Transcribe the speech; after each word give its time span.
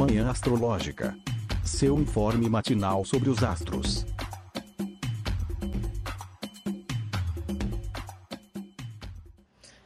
Manhã 0.00 0.30
Astrológica. 0.30 1.14
Seu 1.62 1.98
informe 1.98 2.48
matinal 2.48 3.04
sobre 3.04 3.28
os 3.28 3.44
astros. 3.44 4.06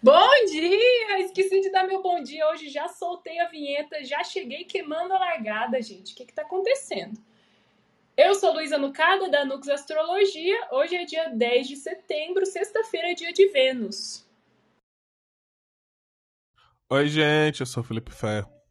Bom 0.00 0.30
dia! 0.48 1.18
Esqueci 1.18 1.62
de 1.62 1.72
dar 1.72 1.88
meu 1.88 2.00
bom 2.00 2.22
dia 2.22 2.48
hoje, 2.48 2.68
já 2.68 2.86
soltei 2.86 3.40
a 3.40 3.48
vinheta, 3.48 4.04
já 4.04 4.22
cheguei 4.22 4.62
queimando 4.62 5.12
a 5.14 5.18
largada, 5.18 5.82
gente. 5.82 6.12
O 6.12 6.16
que 6.16 6.22
está 6.22 6.42
acontecendo? 6.42 7.20
Eu 8.16 8.36
sou 8.36 8.54
Luísa 8.54 8.78
Nucada, 8.78 9.28
da 9.28 9.44
Nux 9.44 9.68
Astrologia. 9.68 10.68
Hoje 10.70 10.94
é 10.94 11.04
dia 11.04 11.28
10 11.30 11.66
de 11.66 11.74
setembro, 11.74 12.46
sexta-feira 12.46 13.10
é 13.10 13.14
dia 13.14 13.32
de 13.32 13.48
Vênus. 13.48 14.24
Oi, 16.88 17.08
gente, 17.08 17.62
eu 17.62 17.66
sou 17.66 17.82
o 17.82 17.84
Felipe 17.84 18.12
Ferro. 18.12 18.63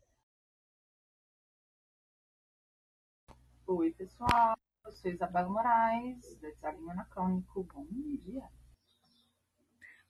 Oi, 3.76 3.92
pessoal. 3.92 4.56
Eu 4.86 4.92
sou 4.92 5.10
Isabela 5.10 5.50
Moraes, 5.50 6.38
da 6.40 6.50
Design 6.52 6.92
Anacrônico. 6.92 7.64
Bom 7.74 7.88
dia. 8.18 8.44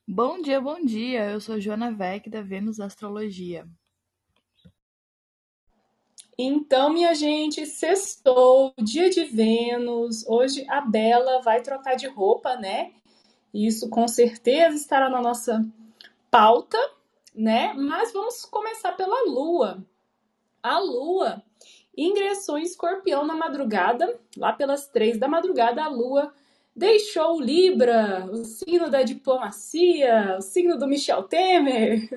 Bom 0.06 0.42
dia, 0.42 0.60
bom 0.60 0.84
dia. 0.84 1.30
Eu 1.30 1.40
sou 1.40 1.58
Joana 1.58 1.90
Vec, 1.90 2.28
da 2.28 2.42
Vênus 2.42 2.78
Astrologia. 2.78 3.66
Então, 6.36 6.92
minha 6.92 7.14
gente, 7.14 7.64
sextou, 7.64 8.74
dia 8.76 9.08
de 9.08 9.24
Vênus. 9.24 10.26
Hoje 10.26 10.68
a 10.68 10.82
Bela 10.82 11.40
vai 11.40 11.62
trocar 11.62 11.94
de 11.94 12.06
roupa, 12.06 12.56
né? 12.56 12.92
Isso 13.52 13.88
com 13.88 14.06
certeza 14.06 14.76
estará 14.76 15.08
na 15.08 15.22
nossa 15.22 15.64
pauta, 16.30 16.76
né? 17.34 17.72
Mas 17.72 18.12
vamos 18.12 18.44
começar 18.44 18.92
pela 18.92 19.24
Lua. 19.26 19.82
A 20.62 20.78
Lua 20.78 21.42
ingressou 21.96 22.58
em 22.58 22.62
Escorpião 22.62 23.26
na 23.26 23.34
madrugada, 23.34 24.18
lá 24.36 24.52
pelas 24.52 24.88
três 24.88 25.18
da 25.18 25.28
madrugada, 25.28 25.82
a 25.82 25.88
Lua 25.88 26.32
deixou 26.74 27.40
Libra, 27.40 28.28
o 28.30 28.44
signo 28.44 28.90
da 28.90 29.02
diplomacia, 29.02 30.36
o 30.38 30.42
signo 30.42 30.76
do 30.76 30.86
Michel 30.86 31.22
Temer, 31.22 32.08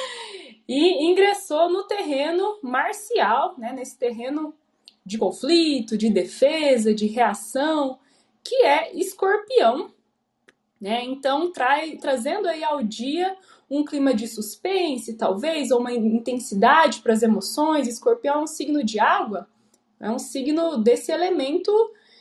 e 0.68 1.04
ingressou 1.06 1.68
no 1.68 1.84
terreno 1.84 2.58
marcial, 2.62 3.54
né, 3.58 3.72
nesse 3.72 3.98
terreno 3.98 4.54
de 5.04 5.18
conflito, 5.18 5.96
de 5.96 6.10
defesa, 6.10 6.94
de 6.94 7.06
reação, 7.06 7.98
que 8.42 8.56
é 8.64 8.96
Escorpião. 8.96 9.90
Né? 10.80 11.04
Então, 11.04 11.52
trai, 11.52 11.96
trazendo 11.96 12.48
aí 12.48 12.62
ao 12.62 12.82
dia 12.82 13.36
um 13.68 13.84
clima 13.84 14.14
de 14.14 14.28
suspense, 14.28 15.14
talvez, 15.14 15.70
ou 15.70 15.80
uma 15.80 15.92
intensidade 15.92 17.00
para 17.00 17.12
as 17.12 17.22
emoções. 17.22 17.88
Escorpião 17.88 18.36
é 18.36 18.42
um 18.42 18.46
signo 18.46 18.84
de 18.84 19.00
água, 19.00 19.48
é 19.98 20.10
um 20.10 20.18
signo 20.18 20.78
desse 20.78 21.10
elemento 21.10 21.72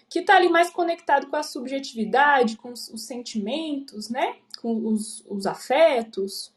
que 0.10 0.20
está 0.20 0.36
ali 0.36 0.50
mais 0.50 0.70
conectado 0.70 1.28
com 1.28 1.36
a 1.36 1.44
subjetividade, 1.44 2.58
com 2.58 2.72
os, 2.72 2.90
os 2.90 3.04
sentimentos, 3.04 4.10
né? 4.10 4.38
com 4.62 4.88
os, 4.88 5.24
os 5.28 5.46
afetos. 5.46 6.54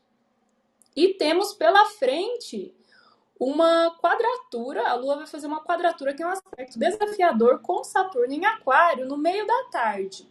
E 0.97 1.15
temos 1.15 1.53
pela 1.53 1.85
frente 1.87 2.75
uma 3.39 3.97
quadratura, 4.01 4.89
a 4.89 4.95
Lua 4.95 5.17
vai 5.17 5.27
fazer 5.27 5.47
uma 5.47 5.63
quadratura 5.63 6.13
que 6.13 6.23
é 6.23 6.27
um 6.27 6.31
aspecto 6.31 6.79
desafiador 6.79 7.61
com 7.61 7.85
Saturno 7.85 8.33
em 8.33 8.45
Aquário 8.45 9.07
no 9.07 9.17
meio 9.17 9.47
da 9.47 9.65
tarde. 9.71 10.29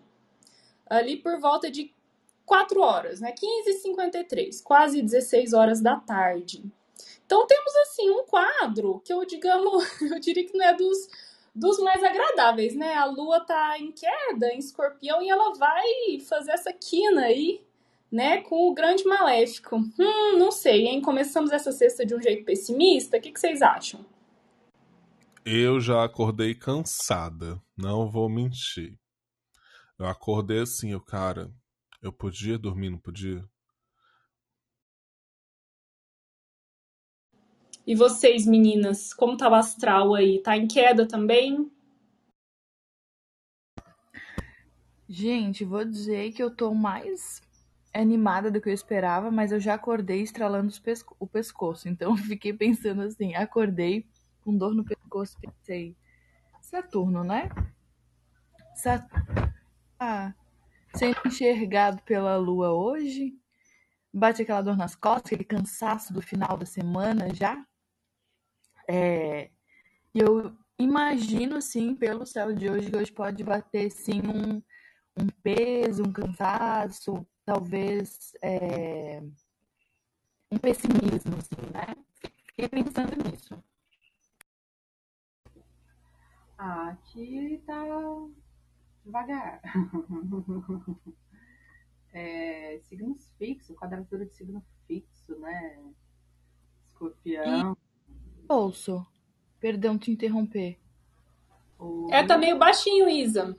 Ali 0.90 1.18
por 1.18 1.40
volta 1.40 1.72
de 1.72 1.94
4 2.48 2.80
horas, 2.82 3.20
né? 3.20 3.34
15h53, 3.34 4.64
quase 4.64 5.02
16 5.02 5.52
horas 5.52 5.82
da 5.82 5.98
tarde. 5.98 6.64
Então 7.26 7.46
temos 7.46 7.76
assim 7.76 8.10
um 8.10 8.24
quadro 8.24 9.02
que 9.04 9.12
eu 9.12 9.26
digamos, 9.26 9.84
eu 10.02 10.18
diria 10.18 10.46
que 10.46 10.58
não 10.58 10.66
é 10.66 10.74
dos, 10.74 11.10
dos 11.54 11.78
mais 11.80 12.02
agradáveis, 12.02 12.74
né? 12.74 12.96
A 12.96 13.04
lua 13.04 13.42
tá 13.42 13.78
em 13.78 13.92
queda, 13.92 14.48
em 14.54 14.60
escorpião, 14.60 15.22
e 15.22 15.30
ela 15.30 15.54
vai 15.56 16.20
fazer 16.22 16.52
essa 16.52 16.72
quina 16.72 17.24
aí, 17.24 17.62
né, 18.10 18.42
com 18.42 18.70
o 18.70 18.74
grande 18.74 19.04
maléfico. 19.04 19.76
Hum, 19.76 20.38
não 20.38 20.50
sei, 20.50 20.88
hein? 20.88 21.02
Começamos 21.02 21.52
essa 21.52 21.74
sexta 21.74 22.06
de 22.06 22.16
um 22.16 22.22
jeito 22.22 22.46
pessimista. 22.46 23.18
O 23.18 23.22
que, 23.22 23.34
que 23.34 23.40
vocês 23.40 23.62
acham? 23.62 24.06
Eu 25.44 25.82
já 25.82 26.06
acordei 26.06 26.56
cansada, 26.56 27.62
não 27.78 28.10
vou 28.10 28.30
mentir. 28.30 28.98
Eu 30.00 30.06
acordei 30.06 30.62
assim, 30.62 30.96
o 30.96 31.02
cara, 31.02 31.52
eu 32.02 32.12
podia 32.12 32.58
dormir, 32.58 32.90
não 32.90 32.98
podia? 32.98 33.44
E 37.86 37.96
vocês, 37.96 38.46
meninas, 38.46 39.14
como 39.14 39.38
tá 39.38 39.50
o 39.50 39.54
astral 39.54 40.14
aí? 40.14 40.42
Tá 40.42 40.58
em 40.58 40.68
queda 40.68 41.08
também? 41.08 41.72
Gente, 45.08 45.64
vou 45.64 45.86
dizer 45.86 46.34
que 46.34 46.44
eu 46.44 46.54
tô 46.54 46.74
mais 46.74 47.42
animada 47.94 48.52
do 48.52 48.60
que 48.60 48.68
eu 48.70 48.74
esperava, 48.74 49.32
mas 49.32 49.54
eu 49.54 49.60
já 49.60 49.74
acordei 49.74 50.22
estralando 50.22 50.70
pesco 50.82 51.16
o 51.18 51.26
pescoço. 51.26 51.88
Então 51.88 52.16
fiquei 52.18 52.52
pensando 52.52 53.04
assim, 53.04 53.34
acordei 53.36 54.06
com 54.42 54.56
dor 54.56 54.76
no 54.76 54.84
pescoço, 54.84 55.38
pensei, 55.40 55.96
Saturno, 56.62 57.24
né? 57.24 57.50
Saturno. 58.76 59.54
Ah, 59.98 60.34
sendo 60.96 61.18
enxergado 61.26 62.02
pela 62.04 62.38
lua 62.38 62.72
hoje, 62.74 63.34
bate 64.14 64.42
aquela 64.42 64.62
dor 64.62 64.78
nas 64.78 64.96
costas, 64.96 65.26
aquele 65.26 65.44
cansaço 65.44 66.14
do 66.14 66.22
final 66.22 66.58
da 66.58 66.66
semana 66.66 67.34
já. 67.34 67.66
É, 68.88 69.52
eu 70.14 70.56
imagino, 70.80 71.62
sim, 71.62 71.96
pelo 71.96 72.26
céu 72.26 72.54
de 72.54 72.70
hoje, 72.70 72.90
que 72.90 72.98
hoje 72.98 73.12
pode 73.12 73.44
bater, 73.44 73.92
sim, 73.92 74.22
um, 74.22 74.62
um 75.22 75.28
peso, 75.44 76.04
um 76.04 76.12
cansaço, 76.12 77.26
talvez 77.46 78.32
é, 78.42 79.22
um 80.52 80.58
pessimismo, 80.58 81.36
assim, 81.38 81.72
né? 81.74 81.96
Fiquei 82.48 82.68
pensando 82.70 83.16
nisso. 83.24 83.64
Ah, 86.58 86.90
aqui 86.90 87.62
tá 87.68 87.84
devagar. 89.08 89.62
é, 92.14 92.80
signos 92.84 93.32
fixos, 93.38 93.76
quadratura 93.76 94.26
de 94.26 94.34
signo 94.36 94.64
fixo, 94.86 95.38
né? 95.40 95.80
Escorpião. 96.86 97.76
Ouço. 98.48 99.06
Perdão 99.60 99.98
te 99.98 100.12
interromper. 100.12 100.80
O... 101.80 102.08
É, 102.12 102.26
tá 102.26 102.38
meio 102.38 102.58
baixinho, 102.58 103.10
Isa. 103.10 103.58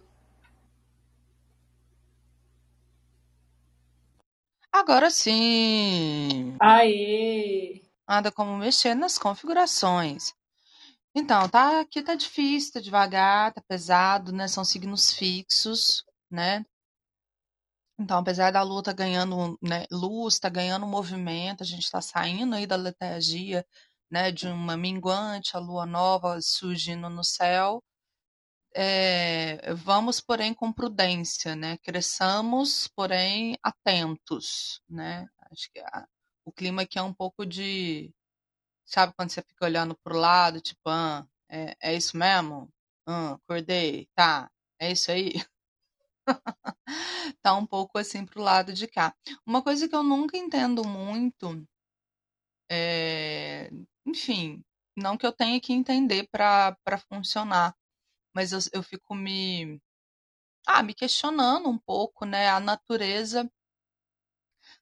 Agora 4.70 5.10
sim! 5.10 6.56
Aê! 6.60 7.82
Nada 8.06 8.30
como 8.30 8.56
mexer 8.56 8.94
nas 8.94 9.18
configurações. 9.18 10.37
Então, 11.20 11.48
tá, 11.48 11.80
aqui 11.80 12.00
tá 12.00 12.14
difícil, 12.14 12.74
tá 12.74 12.80
devagar, 12.80 13.52
tá 13.52 13.60
pesado, 13.66 14.32
né? 14.32 14.46
São 14.46 14.64
signos 14.64 15.12
fixos, 15.12 16.04
né? 16.30 16.64
Então, 17.98 18.18
apesar 18.18 18.52
da 18.52 18.62
Lua 18.62 18.82
tá 18.84 18.92
ganhando 18.92 19.58
né, 19.60 19.84
luz, 19.90 20.38
tá 20.38 20.48
ganhando 20.48 20.86
movimento, 20.86 21.62
a 21.62 21.66
gente 21.66 21.82
está 21.82 22.00
saindo 22.00 22.54
aí 22.54 22.66
da 22.66 22.76
letargia, 22.76 23.66
né, 24.10 24.30
de 24.30 24.46
uma 24.46 24.76
minguante, 24.76 25.56
a 25.56 25.60
Lua 25.60 25.84
nova 25.84 26.40
surgindo 26.40 27.10
no 27.10 27.24
céu. 27.24 27.82
É, 28.74 29.74
vamos, 29.74 30.20
porém, 30.20 30.54
com 30.54 30.72
prudência, 30.72 31.56
né? 31.56 31.78
Cresçamos, 31.78 32.88
porém, 32.94 33.58
atentos, 33.62 34.80
né? 34.88 35.26
Acho 35.50 35.70
que 35.72 35.80
a, 35.80 36.06
o 36.44 36.52
clima 36.52 36.82
aqui 36.82 36.98
é 36.98 37.02
um 37.02 37.14
pouco 37.14 37.44
de 37.44 38.12
Sabe 38.88 39.12
quando 39.14 39.30
você 39.30 39.42
fica 39.42 39.66
olhando 39.66 39.94
pro 40.02 40.16
lado, 40.18 40.60
tipo, 40.62 40.80
ah, 40.88 41.26
é, 41.48 41.76
é 41.80 41.94
isso 41.94 42.16
mesmo? 42.16 42.68
Ah, 43.06 43.32
acordei, 43.34 44.08
tá, 44.14 44.50
é 44.80 44.90
isso 44.92 45.10
aí? 45.12 45.32
tá 47.42 47.54
um 47.54 47.66
pouco 47.66 47.98
assim 47.98 48.24
pro 48.24 48.42
lado 48.42 48.72
de 48.72 48.86
cá. 48.88 49.14
Uma 49.46 49.62
coisa 49.62 49.88
que 49.88 49.94
eu 49.94 50.02
nunca 50.02 50.36
entendo 50.36 50.84
muito 50.86 51.66
é, 52.70 53.70
enfim, 54.06 54.62
não 54.96 55.16
que 55.16 55.26
eu 55.26 55.32
tenha 55.32 55.60
que 55.60 55.72
entender 55.72 56.28
para 56.30 56.76
funcionar, 57.10 57.74
mas 58.34 58.52
eu, 58.52 58.58
eu 58.74 58.82
fico 58.82 59.14
me 59.14 59.80
ah, 60.66 60.82
me 60.82 60.94
questionando 60.94 61.68
um 61.68 61.78
pouco, 61.78 62.24
né, 62.26 62.48
a 62.50 62.60
natureza 62.60 63.50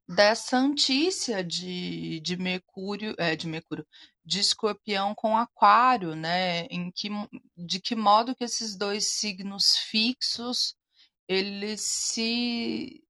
dessa 0.08 0.56
antícia 0.56 1.42
de, 1.42 2.20
de 2.20 2.36
Mercúrio, 2.36 3.14
é, 3.18 3.34
de 3.36 3.46
Mercúrio, 3.46 3.86
de 4.24 4.40
Escorpião 4.40 5.14
com 5.14 5.36
Aquário, 5.36 6.14
né? 6.14 6.66
Em 6.66 6.90
que, 6.90 7.08
de 7.56 7.80
que 7.80 7.94
modo 7.96 8.34
que 8.34 8.44
esses 8.44 8.76
dois 8.76 9.06
signos 9.06 9.76
fixos 9.76 10.74
eles 11.28 11.80
se 11.80 13.02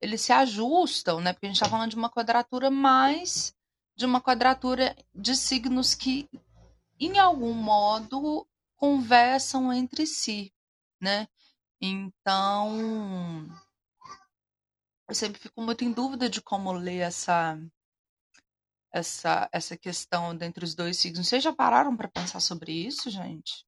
eles 0.00 0.22
se 0.22 0.32
ajustam, 0.32 1.20
né? 1.20 1.32
Porque 1.32 1.46
a 1.46 1.48
gente 1.48 1.56
está 1.56 1.68
falando 1.68 1.90
de 1.90 1.96
uma 1.96 2.10
quadratura 2.10 2.70
mais 2.70 3.54
de 3.96 4.06
uma 4.06 4.20
quadratura 4.20 4.96
de 5.14 5.36
signos 5.36 5.94
que 5.94 6.28
em 7.00 7.18
algum 7.18 7.54
modo, 7.54 8.46
conversam 8.76 9.72
entre 9.72 10.06
si, 10.06 10.52
né? 11.00 11.26
Então, 11.80 13.48
eu 15.10 15.14
sempre 15.14 15.40
fico 15.40 15.60
muito 15.60 15.82
em 15.84 15.90
dúvida 15.90 16.30
de 16.30 16.40
como 16.40 16.70
ler 16.72 17.00
essa 17.00 17.58
essa 18.92 19.48
essa 19.52 19.76
questão 19.76 20.36
dentre 20.36 20.64
os 20.64 20.72
dois 20.72 20.98
signos. 20.98 21.26
Vocês 21.28 21.42
já 21.42 21.52
pararam 21.52 21.96
para 21.96 22.08
pensar 22.08 22.38
sobre 22.38 22.70
isso, 22.72 23.10
gente? 23.10 23.66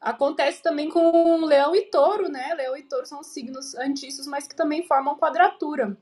Acontece 0.00 0.60
também 0.62 0.90
com 0.90 1.44
Leão 1.44 1.76
e 1.76 1.82
Touro, 1.90 2.28
né? 2.28 2.52
Leão 2.54 2.76
e 2.76 2.82
Touro 2.82 3.06
são 3.06 3.22
signos 3.22 3.74
antícios, 3.76 4.26
mas 4.26 4.48
que 4.48 4.56
também 4.56 4.84
formam 4.84 5.16
quadratura. 5.16 5.96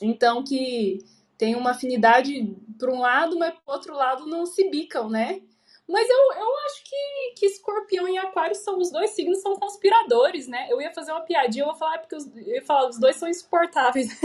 Então, 0.00 0.44
que 0.44 0.98
tem 1.36 1.56
uma 1.56 1.72
afinidade 1.72 2.56
para 2.78 2.92
um 2.92 3.00
lado, 3.00 3.36
mas 3.36 3.52
para 3.52 3.74
outro 3.74 3.94
lado 3.94 4.26
não 4.26 4.46
se 4.46 4.70
bicam, 4.70 5.08
né? 5.08 5.42
Mas 5.88 6.08
eu, 6.08 6.16
eu 6.16 6.56
acho 6.66 6.84
que, 6.84 7.34
que 7.36 7.46
escorpião 7.46 8.08
e 8.08 8.16
aquário 8.16 8.54
são 8.54 8.78
os 8.78 8.90
dois 8.90 9.10
signos 9.10 9.42
são 9.42 9.56
conspiradores, 9.56 10.46
né? 10.46 10.66
Eu 10.70 10.80
ia 10.80 10.94
fazer 10.94 11.12
uma 11.12 11.22
piadinha, 11.22 11.62
eu 11.62 11.68
vou 11.68 11.76
falar 11.76 11.98
porque 11.98 12.16
os, 12.16 12.26
eu 12.36 12.54
ia 12.54 12.62
falar, 12.62 12.88
os 12.88 12.98
dois 12.98 13.16
são 13.16 13.28
insuportáveis. 13.28 14.08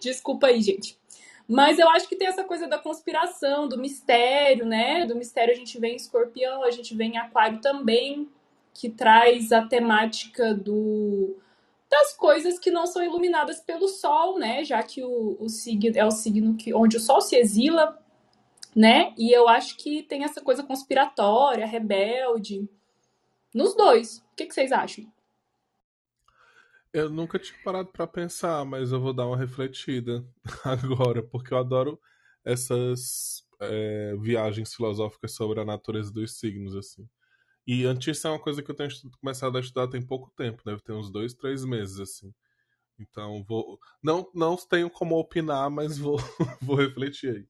Desculpa 0.00 0.48
aí, 0.48 0.62
gente. 0.62 0.98
Mas 1.46 1.78
eu 1.78 1.88
acho 1.88 2.08
que 2.08 2.16
tem 2.16 2.28
essa 2.28 2.44
coisa 2.44 2.68
da 2.68 2.78
conspiração, 2.78 3.68
do 3.68 3.76
mistério, 3.76 4.64
né? 4.64 5.04
Do 5.04 5.16
mistério 5.16 5.52
a 5.52 5.56
gente 5.56 5.78
vê 5.80 5.88
em 5.88 5.96
escorpião, 5.96 6.62
a 6.62 6.70
gente 6.70 6.94
vê 6.94 7.04
em 7.04 7.18
aquário 7.18 7.60
também, 7.60 8.30
que 8.72 8.88
traz 8.88 9.52
a 9.52 9.66
temática 9.66 10.54
do 10.54 11.36
das 11.90 12.12
coisas 12.12 12.56
que 12.56 12.70
não 12.70 12.86
são 12.86 13.02
iluminadas 13.02 13.58
pelo 13.58 13.88
sol, 13.88 14.38
né? 14.38 14.64
Já 14.64 14.80
que 14.80 15.02
o, 15.02 15.36
o 15.40 15.48
signo 15.48 15.90
é 15.96 16.06
o 16.06 16.10
signo 16.12 16.54
que, 16.54 16.72
onde 16.72 16.96
o 16.96 17.00
sol 17.00 17.20
se 17.20 17.34
exila, 17.34 18.00
né? 18.74 19.14
E 19.18 19.32
eu 19.32 19.48
acho 19.48 19.76
que 19.76 20.02
tem 20.02 20.24
essa 20.24 20.40
coisa 20.40 20.62
conspiratória, 20.62 21.66
rebelde, 21.66 22.68
nos 23.54 23.74
dois. 23.74 24.18
O 24.18 24.36
que, 24.36 24.46
que 24.46 24.54
vocês 24.54 24.72
acham? 24.72 25.10
Eu 26.92 27.08
nunca 27.08 27.38
tinha 27.38 27.58
parado 27.62 27.90
para 27.92 28.06
pensar, 28.06 28.64
mas 28.64 28.90
eu 28.90 29.00
vou 29.00 29.12
dar 29.12 29.26
uma 29.26 29.36
refletida 29.36 30.24
agora, 30.64 31.22
porque 31.22 31.54
eu 31.54 31.58
adoro 31.58 32.00
essas 32.44 33.44
é, 33.60 34.16
viagens 34.18 34.74
filosóficas 34.74 35.32
sobre 35.32 35.60
a 35.60 35.64
natureza 35.64 36.12
dos 36.12 36.38
signos, 36.38 36.74
assim. 36.74 37.08
E 37.66 37.84
antes 37.84 38.24
é 38.24 38.28
uma 38.28 38.38
coisa 38.40 38.62
que 38.62 38.70
eu 38.70 38.74
tenho 38.74 38.90
começado 39.20 39.56
a 39.56 39.60
estudar 39.60 39.86
tem 39.88 40.02
pouco 40.02 40.32
tempo, 40.36 40.64
deve 40.64 40.80
ter 40.82 40.92
uns 40.92 41.10
dois, 41.10 41.34
três 41.34 41.64
meses, 41.64 42.00
assim. 42.00 42.34
Então 42.98 43.44
vou. 43.44 43.78
Não, 44.02 44.28
não 44.34 44.56
tenho 44.56 44.90
como 44.90 45.18
opinar, 45.18 45.70
mas 45.70 45.96
vou, 45.96 46.18
vou 46.60 46.76
refletir 46.76 47.36
aí. 47.36 47.48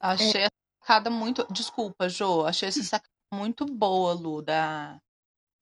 Achei 0.00 0.42
é. 0.42 0.46
a 0.46 0.50
sacada 0.80 1.10
muito. 1.10 1.46
Desculpa, 1.52 2.08
Jo. 2.08 2.46
Achei 2.46 2.68
essa 2.68 2.82
sacada 2.82 3.10
muito 3.32 3.66
boa, 3.66 4.12
Lu, 4.14 4.42
da, 4.42 5.00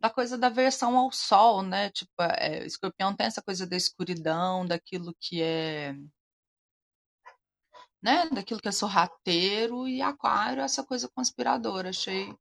da 0.00 0.10
coisa 0.10 0.38
da 0.38 0.48
versão 0.48 0.96
ao 0.96 1.12
sol, 1.12 1.62
né? 1.62 1.90
Tipo, 1.90 2.12
é, 2.22 2.64
escorpião 2.64 3.14
tem 3.14 3.26
essa 3.26 3.42
coisa 3.42 3.66
da 3.66 3.76
escuridão, 3.76 4.66
daquilo 4.66 5.14
que 5.20 5.42
é. 5.42 5.94
Né? 8.02 8.28
Daquilo 8.30 8.60
que 8.60 8.68
é 8.68 8.72
sorrateiro, 8.72 9.88
e 9.88 10.00
aquário, 10.00 10.62
essa 10.62 10.84
coisa 10.84 11.08
conspiradora. 11.08 11.90
Achei 11.90 12.32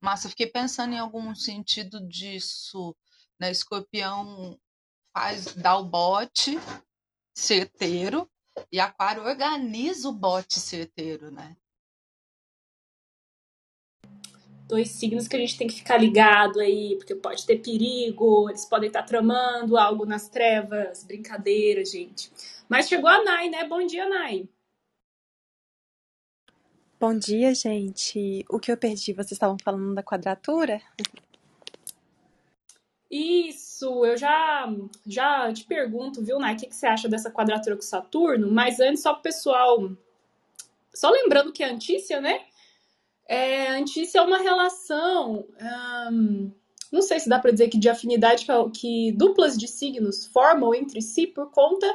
massa. 0.00 0.28
Fiquei 0.28 0.46
pensando 0.46 0.94
em 0.94 0.98
algum 0.98 1.34
sentido 1.34 2.06
disso. 2.06 2.94
Né? 3.40 3.50
Escorpião 3.50 4.58
faz, 5.16 5.54
dá 5.54 5.76
o 5.78 5.84
bote 5.84 6.58
certeiro, 7.34 8.30
e 8.70 8.80
aquário 8.80 9.22
organiza 9.22 10.08
o 10.08 10.12
bote 10.12 10.58
certeiro, 10.60 11.30
né? 11.30 11.56
dois 14.66 14.90
signos 14.90 15.28
que 15.28 15.36
a 15.36 15.38
gente 15.38 15.56
tem 15.56 15.66
que 15.66 15.74
ficar 15.74 15.96
ligado 15.96 16.60
aí, 16.60 16.96
porque 16.96 17.14
pode 17.14 17.46
ter 17.46 17.58
perigo, 17.58 18.50
eles 18.50 18.64
podem 18.64 18.88
estar 18.88 19.04
tramando 19.04 19.76
algo 19.76 20.04
nas 20.04 20.28
trevas, 20.28 21.04
brincadeira, 21.04 21.84
gente. 21.84 22.30
Mas 22.68 22.88
chegou 22.88 23.08
a 23.08 23.22
Nai, 23.22 23.48
né? 23.48 23.66
Bom 23.66 23.86
dia, 23.86 24.08
Nai. 24.08 24.48
Bom 26.98 27.16
dia, 27.16 27.54
gente. 27.54 28.44
O 28.48 28.58
que 28.58 28.72
eu 28.72 28.76
perdi? 28.76 29.12
Vocês 29.12 29.32
estavam 29.32 29.56
falando 29.62 29.94
da 29.94 30.02
quadratura? 30.02 30.80
Isso, 33.10 34.04
eu 34.04 34.16
já 34.16 34.68
já 35.06 35.52
te 35.52 35.64
pergunto, 35.64 36.24
viu, 36.24 36.38
Nai, 36.38 36.54
o 36.54 36.56
que, 36.56 36.66
que 36.66 36.74
você 36.74 36.86
acha 36.86 37.08
dessa 37.08 37.30
quadratura 37.30 37.76
com 37.76 37.82
Saturno? 37.82 38.50
Mas 38.50 38.80
antes, 38.80 39.02
só 39.02 39.12
pro 39.12 39.22
pessoal. 39.22 39.90
Só 40.94 41.10
lembrando 41.10 41.52
que 41.52 41.62
a 41.62 41.70
Antícia, 41.70 42.20
né? 42.20 42.40
É, 43.28 43.70
antícia 43.70 44.20
é 44.20 44.22
uma 44.22 44.38
relação, 44.38 45.44
não 46.92 47.02
sei 47.02 47.18
se 47.18 47.28
dá 47.28 47.40
para 47.40 47.50
dizer 47.50 47.68
que 47.68 47.76
de 47.76 47.88
afinidade 47.88 48.46
que, 48.46 48.70
que 48.70 49.12
duplas 49.12 49.58
de 49.58 49.66
signos 49.66 50.26
formam 50.26 50.72
entre 50.72 51.02
si 51.02 51.26
por 51.26 51.50
conta 51.50 51.92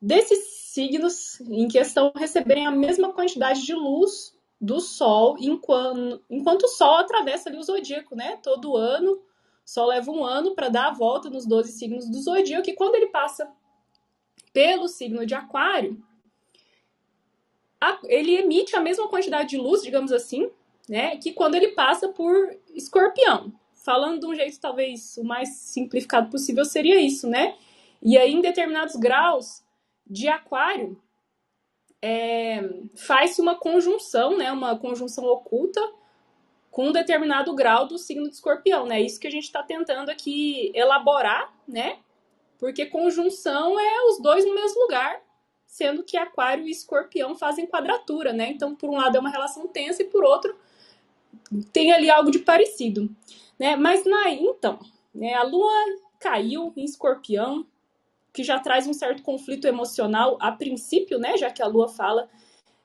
desses 0.00 0.44
signos 0.72 1.40
em 1.40 1.66
questão 1.66 2.12
receberem 2.14 2.66
a 2.66 2.70
mesma 2.70 3.10
quantidade 3.12 3.64
de 3.64 3.74
luz 3.74 4.36
do 4.60 4.80
Sol 4.80 5.36
enquanto, 5.38 6.22
enquanto 6.28 6.64
o 6.64 6.68
Sol 6.68 6.96
atravessa 6.96 7.48
ali 7.48 7.58
o 7.58 7.62
zodíaco, 7.62 8.14
né? 8.14 8.38
Todo 8.42 8.76
ano, 8.76 9.18
Sol 9.70 9.86
leva 9.86 10.10
um 10.10 10.24
ano 10.24 10.52
para 10.56 10.68
dar 10.68 10.88
a 10.88 10.92
volta 10.92 11.30
nos 11.30 11.46
12 11.46 11.70
signos 11.70 12.10
do 12.10 12.20
zodíaco 12.20 12.68
e 12.68 12.74
quando 12.74 12.96
ele 12.96 13.06
passa 13.06 13.48
pelo 14.52 14.88
signo 14.88 15.24
de 15.24 15.32
Aquário, 15.32 16.02
ele 18.06 18.34
emite 18.34 18.74
a 18.74 18.80
mesma 18.80 19.06
quantidade 19.06 19.50
de 19.50 19.58
luz, 19.58 19.80
digamos 19.80 20.10
assim, 20.10 20.50
né, 20.88 21.16
que 21.18 21.32
quando 21.32 21.54
ele 21.54 21.68
passa 21.68 22.08
por 22.08 22.34
escorpião. 22.74 23.52
Falando 23.72 24.18
de 24.18 24.26
um 24.26 24.34
jeito 24.34 24.58
talvez 24.58 25.16
o 25.16 25.22
mais 25.22 25.50
simplificado 25.50 26.28
possível 26.30 26.64
seria 26.64 27.00
isso, 27.00 27.28
né? 27.28 27.56
E 28.02 28.18
aí, 28.18 28.32
em 28.32 28.40
determinados 28.40 28.96
graus 28.96 29.62
de 30.04 30.26
aquário, 30.26 31.00
é, 32.02 32.60
faz-se 32.96 33.40
uma 33.40 33.54
conjunção, 33.54 34.36
né, 34.36 34.50
uma 34.50 34.76
conjunção 34.76 35.24
oculta 35.26 35.80
com 36.70 36.88
um 36.88 36.92
determinado 36.92 37.54
grau 37.54 37.86
do 37.86 37.98
signo 37.98 38.28
de 38.28 38.34
escorpião, 38.34 38.86
né? 38.86 39.00
Isso 39.00 39.18
que 39.18 39.26
a 39.26 39.30
gente 39.30 39.44
está 39.44 39.62
tentando 39.62 40.10
aqui 40.10 40.70
elaborar, 40.74 41.52
né? 41.66 41.98
Porque 42.58 42.86
conjunção 42.86 43.78
é 43.78 44.02
os 44.08 44.20
dois 44.20 44.44
no 44.44 44.54
mesmo 44.54 44.80
lugar, 44.82 45.20
sendo 45.66 46.02
que 46.04 46.16
Aquário 46.16 46.66
e 46.66 46.70
Escorpião 46.70 47.34
fazem 47.34 47.66
quadratura, 47.66 48.32
né? 48.32 48.50
Então, 48.50 48.74
por 48.74 48.90
um 48.90 48.96
lado 48.96 49.16
é 49.16 49.20
uma 49.20 49.30
relação 49.30 49.66
tensa 49.66 50.02
e 50.02 50.06
por 50.06 50.24
outro 50.24 50.54
tem 51.72 51.92
ali 51.92 52.10
algo 52.10 52.30
de 52.30 52.38
parecido, 52.38 53.10
né? 53.58 53.76
Mas 53.76 54.04
Nai, 54.04 54.38
então, 54.40 54.78
né, 55.14 55.34
a 55.34 55.42
Lua 55.42 55.72
caiu 56.18 56.72
em 56.76 56.84
Escorpião, 56.84 57.66
que 58.32 58.44
já 58.44 58.60
traz 58.60 58.86
um 58.86 58.92
certo 58.92 59.22
conflito 59.22 59.66
emocional 59.66 60.36
a 60.40 60.52
princípio, 60.52 61.18
né? 61.18 61.36
Já 61.36 61.50
que 61.50 61.62
a 61.62 61.66
Lua 61.66 61.88
fala 61.88 62.28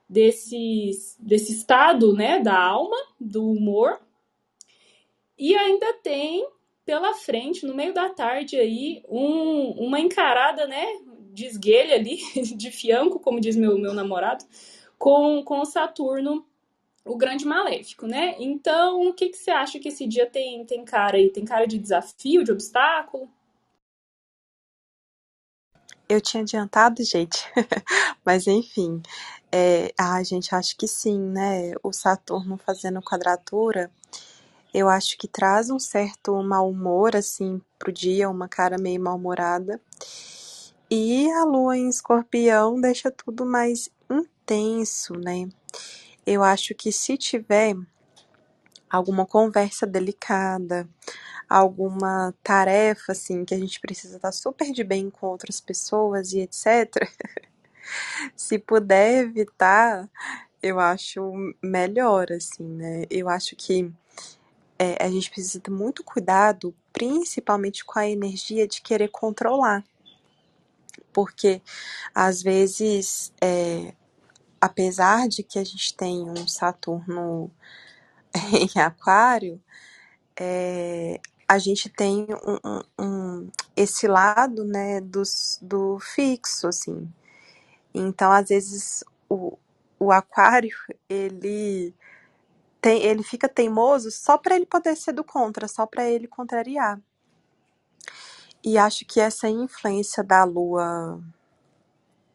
desse, 0.08 0.92
desse 1.20 1.52
estado, 1.54 2.14
né, 2.14 2.40
da 2.40 2.58
alma, 2.58 2.98
do 3.20 3.50
humor. 3.50 4.00
E 5.38 5.56
ainda 5.56 5.94
tem 5.96 6.48
pela 6.86 7.14
frente, 7.14 7.66
no 7.66 7.76
meio 7.76 7.94
da 7.94 8.10
tarde 8.10 8.58
aí, 8.58 9.04
um, 9.10 9.72
uma 9.72 10.00
encarada, 10.00 10.68
né, 10.68 10.86
de 11.34 11.46
esguelha 11.46 11.96
ali, 11.96 12.18
de 12.56 12.72
fianco, 12.72 13.20
como 13.20 13.42
diz 13.42 13.56
meu, 13.56 13.78
meu 13.78 13.94
namorado, 13.94 14.46
com, 14.98 15.44
com 15.44 15.66
Saturno, 15.66 16.46
o 17.04 17.18
grande 17.18 17.46
maléfico, 17.46 18.08
né? 18.08 18.36
Então, 18.40 19.08
o 19.08 19.14
que, 19.14 19.30
que 19.30 19.38
você 19.38 19.52
acha 19.52 19.80
que 19.80 19.90
esse 19.90 20.08
dia 20.08 20.26
tem, 20.26 20.66
tem 20.66 20.84
cara 20.84 21.18
aí? 21.18 21.30
Tem 21.30 21.46
cara 21.46 21.68
de 21.68 21.78
desafio, 21.78 22.44
de 22.44 22.52
obstáculo? 22.52 23.30
Eu 26.08 26.22
tinha 26.22 26.42
adiantado, 26.42 27.04
gente, 27.04 27.46
mas 28.26 28.48
enfim. 28.48 29.02
É, 29.58 29.94
ah, 29.98 30.22
gente, 30.22 30.54
acho 30.54 30.76
que 30.76 30.86
sim, 30.86 31.18
né? 31.18 31.72
O 31.82 31.94
Saturno 31.94 32.58
fazendo 32.58 33.02
quadratura, 33.02 33.90
eu 34.74 34.90
acho 34.90 35.18
que 35.18 35.30
traz 35.30 35.70
um 35.70 35.80
certo 35.80 36.44
mau 36.44 36.70
humor, 36.70 37.16
assim, 37.16 37.62
pro 37.80 37.90
dia, 37.90 38.30
uma 38.30 38.50
cara 38.50 38.78
meio 38.78 39.00
mal-humorada. 39.02 39.80
E 40.92 41.32
a 41.32 41.46
lua 41.46 41.78
em 41.78 41.88
escorpião 41.88 42.82
deixa 42.82 43.10
tudo 43.10 43.46
mais 43.46 43.90
intenso, 44.10 45.14
né? 45.14 45.48
Eu 46.26 46.44
acho 46.44 46.76
que 46.76 46.92
se 46.92 47.18
tiver 47.18 47.78
alguma 48.90 49.26
conversa 49.26 49.88
delicada, 49.88 50.86
alguma 51.50 52.34
tarefa 52.44 53.14
assim 53.14 53.46
que 53.46 53.56
a 53.56 53.58
gente 53.58 53.80
precisa 53.80 54.18
estar 54.18 54.34
super 54.34 54.70
de 54.74 54.84
bem 54.84 55.10
com 55.10 55.28
outras 55.28 55.62
pessoas 55.62 56.34
e 56.34 56.42
etc. 56.42 57.10
se 58.36 58.60
puder 58.60 59.24
evitar, 59.26 60.10
eu 60.62 60.80
acho 60.80 61.34
melhor 61.64 62.32
assim, 62.32 62.64
né? 62.66 63.06
Eu 63.10 63.30
acho 63.30 63.56
que 63.56 63.92
é, 64.80 65.04
a 65.04 65.10
gente 65.10 65.30
precisa 65.32 65.60
ter 65.60 65.72
muito 65.72 66.04
cuidado, 66.04 66.76
principalmente 66.94 67.86
com 67.86 68.00
a 68.00 68.08
energia 68.10 68.68
de 68.68 68.82
querer 68.82 69.10
controlar 69.10 69.84
Porque 71.14 71.62
às 72.14 72.42
vezes, 72.44 73.34
é, 73.42 73.94
apesar 74.62 75.28
de 75.28 75.44
que 75.44 75.60
a 75.60 75.64
gente 75.64 75.96
tem 75.96 76.30
um 76.30 76.48
Saturno 76.48 77.52
em 78.54 78.82
Aquário, 78.82 79.62
é, 80.40 81.20
a 81.48 81.58
gente 81.60 81.90
tem 81.90 82.28
um, 82.46 82.60
um, 83.00 83.06
um, 83.06 83.52
esse 83.76 84.08
lado, 84.08 84.64
né, 84.66 85.02
do, 85.02 85.24
do 85.62 86.00
fixo, 86.00 86.68
assim. 86.68 87.12
Então, 87.98 88.32
às 88.32 88.50
vezes, 88.50 89.04
o, 89.30 89.58
o 89.98 90.12
aquário, 90.12 90.76
ele 91.10 91.94
tem, 92.82 93.02
ele 93.04 93.24
fica 93.24 93.48
teimoso 93.48 94.12
só 94.12 94.38
para 94.38 94.56
ele 94.56 94.66
poder 94.66 94.96
ser 94.98 95.14
do 95.14 95.24
contra, 95.24 95.68
só 95.68 95.86
para 95.86 96.06
ele 96.10 96.28
contrariar. 96.28 97.00
E 98.64 98.78
acho 98.78 99.06
que 99.06 99.20
essa 99.20 99.48
influência 99.48 100.24
da 100.24 100.44
lua 100.44 101.22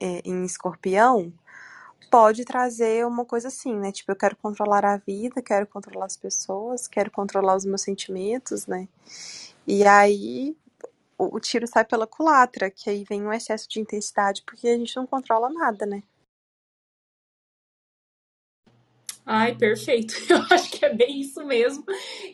é, 0.01 0.23
em 0.25 0.45
escorpião 0.45 1.33
pode 2.11 2.45
trazer 2.45 3.07
uma 3.07 3.25
coisa 3.25 3.49
assim, 3.49 3.77
né? 3.77 3.93
Tipo, 3.93 4.13
eu 4.13 4.17
quero 4.17 4.37
controlar 4.37 4.85
a 4.85 4.97
vida, 4.97 5.43
quero 5.43 5.67
controlar 5.67 6.07
as 6.07 6.17
pessoas, 6.17 6.89
quero 6.89 7.11
controlar 7.11 7.55
os 7.57 7.65
meus 7.65 7.83
sentimentos, 7.83 8.67
né? 8.67 8.89
E 9.67 9.85
aí 9.85 10.57
o, 11.21 11.37
o 11.37 11.41
tiro 11.41 11.67
sai 11.67 11.85
pela 11.85 12.07
culatra, 12.07 12.71
que 12.71 12.89
aí 12.89 13.05
vem 13.05 13.23
um 13.23 13.33
excesso 13.33 13.69
de 13.69 13.79
intensidade, 13.79 14.43
porque 14.47 14.67
a 14.67 14.79
gente 14.79 14.97
não 14.97 15.07
controla 15.07 15.51
nada, 15.51 15.85
né? 15.85 16.03
Ai, 19.27 19.55
perfeito. 19.55 20.15
Eu 20.31 20.39
acho 20.51 20.71
que 20.71 20.85
é 20.85 20.93
bem 20.95 21.21
isso 21.21 21.45
mesmo 21.45 21.85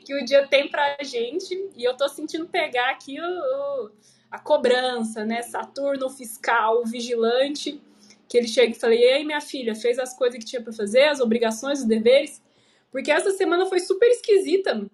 que 0.05 0.14
o 0.14 0.25
dia 0.25 0.47
tem 0.47 0.71
pra 0.71 0.97
gente. 1.02 1.52
E 1.76 1.85
eu 1.85 1.97
tô 1.97 2.09
sentindo 2.09 2.47
pegar 2.47 2.90
aqui 2.90 3.21
o, 3.21 3.25
o 3.25 3.90
a 4.31 4.38
cobrança, 4.38 5.25
né? 5.25 5.43
Saturno 5.43 6.09
fiscal, 6.09 6.85
vigilante, 6.85 7.81
que 8.28 8.38
ele 8.38 8.49
chega 8.49 8.73
e 8.73 8.78
fala: 8.78 8.95
"E 8.95 9.05
aí, 9.05 9.25
minha 9.25 9.40
filha, 9.40 9.75
fez 9.75 9.99
as 9.99 10.16
coisas 10.16 10.38
que 10.38 10.45
tinha 10.45 10.62
para 10.62 10.73
fazer, 10.73 11.05
as 11.05 11.21
obrigações, 11.21 11.81
os 11.81 11.85
deveres?" 11.85 12.43
Porque 12.90 13.11
essa 13.11 13.31
semana 13.33 13.66
foi 13.66 13.81
super 13.81 14.09
esquisita. 14.09 14.87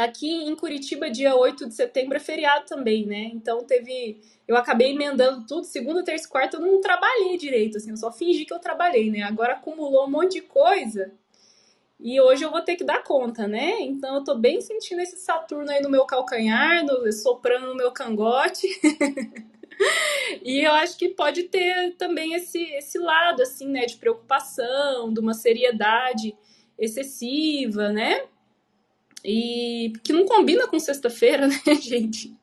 Aqui 0.00 0.30
em 0.44 0.56
Curitiba, 0.56 1.10
dia 1.10 1.36
8 1.36 1.68
de 1.68 1.74
setembro 1.74 2.16
é 2.16 2.20
feriado 2.20 2.64
também, 2.66 3.04
né? 3.04 3.30
Então 3.34 3.64
teve. 3.64 4.20
Eu 4.48 4.56
acabei 4.56 4.92
emendando 4.92 5.46
tudo, 5.46 5.64
segunda, 5.64 6.02
terça 6.02 6.26
e 6.26 6.30
quarta 6.30 6.56
eu 6.56 6.60
não 6.60 6.80
trabalhei 6.80 7.36
direito, 7.36 7.76
assim, 7.76 7.90
eu 7.90 7.96
só 7.96 8.10
fingi 8.10 8.44
que 8.44 8.54
eu 8.54 8.58
trabalhei, 8.58 9.10
né? 9.10 9.22
Agora 9.22 9.52
acumulou 9.52 10.06
um 10.06 10.10
monte 10.10 10.34
de 10.34 10.40
coisa 10.40 11.12
e 12.02 12.18
hoje 12.18 12.42
eu 12.42 12.50
vou 12.50 12.62
ter 12.62 12.76
que 12.76 12.84
dar 12.84 13.04
conta, 13.04 13.46
né? 13.46 13.78
Então 13.82 14.14
eu 14.14 14.24
tô 14.24 14.34
bem 14.34 14.60
sentindo 14.62 15.02
esse 15.02 15.16
Saturno 15.16 15.70
aí 15.70 15.82
no 15.82 15.90
meu 15.90 16.06
calcanhar, 16.06 16.84
no, 16.84 17.12
soprando 17.12 17.66
no 17.66 17.74
meu 17.74 17.92
cangote. 17.92 18.66
e 20.42 20.64
eu 20.64 20.72
acho 20.72 20.96
que 20.96 21.10
pode 21.10 21.42
ter 21.44 21.94
também 21.98 22.32
esse, 22.32 22.58
esse 22.72 22.98
lado, 22.98 23.42
assim, 23.42 23.68
né, 23.68 23.84
de 23.84 23.96
preocupação, 23.96 25.12
de 25.12 25.20
uma 25.20 25.34
seriedade 25.34 26.34
excessiva, 26.78 27.90
né? 27.90 28.22
E 29.24 29.92
que 30.04 30.12
não 30.12 30.26
combina 30.26 30.66
com 30.66 30.78
sexta-feira, 30.78 31.46
né, 31.66 31.74
gente? 31.80 32.36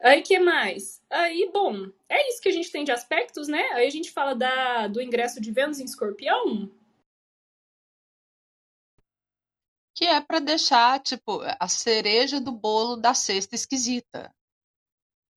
Aí 0.00 0.22
que 0.22 0.38
mais? 0.38 1.02
Aí, 1.10 1.50
bom, 1.52 1.90
é 2.08 2.28
isso 2.28 2.40
que 2.40 2.48
a 2.48 2.52
gente 2.52 2.70
tem 2.70 2.84
de 2.84 2.92
aspectos, 2.92 3.48
né? 3.48 3.62
Aí 3.72 3.86
a 3.86 3.90
gente 3.90 4.10
fala 4.10 4.34
da, 4.34 4.86
do 4.86 5.00
ingresso 5.00 5.40
de 5.40 5.50
Vênus 5.50 5.80
em 5.80 5.84
Escorpião. 5.84 6.70
Que 9.94 10.04
é 10.04 10.20
para 10.20 10.40
deixar, 10.40 11.00
tipo, 11.00 11.40
a 11.58 11.68
cereja 11.68 12.40
do 12.40 12.52
bolo 12.52 12.96
da 12.96 13.14
cesta 13.14 13.54
esquisita. 13.54 14.34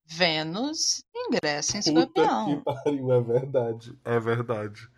Vênus 0.06 1.04
ingressa 1.16 1.78
em 1.78 1.80
Escorpião. 1.80 2.62
Puta 2.64 2.74
que 2.74 2.84
pariu, 2.84 3.12
é 3.14 3.22
verdade. 3.22 4.00
É 4.04 4.20
verdade. 4.20 4.90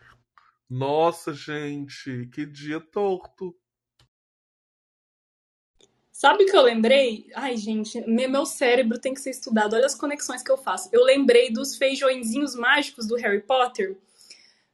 Nossa, 0.69 1.33
gente, 1.33 2.27
que 2.33 2.45
dia 2.45 2.79
torto. 2.79 3.55
Sabe 6.19 6.43
que 6.43 6.53
eu 6.53 6.61
lembrei? 6.61 7.27
Ai, 7.33 7.55
gente, 7.55 8.01
meu 8.05 8.45
cérebro 8.45 8.99
tem 8.99 9.13
que 9.13 9.21
ser 9.21 9.29
estudado. 9.29 9.73
Olha 9.73 9.85
as 9.85 9.95
conexões 9.95 10.43
que 10.43 10.51
eu 10.51 10.57
faço. 10.57 10.89
Eu 10.91 11.01
lembrei 11.01 11.49
dos 11.49 11.77
feijõezinhos 11.77 12.55
mágicos 12.55 13.07
do 13.07 13.15
Harry 13.15 13.41
Potter. 13.41 13.95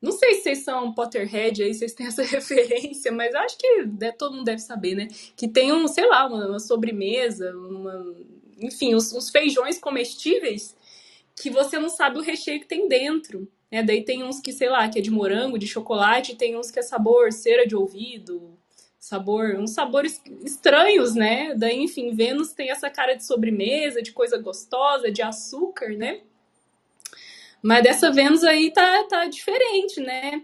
Não 0.02 0.12
sei 0.12 0.34
se 0.34 0.42
vocês 0.42 0.64
são 0.64 0.92
Potterhead 0.92 1.62
aí, 1.62 1.72
vocês 1.72 1.94
têm 1.94 2.08
essa 2.08 2.24
referência, 2.26 3.12
mas 3.12 3.36
acho 3.36 3.60
que 3.60 3.88
todo 4.18 4.34
mundo 4.34 4.46
deve 4.46 4.58
saber, 4.58 4.96
né? 4.96 5.08
Que 5.38 5.48
tem 5.48 5.72
um, 5.72 5.88
sei 5.88 6.08
lá, 6.08 6.26
uma, 6.26 6.48
uma 6.48 6.60
sobremesa, 6.60 7.56
uma, 7.56 8.16
enfim, 8.60 8.96
os, 8.96 9.12
os, 9.12 9.30
feijões 9.30 9.78
comestíveis 9.78 10.76
que 11.36 11.52
você 11.52 11.78
não 11.78 11.90
sabe 11.90 12.18
o 12.18 12.24
recheio 12.24 12.60
que 12.60 12.68
tem 12.68 12.88
dentro. 12.88 13.48
Né? 13.72 13.84
Daí 13.84 14.04
tem 14.04 14.24
uns 14.24 14.40
que, 14.40 14.52
sei 14.52 14.68
lá, 14.68 14.90
que 14.90 14.98
é 14.98 15.02
de 15.02 15.12
morango, 15.12 15.60
de 15.60 15.68
chocolate, 15.68 16.36
tem 16.36 16.58
uns 16.58 16.72
que 16.72 16.80
é 16.80 16.82
sabor 16.82 17.32
cera 17.32 17.68
de 17.68 17.76
ouvido, 17.76 18.58
sabor, 19.06 19.56
uns 19.60 19.70
sabores 19.70 20.20
estranhos, 20.44 21.14
né? 21.14 21.54
Daí, 21.54 21.78
enfim, 21.78 22.16
Vênus 22.16 22.54
tem 22.54 22.72
essa 22.72 22.90
cara 22.90 23.14
de 23.14 23.24
sobremesa, 23.24 24.02
de 24.02 24.12
coisa 24.12 24.36
gostosa, 24.40 25.12
de 25.12 25.22
açúcar, 25.22 25.90
né? 25.90 26.22
Mas 27.62 27.84
dessa 27.84 28.12
Vênus 28.12 28.44
aí 28.44 28.74
tá, 28.74 29.04
tá 29.04 29.28
diferente, 29.28 30.02
né? 30.02 30.42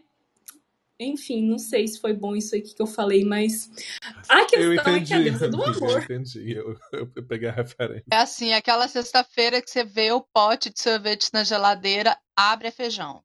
Enfim, 0.99 1.49
não 1.49 1.57
sei 1.57 1.87
se 1.87 1.99
foi 1.99 2.13
bom 2.13 2.35
isso 2.35 2.55
aqui 2.55 2.75
que 2.75 2.81
eu 2.81 2.85
falei, 2.85 3.25
mas 3.25 3.71
a 4.29 4.45
questão 4.45 4.95
é 4.95 5.01
que 5.03 5.13
a 5.15 5.19
deusa 5.19 5.49
do 5.49 5.63
amor. 5.63 5.89
Eu 5.89 5.97
entendi, 6.03 6.51
eu, 6.51 6.77
eu 6.93 7.25
peguei 7.25 7.49
a 7.49 7.51
referência. 7.51 8.05
É 8.11 8.17
assim, 8.17 8.53
aquela 8.53 8.87
sexta-feira 8.87 9.59
que 9.59 9.71
você 9.71 9.83
vê 9.83 10.11
o 10.11 10.21
pote 10.21 10.69
de 10.69 10.79
sorvete 10.79 11.31
na 11.33 11.43
geladeira, 11.43 12.15
abre 12.35 12.67
a 12.67 12.71
feijão. 12.71 13.23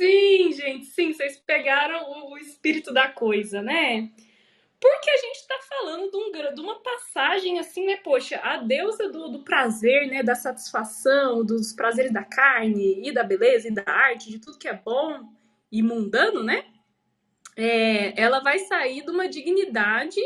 Sim, 0.00 0.50
gente, 0.52 0.86
sim, 0.86 1.12
vocês 1.12 1.36
pegaram 1.36 2.30
o 2.30 2.38
espírito 2.38 2.90
da 2.90 3.08
coisa, 3.08 3.60
né? 3.60 4.10
Porque 4.80 5.10
a 5.10 5.16
gente 5.18 5.36
está 5.36 5.58
falando 5.68 6.10
de, 6.10 6.16
um, 6.16 6.54
de, 6.54 6.60
uma 6.62 6.82
passagem 6.82 7.58
assim, 7.58 7.84
né? 7.84 7.96
Poxa, 7.96 8.40
a 8.42 8.56
deusa 8.56 9.10
do, 9.10 9.28
do, 9.28 9.44
prazer, 9.44 10.08
né? 10.08 10.22
Da 10.22 10.34
satisfação, 10.34 11.44
dos 11.44 11.74
prazeres 11.74 12.10
da 12.10 12.24
carne 12.24 13.06
e 13.06 13.12
da 13.12 13.22
beleza 13.22 13.68
e 13.68 13.74
da 13.74 13.84
arte, 13.86 14.30
de 14.30 14.38
tudo 14.38 14.56
que 14.56 14.68
é 14.68 14.72
bom 14.72 15.20
e 15.70 15.82
mundano, 15.82 16.42
né? 16.42 16.64
É, 17.54 18.18
ela 18.18 18.40
vai 18.40 18.58
sair 18.60 19.04
de 19.04 19.10
uma 19.10 19.28
dignidade, 19.28 20.18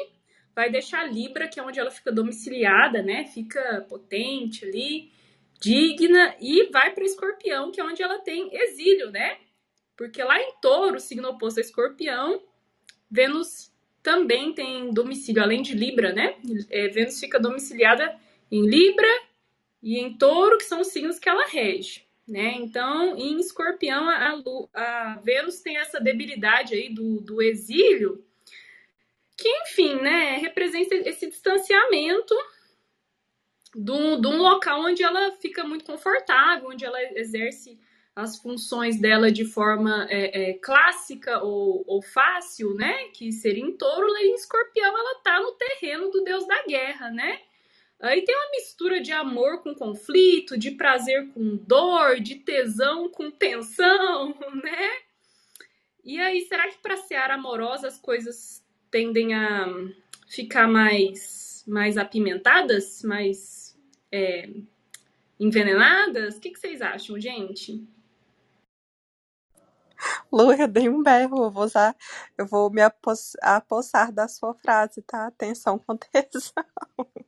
vai 0.55 0.71
deixar 0.71 1.13
Libra, 1.13 1.49
que 1.49 1.59
é 1.59 1.65
onde 1.65 1.81
ela 1.81 1.91
fica 1.91 2.13
domiciliada, 2.13 3.03
né? 3.03 3.25
Fica 3.25 3.85
potente 3.89 4.65
ali, 4.65 5.11
digna, 5.61 6.37
e 6.41 6.71
vai 6.71 6.93
para 6.95 7.03
Escorpião, 7.03 7.73
que 7.73 7.81
é 7.81 7.85
onde 7.85 8.05
ela 8.05 8.21
tem 8.21 8.55
exílio, 8.55 9.11
né? 9.11 9.39
Porque 9.97 10.23
lá 10.23 10.41
em 10.41 10.55
Touro, 10.61 10.99
signo 10.99 11.29
oposto 11.29 11.59
a 11.59 11.61
Escorpião, 11.61 12.43
Vênus 13.11 13.73
também 14.03 14.53
tem 14.53 14.93
domicílio, 14.93 15.43
além 15.43 15.63
de 15.63 15.75
Libra, 15.75 16.13
né? 16.13 16.37
É, 16.71 16.89
Vênus 16.89 17.19
fica 17.19 17.39
domiciliada 17.39 18.19
em 18.51 18.67
Libra 18.67 19.09
e 19.83 19.99
em 19.99 20.17
Touro, 20.17 20.59
que 20.59 20.65
são 20.65 20.81
os 20.81 20.89
signos 20.89 21.19
que 21.19 21.29
ela 21.29 21.47
rege, 21.47 22.05
né? 22.27 22.55
Então, 22.57 23.17
em 23.17 23.39
Escorpião, 23.39 24.09
a, 24.09 24.43
a 24.75 25.21
Vênus 25.23 25.61
tem 25.61 25.77
essa 25.77 26.01
debilidade 26.01 26.75
aí 26.75 26.93
do, 26.93 27.21
do 27.21 27.41
exílio, 27.41 28.25
que, 29.37 29.49
enfim, 29.49 29.97
né, 29.97 30.37
representa 30.39 30.95
esse 30.95 31.29
distanciamento 31.29 32.35
de 33.75 33.91
um, 33.91 34.21
de 34.21 34.29
um 34.29 34.37
local 34.37 34.81
onde 34.83 35.03
ela 35.03 35.33
fica 35.33 35.65
muito 35.65 35.85
confortável, 35.85 36.69
onde 36.69 36.85
ela 36.85 37.03
exerce 37.19 37.79
as 38.17 38.39
funções 38.39 39.01
dela 39.01 39.31
de 39.31 39.45
forma 39.45 40.07
é, 40.09 40.51
é, 40.51 40.55
clássica 40.55 41.43
ou, 41.43 41.83
ou, 41.87 42.01
fácil, 42.01 42.75
né? 42.75 43.09
Que 43.09 43.33
seria 43.33 43.65
em 43.65 43.77
touro, 43.77 44.07
e 44.19 44.29
em 44.29 44.35
escorpião 44.35 44.97
ela 44.97 45.21
tá 45.21 45.41
no 45.41 45.53
terreno 45.53 46.11
do 46.11 46.23
deus 46.23 46.47
da 46.47 46.65
guerra, 46.65 47.11
né? 47.11 47.41
Aí 48.01 48.23
tem 48.23 48.37
uma 48.37 48.51
mistura 48.51 49.01
de 49.01 49.11
amor 49.11 49.63
com 49.63 49.75
conflito, 49.75 50.59
de 50.59 50.73
prazer 50.73 51.29
com 51.33 51.57
dor, 51.57 52.21
de 52.21 52.37
tesão 52.37 53.09
com 53.09 53.31
tensão, 53.31 54.29
né? 54.63 54.91
E 56.05 56.21
aí, 56.21 56.43
será 56.43 56.69
que 56.69 56.79
para 56.79 56.99
Seara 56.99 57.35
amorosa 57.35 57.89
as 57.89 57.99
coisas 57.99 58.63
tendem 58.91 59.35
a 59.35 59.67
ficar 60.29 60.69
mais, 60.69 61.65
mais 61.67 61.97
apimentadas, 61.97 63.03
mais 63.03 63.77
é, 64.13 64.51
envenenadas? 65.41 66.37
O 66.37 66.41
que, 66.41 66.51
que 66.51 66.61
vocês 66.61 66.83
acham, 66.83 67.19
gente? 67.19 67.83
Lu, 70.35 70.53
eu 70.55 70.69
dei 70.69 70.89
um 70.91 71.03
berro, 71.03 71.45
eu 71.45 71.51
vou 71.53 71.65
usar, 71.65 71.97
eu 72.39 72.47
vou 72.47 72.71
me 72.71 72.83
apos- 72.83 73.37
apossar 73.43 74.13
da 74.13 74.29
sua 74.29 74.55
frase, 74.55 75.03
tá? 75.03 75.29
Atenção 75.29 75.79
com 75.79 75.97
tesão. 75.97 76.53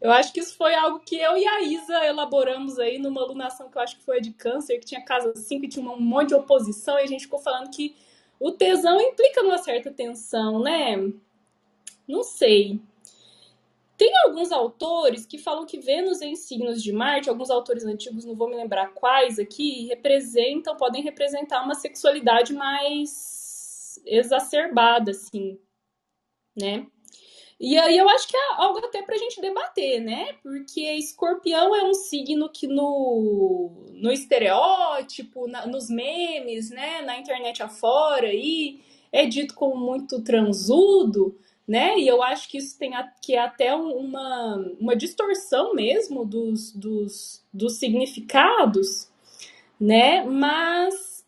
Eu 0.00 0.12
acho 0.12 0.32
que 0.32 0.40
isso 0.40 0.56
foi 0.56 0.74
algo 0.74 1.00
que 1.00 1.16
eu 1.16 1.36
e 1.36 1.46
a 1.46 1.62
Isa 1.62 2.06
elaboramos 2.06 2.78
aí 2.78 2.98
numa 2.98 3.22
alunação 3.22 3.70
que 3.70 3.78
eu 3.78 3.82
acho 3.82 3.96
que 3.98 4.04
foi 4.04 4.20
de 4.20 4.32
câncer, 4.32 4.78
que 4.78 4.86
tinha 4.86 5.04
casa 5.04 5.34
5 5.34 5.64
e 5.64 5.68
tinha 5.68 5.84
um 5.90 6.00
monte 6.00 6.28
de 6.28 6.34
oposição, 6.34 6.98
e 6.98 7.02
a 7.02 7.06
gente 7.06 7.22
ficou 7.24 7.40
falando 7.40 7.70
que 7.70 7.96
o 8.38 8.52
tesão 8.52 9.00
implica 9.00 9.42
numa 9.42 9.58
certa 9.58 9.90
tensão, 9.90 10.60
né? 10.62 10.96
Não 12.06 12.22
sei. 12.22 12.80
Tem 13.96 14.12
alguns 14.24 14.52
autores 14.52 15.24
que 15.24 15.38
falam 15.38 15.64
que 15.64 15.78
Vênus 15.78 16.20
em 16.20 16.36
signos 16.36 16.82
de 16.82 16.92
Marte, 16.92 17.30
alguns 17.30 17.50
autores 17.50 17.84
antigos, 17.84 18.24
não 18.24 18.34
vou 18.34 18.48
me 18.48 18.56
lembrar 18.56 18.92
quais 18.92 19.38
aqui, 19.38 19.86
representam, 19.86 20.76
podem 20.76 21.02
representar 21.02 21.62
uma 21.62 21.74
sexualidade 21.74 22.52
mais 22.52 23.98
exacerbada, 24.04 25.12
assim, 25.12 25.58
né? 26.54 26.86
E 27.58 27.78
aí 27.78 27.96
eu 27.96 28.06
acho 28.10 28.28
que 28.28 28.36
é 28.36 28.54
algo 28.56 28.78
até 28.80 29.00
pra 29.02 29.16
gente 29.16 29.40
debater, 29.40 30.00
né? 30.00 30.34
Porque 30.42 30.80
escorpião 30.92 31.74
é 31.74 31.82
um 31.84 31.94
signo 31.94 32.50
que 32.50 32.66
no, 32.66 33.72
no 33.94 34.12
estereótipo, 34.12 35.46
na, 35.48 35.66
nos 35.66 35.88
memes, 35.88 36.68
né? 36.68 37.00
Na 37.00 37.18
internet 37.18 37.62
afora 37.62 38.26
aí, 38.26 38.80
é 39.10 39.24
dito 39.24 39.54
como 39.54 39.74
muito 39.74 40.22
transudo, 40.22 41.38
né? 41.66 41.98
E 41.98 42.06
eu 42.06 42.22
acho 42.22 42.48
que 42.48 42.58
isso 42.58 42.78
tem 42.78 42.94
a, 42.94 43.02
que 43.20 43.34
é 43.34 43.40
até 43.40 43.74
uma, 43.74 44.56
uma 44.78 44.94
distorção 44.94 45.74
mesmo 45.74 46.24
dos, 46.24 46.72
dos, 46.72 47.44
dos 47.52 47.78
significados, 47.78 49.10
né? 49.80 50.22
Mas 50.24 51.24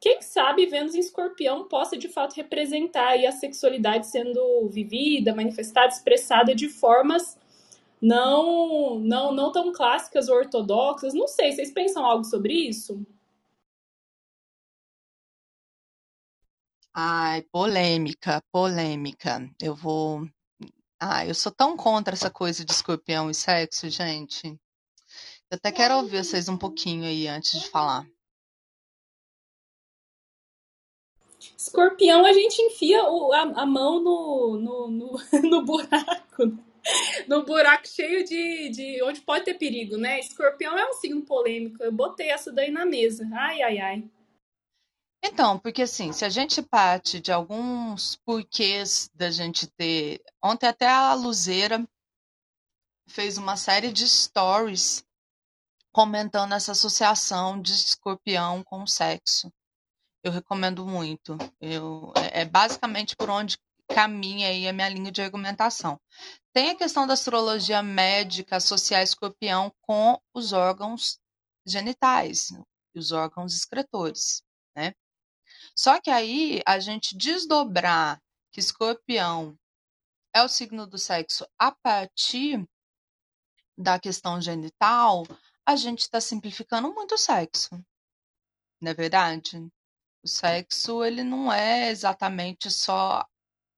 quem 0.00 0.22
sabe 0.22 0.66
Vênus 0.66 0.94
em 0.94 1.00
Escorpião 1.00 1.64
possa 1.64 1.96
de 1.96 2.08
fato 2.08 2.34
representar 2.34 3.14
a 3.18 3.32
sexualidade 3.32 4.06
sendo 4.06 4.68
vivida, 4.68 5.34
manifestada, 5.34 5.88
expressada 5.88 6.54
de 6.54 6.68
formas 6.68 7.36
não 8.00 8.98
não 9.00 9.32
não 9.32 9.50
tão 9.50 9.72
clássicas 9.72 10.28
ou 10.28 10.36
ortodoxas. 10.36 11.14
Não 11.14 11.26
sei, 11.26 11.52
vocês 11.52 11.72
pensam 11.72 12.04
algo 12.04 12.24
sobre 12.24 12.52
isso? 12.52 13.04
Ai, 16.98 17.42
polêmica, 17.52 18.42
polêmica. 18.50 19.46
Eu 19.60 19.74
vou. 19.74 20.26
Ah, 20.98 21.26
eu 21.26 21.34
sou 21.34 21.52
tão 21.52 21.76
contra 21.76 22.14
essa 22.14 22.30
coisa 22.30 22.64
de 22.64 22.72
escorpião 22.72 23.30
e 23.30 23.34
sexo, 23.34 23.90
gente. 23.90 24.48
Eu 25.50 25.56
até 25.58 25.70
quero 25.70 25.96
ouvir 25.98 26.24
vocês 26.24 26.48
um 26.48 26.56
pouquinho 26.56 27.04
aí 27.04 27.28
antes 27.28 27.60
de 27.60 27.68
falar. 27.68 28.06
Escorpião, 31.58 32.24
a 32.24 32.32
gente 32.32 32.62
enfia 32.62 33.04
o, 33.04 33.30
a, 33.30 33.42
a, 33.42 33.66
mão 33.66 34.02
no, 34.02 34.58
no, 34.58 34.90
no, 34.90 35.16
no 35.50 35.62
buraco. 35.66 36.46
Né? 36.46 36.64
No 37.28 37.44
buraco 37.44 37.86
cheio 37.86 38.24
de, 38.24 38.70
de. 38.70 39.02
onde 39.02 39.20
pode 39.20 39.44
ter 39.44 39.54
perigo, 39.54 39.98
né? 39.98 40.18
Escorpião 40.20 40.78
é 40.78 40.88
um 40.88 40.94
signo 40.94 41.20
polêmico. 41.26 41.82
Eu 41.82 41.92
botei 41.92 42.30
essa 42.30 42.50
daí 42.50 42.70
na 42.70 42.86
mesa. 42.86 43.28
Ai, 43.34 43.60
ai, 43.60 43.78
ai. 43.80 44.10
Então, 45.26 45.58
porque 45.58 45.82
assim, 45.82 46.12
se 46.12 46.24
a 46.24 46.28
gente 46.28 46.62
parte 46.62 47.20
de 47.20 47.32
alguns 47.32 48.16
porquês 48.24 49.10
da 49.14 49.30
gente 49.30 49.66
ter. 49.66 50.22
Ontem 50.42 50.66
até 50.66 50.88
a 50.88 51.14
Luzeira 51.14 51.86
fez 53.08 53.36
uma 53.38 53.56
série 53.56 53.92
de 53.92 54.08
stories 54.08 55.04
comentando 55.92 56.52
essa 56.54 56.72
associação 56.72 57.60
de 57.60 57.72
escorpião 57.72 58.62
com 58.62 58.86
sexo 58.86 59.50
eu 60.26 60.32
recomendo 60.32 60.84
muito. 60.84 61.38
Eu, 61.60 62.12
é, 62.16 62.42
é 62.42 62.44
basicamente 62.44 63.14
por 63.16 63.30
onde 63.30 63.58
caminha 63.88 64.48
aí 64.48 64.66
a 64.66 64.72
minha 64.72 64.88
linha 64.88 65.12
de 65.12 65.22
argumentação. 65.22 66.00
Tem 66.52 66.70
a 66.70 66.76
questão 66.76 67.06
da 67.06 67.14
astrologia 67.14 67.82
médica 67.82 68.56
associar 68.56 69.02
escorpião 69.02 69.72
com 69.82 70.20
os 70.34 70.52
órgãos 70.52 71.20
genitais, 71.64 72.48
os 72.94 73.12
órgãos 73.12 73.54
excretores, 73.54 74.42
né? 74.76 74.92
Só 75.78 76.00
que 76.00 76.10
aí 76.10 76.62
a 76.64 76.78
gente 76.80 77.16
desdobrar 77.16 78.22
que 78.50 78.60
escorpião 78.60 79.58
é 80.34 80.42
o 80.42 80.48
signo 80.48 80.86
do 80.86 80.96
sexo 80.96 81.46
a 81.58 81.70
partir 81.70 82.66
da 83.76 83.98
questão 83.98 84.40
genital, 84.40 85.24
a 85.66 85.76
gente 85.76 86.00
está 86.00 86.18
simplificando 86.18 86.92
muito 86.94 87.14
o 87.14 87.18
sexo. 87.18 87.78
Não 88.80 88.90
é 88.92 88.94
verdade? 88.94 89.58
O 90.22 90.28
sexo, 90.28 91.04
ele 91.04 91.22
não 91.22 91.52
é 91.52 91.90
exatamente 91.90 92.70
só 92.70 93.22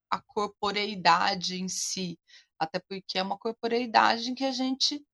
a 0.09 0.21
corporeidade 0.21 1.57
em 1.57 1.69
si, 1.69 2.19
até 2.59 2.79
porque 2.79 3.19
é 3.19 3.23
uma 3.23 3.39
corporeidade 3.39 4.31
em 4.31 4.35
que 4.35 4.45
a 4.45 4.53
gente. 4.53 5.05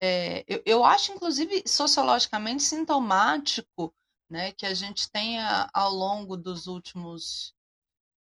É, 0.00 0.44
eu, 0.46 0.62
eu 0.64 0.84
acho, 0.84 1.12
inclusive, 1.12 1.64
sociologicamente 1.66 2.62
sintomático 2.62 3.92
né, 4.30 4.52
que 4.52 4.66
a 4.66 4.74
gente 4.74 5.10
tenha, 5.10 5.68
ao 5.72 5.92
longo 5.92 6.36
dos 6.36 6.66
últimos, 6.66 7.54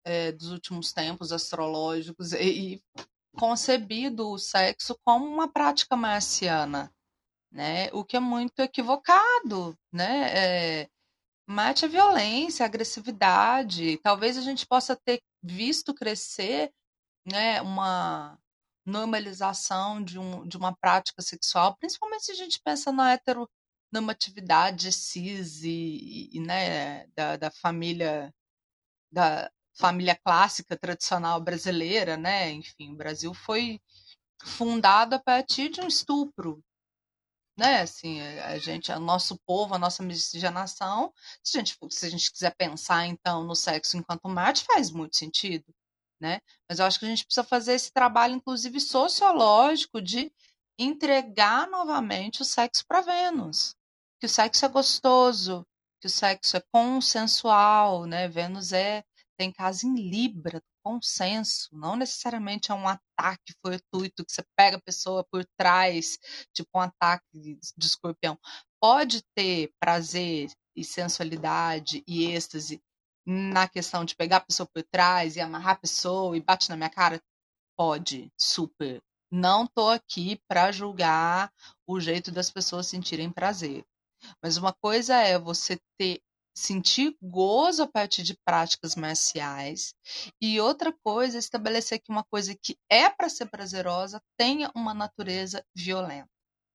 é, 0.03 0.31
dos 0.31 0.51
últimos 0.51 0.93
tempos 0.93 1.31
astrológicos, 1.31 2.33
e, 2.33 2.75
e 2.75 2.83
concebido 3.35 4.29
o 4.29 4.37
sexo 4.37 4.97
como 5.03 5.25
uma 5.25 5.47
prática 5.51 5.95
marciana, 5.95 6.91
né? 7.51 7.89
O 7.93 8.03
que 8.03 8.17
é 8.17 8.19
muito 8.19 8.59
equivocado, 8.59 9.77
né? 9.91 10.83
É, 10.83 10.89
mate 11.47 11.85
a 11.85 11.87
violência, 11.87 12.63
a 12.65 12.67
agressividade. 12.67 13.97
Talvez 13.97 14.37
a 14.37 14.41
gente 14.41 14.65
possa 14.65 14.95
ter 14.95 15.21
visto 15.43 15.93
crescer 15.93 16.71
né, 17.25 17.61
uma 17.61 18.37
normalização 18.85 20.03
de, 20.03 20.19
um, 20.19 20.47
de 20.47 20.57
uma 20.57 20.75
prática 20.75 21.21
sexual, 21.21 21.75
principalmente 21.77 22.25
se 22.25 22.31
a 22.31 22.35
gente 22.35 22.61
pensa 22.63 22.91
na 22.91 23.11
heteronormatividade 23.91 24.91
cis 24.91 25.63
e, 25.63 26.29
e 26.33 26.39
né, 26.39 27.07
da, 27.15 27.37
da 27.37 27.51
família 27.51 28.33
da 29.11 29.49
família 29.77 30.15
clássica 30.15 30.77
tradicional 30.77 31.41
brasileira, 31.41 32.17
né? 32.17 32.51
Enfim, 32.51 32.93
o 32.93 32.97
Brasil 32.97 33.33
foi 33.33 33.79
fundado 34.43 35.15
a 35.15 35.19
partir 35.19 35.69
de 35.69 35.81
um 35.81 35.87
estupro, 35.87 36.63
né? 37.57 37.81
Assim, 37.81 38.21
a 38.21 38.57
gente, 38.57 38.91
o 38.91 38.99
nosso 38.99 39.37
povo, 39.45 39.75
a 39.75 39.79
nossa 39.79 40.03
miscigenação, 40.03 41.13
se 41.43 41.57
a 41.57 41.59
gente, 41.61 41.77
se 41.89 42.05
a 42.05 42.09
gente 42.09 42.31
quiser 42.31 42.55
pensar 42.55 43.05
então 43.05 43.43
no 43.43 43.55
sexo 43.55 43.97
enquanto 43.97 44.27
mate, 44.29 44.65
faz 44.65 44.91
muito 44.91 45.17
sentido, 45.17 45.65
né? 46.19 46.39
Mas 46.69 46.79
eu 46.79 46.85
acho 46.85 46.99
que 46.99 47.05
a 47.05 47.09
gente 47.09 47.25
precisa 47.25 47.43
fazer 47.43 47.73
esse 47.73 47.91
trabalho, 47.91 48.35
inclusive 48.35 48.79
sociológico, 48.79 50.01
de 50.01 50.31
entregar 50.77 51.67
novamente 51.69 52.41
o 52.41 52.45
sexo 52.45 52.83
para 52.87 53.01
Vênus, 53.01 53.75
que 54.19 54.25
o 54.25 54.29
sexo 54.29 54.65
é 54.65 54.69
gostoso, 54.69 55.65
que 56.01 56.07
o 56.07 56.09
sexo 56.09 56.57
é 56.57 56.63
consensual, 56.71 58.05
né? 58.05 58.27
Vênus 58.27 58.71
é 58.73 59.03
tem 59.37 59.51
casa 59.51 59.85
em 59.85 59.95
Libra, 59.95 60.61
consenso, 60.83 61.69
não 61.73 61.95
necessariamente 61.95 62.71
é 62.71 62.73
um 62.73 62.87
ataque 62.87 63.53
fortuito 63.61 64.23
que 64.23 64.31
você 64.31 64.43
pega 64.55 64.77
a 64.77 64.81
pessoa 64.81 65.25
por 65.29 65.45
trás, 65.57 66.17
tipo 66.53 66.69
um 66.75 66.81
ataque 66.81 67.25
de 67.33 67.85
escorpião. 67.85 68.39
Pode 68.79 69.23
ter 69.35 69.73
prazer 69.79 70.49
e 70.75 70.83
sensualidade 70.83 72.03
e 72.07 72.25
êxtase 72.25 72.81
na 73.25 73.67
questão 73.67 74.05
de 74.05 74.15
pegar 74.15 74.37
a 74.37 74.41
pessoa 74.41 74.69
por 74.71 74.83
trás 74.83 75.35
e 75.35 75.41
amarrar 75.41 75.73
a 75.73 75.79
pessoa 75.79 76.37
e 76.37 76.41
bate 76.41 76.69
na 76.69 76.77
minha 76.77 76.89
cara? 76.89 77.21
Pode, 77.75 78.31
super. 78.37 79.01
Não 79.35 79.67
tô 79.67 79.89
aqui 79.89 80.39
para 80.47 80.71
julgar 80.71 81.51
o 81.85 81.99
jeito 81.99 82.31
das 82.31 82.49
pessoas 82.49 82.87
sentirem 82.87 83.29
prazer. 83.29 83.85
Mas 84.41 84.55
uma 84.55 84.71
coisa 84.71 85.13
é 85.17 85.37
você 85.37 85.77
ter 85.99 86.21
sentir 86.57 87.17
gozo 87.21 87.83
a 87.83 87.87
partir 87.87 88.23
de 88.23 88.37
práticas 88.45 88.95
marciais. 88.95 89.93
E 90.41 90.61
outra 90.61 90.93
coisa, 91.03 91.37
estabelecer 91.37 91.99
que 91.99 92.09
uma 92.09 92.23
coisa 92.23 92.55
que 92.55 92.77
é 92.89 93.09
para 93.09 93.27
ser 93.27 93.47
prazerosa 93.47 94.21
tenha 94.37 94.71
uma 94.73 94.93
natureza 94.93 95.61
violenta. 95.75 96.29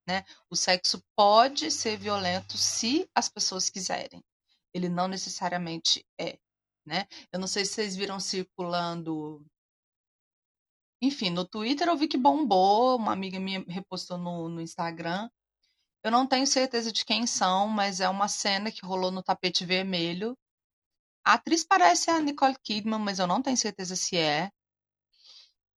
Né? 0.06 0.22
O 0.50 0.54
sexo 0.54 1.02
pode 1.16 1.70
ser 1.70 1.96
violento 1.96 2.58
se 2.58 3.08
as 3.14 3.26
pessoas 3.30 3.70
quiserem. 3.70 4.22
Ele 4.74 4.90
não 4.90 5.08
necessariamente 5.08 6.04
é. 6.20 6.38
Né? 6.86 7.06
Eu 7.32 7.40
não 7.40 7.46
sei 7.46 7.64
se 7.64 7.72
vocês 7.72 7.96
viram 7.96 8.20
circulando. 8.20 9.42
Enfim, 11.02 11.30
no 11.30 11.46
Twitter 11.46 11.88
eu 11.88 11.96
vi 11.96 12.06
que 12.08 12.18
bombou, 12.18 12.96
uma 12.96 13.12
amiga 13.12 13.40
minha 13.40 13.64
repostou 13.68 14.18
no, 14.18 14.48
no 14.48 14.60
Instagram, 14.60 15.30
eu 16.02 16.10
não 16.10 16.26
tenho 16.26 16.46
certeza 16.46 16.92
de 16.92 17.04
quem 17.04 17.26
são, 17.26 17.68
mas 17.68 18.00
é 18.00 18.08
uma 18.08 18.28
cena 18.28 18.72
que 18.72 18.84
rolou 18.84 19.10
no 19.10 19.22
tapete 19.22 19.64
vermelho. 19.66 20.36
A 21.24 21.34
atriz 21.34 21.64
parece 21.64 22.10
a 22.10 22.20
Nicole 22.20 22.56
Kidman, 22.62 23.00
mas 23.00 23.18
eu 23.18 23.26
não 23.26 23.42
tenho 23.42 23.56
certeza 23.56 23.96
se 23.96 24.16
é. 24.16 24.50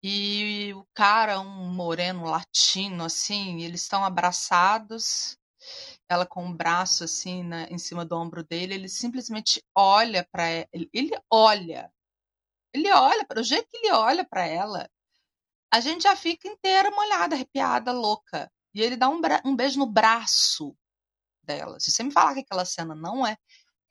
E 0.02 0.72
o 0.74 0.86
cara, 0.94 1.40
um 1.40 1.72
moreno 1.72 2.24
latino, 2.24 3.04
assim, 3.04 3.62
eles 3.62 3.82
estão 3.82 4.04
abraçados, 4.04 5.38
ela 6.08 6.26
com 6.26 6.46
o 6.48 6.54
braço 6.54 7.04
assim 7.04 7.42
na, 7.42 7.64
em 7.64 7.78
cima 7.78 8.04
do 8.04 8.16
ombro 8.16 8.44
dele, 8.44 8.74
ele 8.74 8.88
simplesmente 8.88 9.62
olha 9.74 10.26
para 10.30 10.50
ele, 10.72 10.90
ele 10.92 11.12
olha, 11.30 11.90
ele 12.74 12.90
olha, 12.92 13.26
do 13.34 13.42
jeito 13.42 13.68
que 13.70 13.78
ele 13.78 13.92
olha 13.92 14.24
para 14.24 14.46
ela, 14.46 14.90
a 15.74 15.80
gente 15.80 16.04
já 16.04 16.14
fica 16.14 16.46
inteira 16.46 16.88
molhada, 16.92 17.34
arrepiada, 17.34 17.90
louca. 17.90 18.48
E 18.72 18.80
ele 18.80 18.94
dá 18.94 19.08
um, 19.08 19.20
um 19.44 19.56
beijo 19.56 19.76
no 19.76 19.86
braço 19.86 20.72
dela. 21.42 21.80
Se 21.80 21.90
você 21.90 22.04
me 22.04 22.12
falar 22.12 22.32
que 22.34 22.40
aquela 22.40 22.64
cena 22.64 22.94
não 22.94 23.26
é 23.26 23.36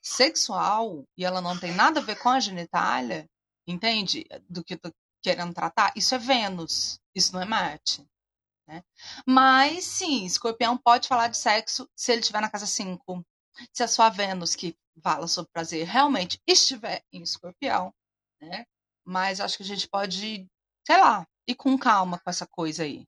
sexual 0.01 1.05
e 1.17 1.25
ela 1.25 1.41
não 1.41 1.59
tem 1.59 1.73
nada 1.73 1.99
a 1.99 2.03
ver 2.03 2.17
com 2.19 2.29
a 2.29 2.39
genitália, 2.39 3.29
entende? 3.67 4.25
Do 4.49 4.63
que 4.63 4.75
eu 4.75 4.79
tô 4.79 4.93
querendo 5.21 5.53
tratar, 5.53 5.91
isso 5.93 6.15
é 6.15 6.17
Vênus, 6.17 7.01
isso 7.13 7.33
não 7.33 7.41
é 7.41 7.45
Marte. 7.45 8.07
Né? 8.65 8.81
Mas 9.27 9.83
sim, 9.83 10.23
escorpião 10.23 10.77
pode 10.77 11.09
falar 11.09 11.27
de 11.27 11.37
sexo 11.37 11.89
se 11.93 12.13
ele 12.13 12.21
estiver 12.21 12.39
na 12.39 12.49
casa 12.49 12.65
5. 12.65 13.25
Se 13.73 13.83
a 13.83 13.89
sua 13.89 14.07
Vênus, 14.07 14.55
que 14.55 14.73
fala 15.01 15.27
sobre 15.27 15.51
prazer, 15.51 15.85
realmente 15.85 16.41
estiver 16.47 17.03
em 17.11 17.21
escorpião, 17.21 17.93
né? 18.41 18.65
Mas 19.03 19.41
acho 19.41 19.57
que 19.57 19.63
a 19.63 19.65
gente 19.65 19.89
pode, 19.89 20.47
sei 20.87 20.97
lá, 20.97 21.27
ir 21.47 21.55
com 21.55 21.77
calma 21.77 22.19
com 22.19 22.29
essa 22.29 22.47
coisa 22.47 22.83
aí. 22.83 23.05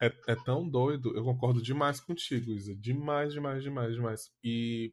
É, 0.00 0.06
é 0.26 0.34
tão 0.34 0.68
doido, 0.68 1.16
eu 1.16 1.22
concordo 1.22 1.62
demais 1.62 2.00
contigo, 2.00 2.50
Isa. 2.50 2.74
Demais, 2.74 3.32
demais, 3.32 3.62
demais, 3.62 3.94
demais. 3.94 4.32
E 4.42 4.92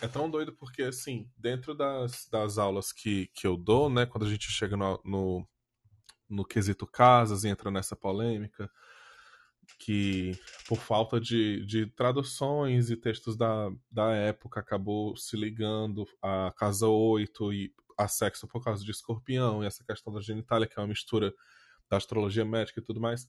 é 0.00 0.06
tão 0.06 0.30
doido 0.30 0.52
porque, 0.54 0.82
assim, 0.82 1.28
dentro 1.36 1.74
das, 1.74 2.28
das 2.30 2.56
aulas 2.56 2.92
que, 2.92 3.28
que 3.34 3.46
eu 3.46 3.56
dou, 3.56 3.90
né, 3.90 4.06
quando 4.06 4.26
a 4.26 4.30
gente 4.30 4.48
chega 4.50 4.76
no, 4.76 5.00
no, 5.04 5.48
no 6.28 6.44
quesito 6.44 6.86
casas 6.86 7.42
e 7.42 7.48
entra 7.48 7.70
nessa 7.70 7.96
polêmica, 7.96 8.70
que 9.78 10.38
por 10.66 10.78
falta 10.78 11.20
de, 11.20 11.64
de 11.66 11.86
traduções 11.86 12.90
e 12.90 12.96
textos 12.96 13.36
da, 13.36 13.70
da 13.90 14.12
época 14.12 14.60
acabou 14.60 15.16
se 15.16 15.36
ligando 15.36 16.06
a 16.22 16.52
Casa 16.56 16.86
8 16.86 17.52
e 17.52 17.74
a 17.98 18.08
sexo 18.08 18.46
por 18.46 18.62
causa 18.62 18.84
de 18.84 18.90
escorpião 18.90 19.62
e 19.62 19.66
essa 19.66 19.84
questão 19.84 20.12
da 20.12 20.20
genitália, 20.20 20.66
que 20.66 20.78
é 20.78 20.80
uma 20.80 20.88
mistura 20.88 21.34
da 21.90 21.96
astrologia 21.96 22.44
médica 22.44 22.80
e 22.80 22.82
tudo 22.82 23.00
mais 23.00 23.28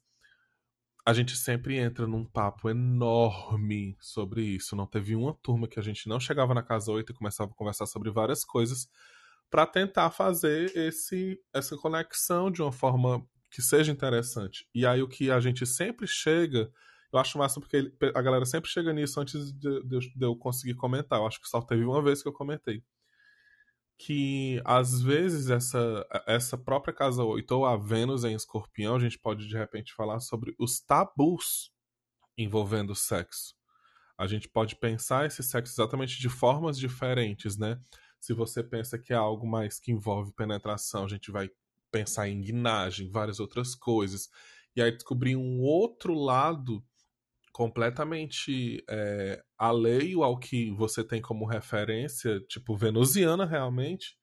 a 1.10 1.13
gente 1.13 1.36
sempre 1.36 1.77
entra 1.77 2.05
num 2.05 2.23
papo 2.23 2.69
enorme 2.69 3.97
sobre 3.99 4.43
isso. 4.43 4.75
Não 4.75 4.86
teve 4.86 5.15
uma 5.15 5.34
turma 5.34 5.67
que 5.67 5.79
a 5.79 5.84
gente 5.84 6.08
não 6.08 6.19
chegava 6.19 6.53
na 6.53 6.62
casa 6.62 6.91
8 6.91 7.12
e 7.12 7.15
começava 7.15 7.51
a 7.51 7.55
conversar 7.55 7.86
sobre 7.86 8.12
várias 8.12 8.45
coisas 8.45 8.88
para 9.49 9.65
tentar 9.65 10.12
fazer 10.12 10.71
esse 10.77 11.41
essa 11.51 11.75
conexão 11.75 12.51
de 12.51 12.62
uma 12.62 12.71
forma 12.71 13.25
que 13.49 13.62
seja 13.62 13.91
interessante. 13.91 14.67
E 14.73 14.86
aí 14.86 15.01
o 15.01 15.08
que 15.08 15.32
a 15.32 15.39
gente 15.39 15.65
sempre 15.65 16.05
chega, 16.05 16.71
eu 17.12 17.17
acho 17.17 17.39
massa 17.39 17.60
porque 17.60 17.91
a 18.13 18.21
galera 18.21 18.45
sempre 18.45 18.69
chega 18.69 18.93
nisso 18.93 19.19
antes 19.19 19.51
de, 19.51 19.84
de, 19.84 19.99
de 20.15 20.25
eu 20.25 20.36
conseguir 20.36 20.75
comentar. 20.75 21.19
Eu 21.19 21.25
acho 21.25 21.41
que 21.41 21.49
só 21.49 21.60
teve 21.60 21.84
uma 21.84 22.03
vez 22.03 22.21
que 22.21 22.27
eu 22.27 22.34
comentei 22.34 22.84
que 24.00 24.62
às 24.64 25.02
vezes 25.02 25.50
essa, 25.50 26.08
essa 26.26 26.58
própria 26.58 26.94
casa 26.94 27.22
8 27.22 27.52
ou 27.52 27.66
a 27.66 27.76
Vênus 27.76 28.24
em 28.24 28.34
escorpião, 28.34 28.96
a 28.96 29.00
gente 29.00 29.20
pode 29.20 29.46
de 29.46 29.58
repente 29.58 29.94
falar 29.94 30.22
sobre 30.22 30.56
os 30.58 30.80
tabus 30.80 31.70
envolvendo 32.38 32.92
o 32.92 32.96
sexo. 32.96 33.54
A 34.18 34.26
gente 34.26 34.48
pode 34.48 34.78
pensar 34.78 35.26
esse 35.26 35.44
sexo 35.44 35.74
exatamente 35.74 36.18
de 36.18 36.30
formas 36.30 36.80
diferentes, 36.80 37.58
né? 37.58 37.78
Se 38.22 38.34
você 38.34 38.64
pensa 38.64 38.98
que 38.98 39.12
é 39.12 39.18
algo 39.18 39.46
mais 39.46 39.82
que 39.82 39.92
envolve 39.92 40.32
penetração, 40.32 41.04
a 41.04 41.10
gente 41.10 41.30
vai 41.30 41.50
pensar 41.92 42.30
em 42.30 42.40
guinagem, 42.40 43.12
várias 43.12 43.40
outras 43.42 43.76
coisas. 43.76 44.30
E 44.78 44.82
aí 44.82 44.92
descobrir 44.92 45.36
um 45.36 45.60
outro 45.60 46.14
lado 46.14 46.82
completamente 47.60 48.82
é, 48.89 49.43
alheio 49.58 50.24
ao 50.24 50.39
que 50.39 50.72
você 50.72 51.04
tem 51.04 51.22
como 51.22 51.45
referência, 51.45 52.39
tipo 52.48 52.74
venusiana 52.74 53.45
realmente, 53.45 54.17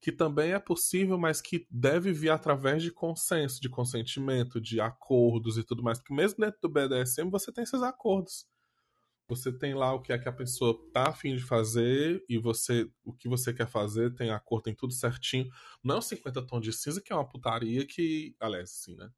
que 0.00 0.10
também 0.10 0.54
é 0.54 0.58
possível, 0.58 1.18
mas 1.18 1.42
que 1.42 1.66
deve 1.70 2.10
vir 2.10 2.30
através 2.30 2.82
de 2.82 2.90
consenso, 2.90 3.60
de 3.60 3.68
consentimento, 3.68 4.58
de 4.58 4.80
acordos 4.80 5.58
e 5.58 5.62
tudo 5.62 5.82
mais. 5.82 5.98
Porque 5.98 6.14
mesmo 6.14 6.38
dentro 6.40 6.58
do 6.62 6.70
BDSM 6.70 7.28
você 7.30 7.52
tem 7.52 7.64
esses 7.64 7.82
acordos. 7.82 8.46
Você 9.28 9.52
tem 9.52 9.74
lá 9.74 9.92
o 9.92 10.00
que 10.00 10.14
é 10.14 10.18
que 10.18 10.30
a 10.30 10.32
pessoa 10.32 10.74
tá 10.90 11.10
afim 11.10 11.36
de 11.36 11.42
fazer 11.42 12.24
e 12.30 12.38
você 12.38 12.90
o 13.04 13.12
que 13.12 13.28
você 13.28 13.52
quer 13.52 13.68
fazer, 13.68 14.14
tem 14.14 14.30
acordo, 14.30 14.64
tem 14.64 14.74
tudo 14.74 14.94
certinho. 14.94 15.50
Não 15.84 15.96
é 15.96 15.98
um 15.98 16.02
50 16.02 16.46
tons 16.46 16.62
de 16.62 16.72
cinza, 16.72 17.02
que 17.02 17.12
é 17.12 17.14
uma 17.14 17.28
putaria 17.28 17.86
que. 17.86 18.34
Aliás, 18.40 18.70
sim, 18.70 18.96
né? 18.96 19.10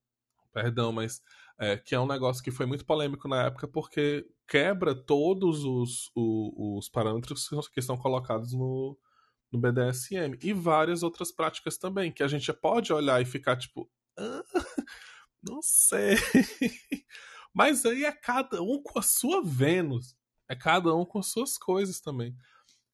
Perdão, 0.52 0.92
mas 0.92 1.22
é, 1.62 1.76
que 1.76 1.94
é 1.94 2.00
um 2.00 2.08
negócio 2.08 2.42
que 2.42 2.50
foi 2.50 2.66
muito 2.66 2.84
polêmico 2.84 3.28
na 3.28 3.44
época 3.44 3.68
porque 3.68 4.26
quebra 4.48 4.96
todos 4.96 5.62
os, 5.64 6.10
os, 6.12 6.52
os 6.56 6.88
parâmetros 6.88 7.48
que 7.72 7.78
estão 7.78 7.96
colocados 7.96 8.52
no, 8.52 8.98
no 9.52 9.60
BDSM 9.60 10.36
e 10.42 10.52
várias 10.52 11.04
outras 11.04 11.30
práticas 11.30 11.78
também, 11.78 12.10
que 12.10 12.24
a 12.24 12.26
gente 12.26 12.52
pode 12.52 12.92
olhar 12.92 13.22
e 13.22 13.24
ficar 13.24 13.56
tipo, 13.56 13.88
ah, 14.18 14.42
não 15.40 15.60
sei. 15.62 16.16
Mas 17.54 17.86
aí 17.86 18.04
é 18.04 18.10
cada 18.10 18.60
um 18.60 18.82
com 18.82 18.98
a 18.98 19.02
sua 19.02 19.40
Vênus, 19.40 20.16
é 20.48 20.56
cada 20.56 20.92
um 20.92 21.04
com 21.04 21.22
suas 21.22 21.56
coisas 21.56 22.00
também. 22.00 22.34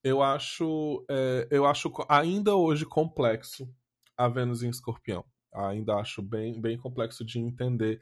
Eu 0.05 0.23
acho, 0.23 1.07
é, 1.09 1.49
eu 1.51 1.65
acho 1.65 1.91
ainda 2.07 2.55
hoje 2.55 2.85
complexo 2.85 3.67
a 4.15 4.29
Vênus 4.29 4.63
em 4.63 4.69
Escorpião. 4.69 5.25
Ainda 5.55 5.95
acho 5.95 6.21
bem, 6.21 6.61
bem 6.61 6.77
complexo 6.77 7.25
de 7.25 7.39
entender 7.39 7.99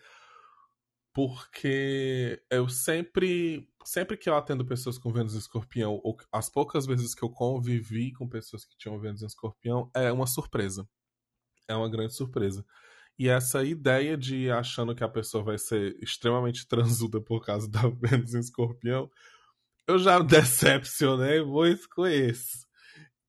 porque 1.17 2.43
eu 2.51 2.69
sempre, 2.69 3.67
sempre 3.83 4.19
que 4.19 4.29
eu 4.29 4.37
atendo 4.37 4.67
pessoas 4.67 4.99
com 4.99 5.11
Vênus 5.11 5.35
em 5.35 5.39
Escorpião, 5.39 5.99
ou 6.05 6.15
as 6.31 6.51
poucas 6.51 6.85
vezes 6.85 7.15
que 7.15 7.23
eu 7.23 7.31
convivi 7.31 8.13
com 8.13 8.29
pessoas 8.29 8.67
que 8.67 8.77
tinham 8.77 9.01
Vênus 9.01 9.23
em 9.23 9.27
Escorpião, 9.27 9.91
é 9.95 10.13
uma 10.13 10.27
surpresa. 10.27 10.87
É 11.67 11.75
uma 11.75 11.89
grande 11.89 12.13
surpresa. 12.13 12.63
E 13.19 13.31
essa 13.31 13.65
ideia 13.65 14.15
de 14.15 14.51
achando 14.51 14.95
que 14.95 15.03
a 15.03 15.09
pessoa 15.09 15.43
vai 15.43 15.57
ser 15.57 15.97
extremamente 16.03 16.69
transuda 16.69 17.19
por 17.19 17.43
causa 17.43 17.67
da 17.67 17.89
Vênus 17.99 18.35
em 18.35 18.41
Escorpião, 18.41 19.11
eu 19.89 19.99
já 19.99 20.19
decepcionei 20.19 21.43
muito 21.43 21.89
com 21.89 22.07
esse. 22.07 22.67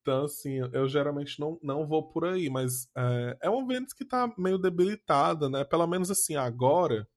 Então, 0.02 0.26
assim, 0.26 0.58
eu 0.73 0.89
geralmente 0.89 1.39
não, 1.39 1.58
não 1.63 1.88
vou 1.88 2.10
por 2.10 2.26
aí, 2.26 2.50
mas 2.50 2.89
é, 2.97 3.38
é 3.43 3.50
uma 3.50 3.65
Vênus 3.65 3.93
que 3.93 4.04
tá 4.04 4.30
meio 4.38 4.58
debilitada, 4.58 5.50
né? 5.50 5.63
Pelo 5.63 5.88
menos 5.88 6.12
assim, 6.12 6.36
agora 6.36 7.08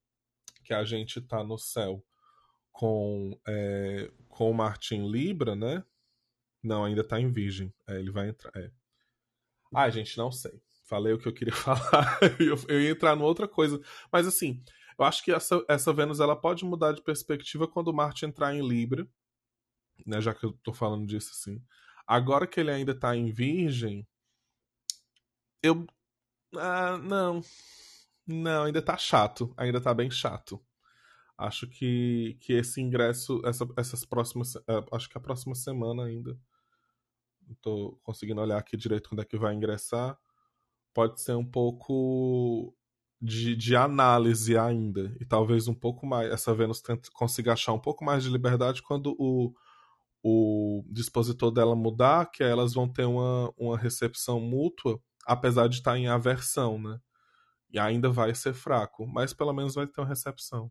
que 0.70 0.74
a 0.74 0.85
gente 0.85 1.18
está 1.18 1.42
no 1.42 1.59
céu 1.59 2.00
com, 2.70 3.37
é, 3.44 4.09
com 4.28 4.48
o 4.48 4.54
Martin 4.54 5.11
Libra, 5.11 5.56
né? 5.56 5.85
Não, 6.62 6.85
ainda 6.85 7.00
está 7.00 7.20
em 7.20 7.28
Virgem. 7.28 7.74
É, 7.88 7.98
ele 7.98 8.12
vai 8.12 8.28
entrar. 8.28 8.52
É. 8.54 8.70
Ai, 9.74 9.90
gente, 9.90 10.16
não 10.16 10.30
sei. 10.30 10.62
Falei 10.85 11.12
o 11.12 11.18
que 11.18 11.26
eu 11.26 11.35
queria 11.35 11.52
falar. 11.59 12.20
eu, 12.38 12.56
eu 12.68 12.80
ia 12.80 12.90
entrar 12.90 13.16
em 13.16 13.20
outra 13.20 13.48
coisa. 13.48 13.80
Mas 14.12 14.28
assim, 14.28 14.62
eu 14.96 15.04
acho 15.04 15.24
que 15.24 15.33
essa, 15.33 15.61
essa 15.66 15.92
Vênus 15.92 16.20
ela 16.20 16.40
pode 16.40 16.64
mudar 16.64 16.92
de 16.92 17.02
perspectiva 17.02 17.66
quando 17.66 17.88
o 17.88 17.92
Marte 17.92 18.24
entrar 18.24 18.54
em 18.54 18.64
Libra. 18.64 19.09
Né, 20.06 20.20
já 20.20 20.33
que 20.33 20.46
eu 20.46 20.52
tô 20.62 20.72
falando 20.72 21.04
disso 21.04 21.33
assim. 21.33 21.61
Agora 22.06 22.46
que 22.46 22.61
ele 22.61 22.70
ainda 22.70 22.94
tá 22.94 23.16
em 23.16 23.33
Virgem, 23.33 24.06
eu. 25.64 25.85
Ah, 26.54 26.96
não. 26.96 27.42
Não, 28.26 28.64
ainda 28.64 28.83
tá 28.83 28.96
chato. 28.96 29.52
Ainda 29.56 29.80
tá 29.80 29.92
bem 29.94 30.11
chato. 30.11 30.61
Acho 31.37 31.66
que, 31.66 32.37
que 32.40 32.52
esse 32.52 32.80
ingresso, 32.80 33.40
essa, 33.44 33.66
essas 33.76 34.04
próximas. 34.04 34.56
É, 34.56 34.85
acho 34.92 35.09
que 35.09 35.16
a 35.16 35.20
próxima 35.20 35.54
semana 35.54 36.04
ainda. 36.04 36.38
Não 37.46 37.54
tô 37.62 37.98
conseguindo 38.02 38.40
olhar 38.40 38.59
aqui 38.59 38.76
direito 38.76 39.09
quando 39.09 39.22
é 39.22 39.24
que 39.24 39.38
vai 39.38 39.54
ingressar. 39.54 40.18
Pode 40.94 41.20
ser 41.20 41.35
um 41.35 41.44
pouco 41.44 42.74
de, 43.20 43.56
de 43.56 43.76
análise 43.76 44.56
ainda. 44.56 45.16
E 45.20 45.24
talvez 45.24 45.68
um 45.68 45.74
pouco 45.74 46.06
mais. 46.06 46.30
Essa 46.30 46.54
Vênus 46.54 46.80
tente, 46.80 47.11
consiga 47.11 47.52
achar 47.52 47.72
um 47.72 47.78
pouco 47.78 48.04
mais 48.04 48.22
de 48.22 48.30
liberdade 48.30 48.83
quando 48.83 49.16
o, 49.18 49.54
o 50.22 50.85
dispositor 50.88 51.50
dela 51.50 51.74
mudar, 51.74 52.30
que 52.30 52.42
elas 52.42 52.74
vão 52.74 52.88
ter 52.88 53.04
uma, 53.04 53.52
uma 53.56 53.78
recepção 53.78 54.40
mútua, 54.40 55.00
apesar 55.26 55.68
de 55.68 55.76
estar 55.76 55.96
em 55.98 56.09
aversão, 56.09 56.78
né? 56.78 57.00
E 57.72 57.78
ainda 57.78 58.11
vai 58.11 58.35
ser 58.35 58.52
fraco, 58.52 59.06
mas 59.06 59.33
pelo 59.33 59.52
menos 59.52 59.74
vai 59.74 59.87
ter 59.87 60.00
uma 60.00 60.09
recepção. 60.09 60.70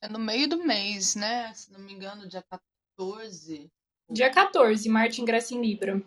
É 0.00 0.08
no 0.08 0.18
meio 0.18 0.48
do 0.48 0.64
mês, 0.64 1.16
né? 1.16 1.52
Se 1.54 1.72
não 1.72 1.80
me 1.80 1.92
engano, 1.92 2.28
dia 2.28 2.42
14. 2.42 3.70
Dia 4.10 4.30
14, 4.30 4.88
Marte 4.88 5.20
ingressa 5.20 5.54
em 5.54 5.60
Libra. 5.60 6.02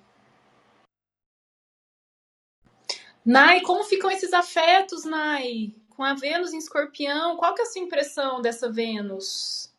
Nai, 3.24 3.62
como 3.62 3.84
ficam 3.84 4.10
esses 4.10 4.34
afetos, 4.34 5.04
Nai? 5.04 5.76
Com 5.90 6.04
a 6.04 6.14
Vênus 6.14 6.54
em 6.54 6.58
escorpião, 6.58 7.38
qual 7.38 7.54
que 7.54 7.62
é 7.62 7.66
a 7.66 7.68
sua 7.68 7.82
impressão 7.82 8.42
dessa 8.42 8.72
Vênus? 8.72 9.72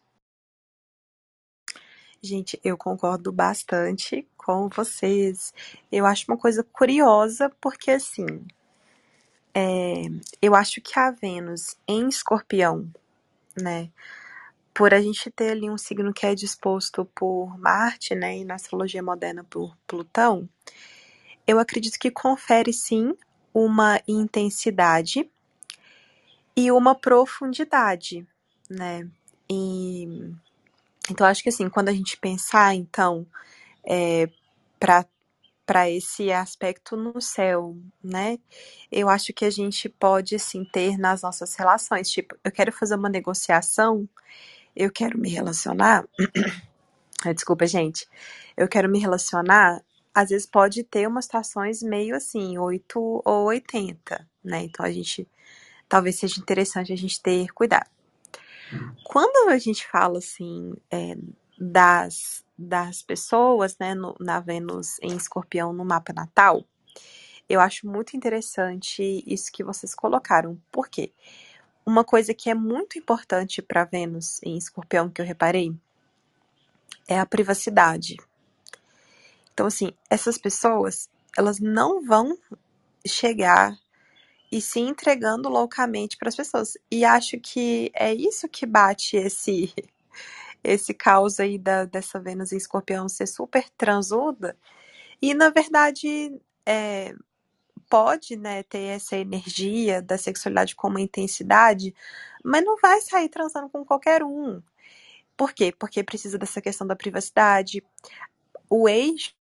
Gente, 2.22 2.61
eu 2.62 2.78
concordo 2.78 3.32
bastante 3.32 4.28
com 4.44 4.68
vocês. 4.68 5.52
Eu 5.90 6.07
acho 6.07 6.24
uma 6.28 6.38
coisa 6.38 6.64
curiosa, 6.64 7.50
porque 7.61 7.90
assim, 7.90 8.26
é, 9.55 10.05
eu 10.40 10.55
acho 10.55 10.81
que 10.81 10.98
a 10.98 11.11
Vênus 11.11 11.76
em 11.87 12.09
escorpião, 12.09 12.90
né? 13.61 13.90
Por 14.74 14.94
a 14.94 15.00
gente 15.00 15.31
ter 15.31 15.50
ali 15.50 15.68
um 15.68 15.76
signo 15.76 16.12
que 16.12 16.24
é 16.24 16.35
disposto 16.35 17.05
por 17.14 17.59
Marte, 17.59 18.14
né? 18.14 18.38
E 18.38 18.44
na 18.44 18.55
astrologia 18.55 19.02
moderna 19.02 19.44
por 19.44 19.76
Plutão, 19.87 20.48
eu 21.46 21.59
acredito 21.59 21.98
que 21.98 22.11
confere 22.11 22.72
sim 22.72 23.14
uma 23.52 24.00
intensidade 24.09 25.31
e 26.57 26.72
uma 26.72 26.94
profundidade, 26.94 28.26
né? 28.70 29.07
E 29.50 30.33
então 31.11 31.26
acho 31.26 31.42
que 31.42 31.48
assim, 31.50 31.68
quando 31.68 31.88
a 31.88 31.92
gente 31.92 32.16
pensar 32.16 32.74
então 32.74 33.26
é, 33.86 34.28
para 34.78 35.90
esse 35.90 36.32
aspecto 36.32 36.96
no 36.96 37.20
céu, 37.20 37.76
né? 38.02 38.38
Eu 38.90 39.08
acho 39.08 39.32
que 39.32 39.44
a 39.44 39.50
gente 39.50 39.88
pode 39.88 40.34
assim 40.34 40.64
ter 40.64 40.98
nas 40.98 41.22
nossas 41.22 41.54
relações, 41.54 42.10
tipo, 42.10 42.36
eu 42.44 42.50
quero 42.50 42.72
fazer 42.72 42.94
uma 42.94 43.08
negociação, 43.08 44.08
eu 44.74 44.90
quero 44.90 45.18
me 45.18 45.28
relacionar. 45.30 46.04
Desculpa, 47.34 47.66
gente. 47.66 48.08
Eu 48.56 48.68
quero 48.68 48.88
me 48.88 48.98
relacionar, 48.98 49.82
às 50.14 50.30
vezes 50.30 50.46
pode 50.46 50.82
ter 50.84 51.06
umas 51.06 51.24
situações 51.24 51.82
meio 51.82 52.16
assim, 52.16 52.58
8 52.58 53.22
ou 53.24 53.44
80, 53.46 54.28
né? 54.44 54.64
Então 54.64 54.84
a 54.84 54.90
gente 54.90 55.28
talvez 55.88 56.18
seja 56.18 56.40
interessante 56.40 56.92
a 56.92 56.96
gente 56.96 57.20
ter 57.20 57.48
cuidado. 57.52 57.88
Quando 59.04 59.50
a 59.50 59.58
gente 59.58 59.86
fala 59.86 60.18
assim 60.18 60.74
é, 60.90 61.16
das, 61.62 62.44
das 62.59 63.03
pessoas, 63.03 63.77
né, 63.79 63.94
no, 63.94 64.16
na 64.18 64.40
Vênus 64.40 64.98
em 65.01 65.16
Escorpião 65.16 65.72
no 65.72 65.85
mapa 65.85 66.12
natal, 66.12 66.64
eu 67.48 67.61
acho 67.61 67.87
muito 67.87 68.16
interessante 68.16 69.22
isso 69.25 69.53
que 69.53 69.62
vocês 69.62 69.94
colocaram. 69.94 70.61
Por 70.72 70.88
quê? 70.88 71.12
Uma 71.87 72.05
coisa 72.05 72.35
que 72.35 72.51
é 72.51 72.55
muito 72.55 72.98
importante 72.98 73.62
para 73.62 73.85
Vênus 73.85 74.40
em 74.42 74.57
Escorpião 74.57 75.09
que 75.09 75.20
eu 75.20 75.25
reparei 75.25 75.72
é 77.07 77.18
a 77.18 77.27
privacidade. 77.27 78.16
Então, 79.53 79.66
assim, 79.66 79.92
essas 80.11 80.38
pessoas, 80.38 81.09
elas 81.38 81.61
não 81.61 82.03
vão 82.05 82.37
chegar 83.07 83.77
e 84.51 84.61
se 84.61 84.81
entregando 84.81 85.48
loucamente 85.48 86.16
para 86.16 86.29
as 86.29 86.37
pessoas. 86.37 86.77
E 86.90 87.05
acho 87.05 87.38
que 87.38 87.92
é 87.94 88.12
isso 88.12 88.48
que 88.48 88.66
bate 88.66 89.16
esse 89.16 89.72
esse 90.62 90.94
caos 90.94 91.40
aí 91.40 91.59
da, 91.59 91.85
dessa 91.85 92.20
Vênus 92.20 92.53
em 92.53 92.57
Escorpião 92.57 93.09
ser 93.09 93.27
super 93.27 93.68
transuda. 93.77 94.57
E 95.20 95.35
na 95.35 95.51
verdade 95.51 96.40
é, 96.66 97.14
pode 97.88 98.37
né, 98.37 98.62
ter 98.62 98.85
essa 98.85 99.16
energia 99.16 100.01
da 100.01 100.16
sexualidade 100.16 100.75
com 100.75 100.88
uma 100.88 101.01
intensidade, 101.01 101.94
mas 102.44 102.64
não 102.64 102.77
vai 102.79 103.01
sair 103.01 103.29
transando 103.29 103.68
com 103.68 103.85
qualquer 103.85 104.22
um. 104.22 104.62
Por 105.37 105.53
quê? 105.53 105.72
Porque 105.79 106.03
precisa 106.03 106.38
dessa 106.38 106.61
questão 106.61 106.87
da 106.87 106.96
privacidade. 106.96 107.83
O 108.70 108.88
eixo 108.88 109.35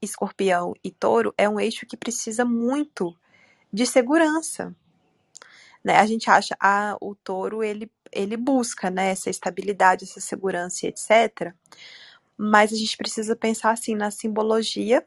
escorpião 0.00 0.74
e 0.82 0.90
touro 0.90 1.34
é 1.36 1.48
um 1.48 1.60
eixo 1.60 1.86
que 1.86 1.96
precisa 1.96 2.44
muito 2.44 3.16
de 3.72 3.86
segurança. 3.86 4.74
Né? 5.84 5.96
A 5.96 6.06
gente 6.06 6.30
acha, 6.30 6.56
ah, 6.60 6.96
o 7.00 7.14
touro 7.14 7.62
ele, 7.62 7.90
ele 8.12 8.36
busca 8.36 8.90
né, 8.90 9.10
essa 9.10 9.30
estabilidade, 9.30 10.04
essa 10.04 10.20
segurança, 10.20 10.86
etc. 10.86 11.54
Mas 12.36 12.72
a 12.72 12.76
gente 12.76 12.96
precisa 12.96 13.34
pensar 13.34 13.72
assim 13.72 13.94
na 13.94 14.10
simbologia 14.10 15.04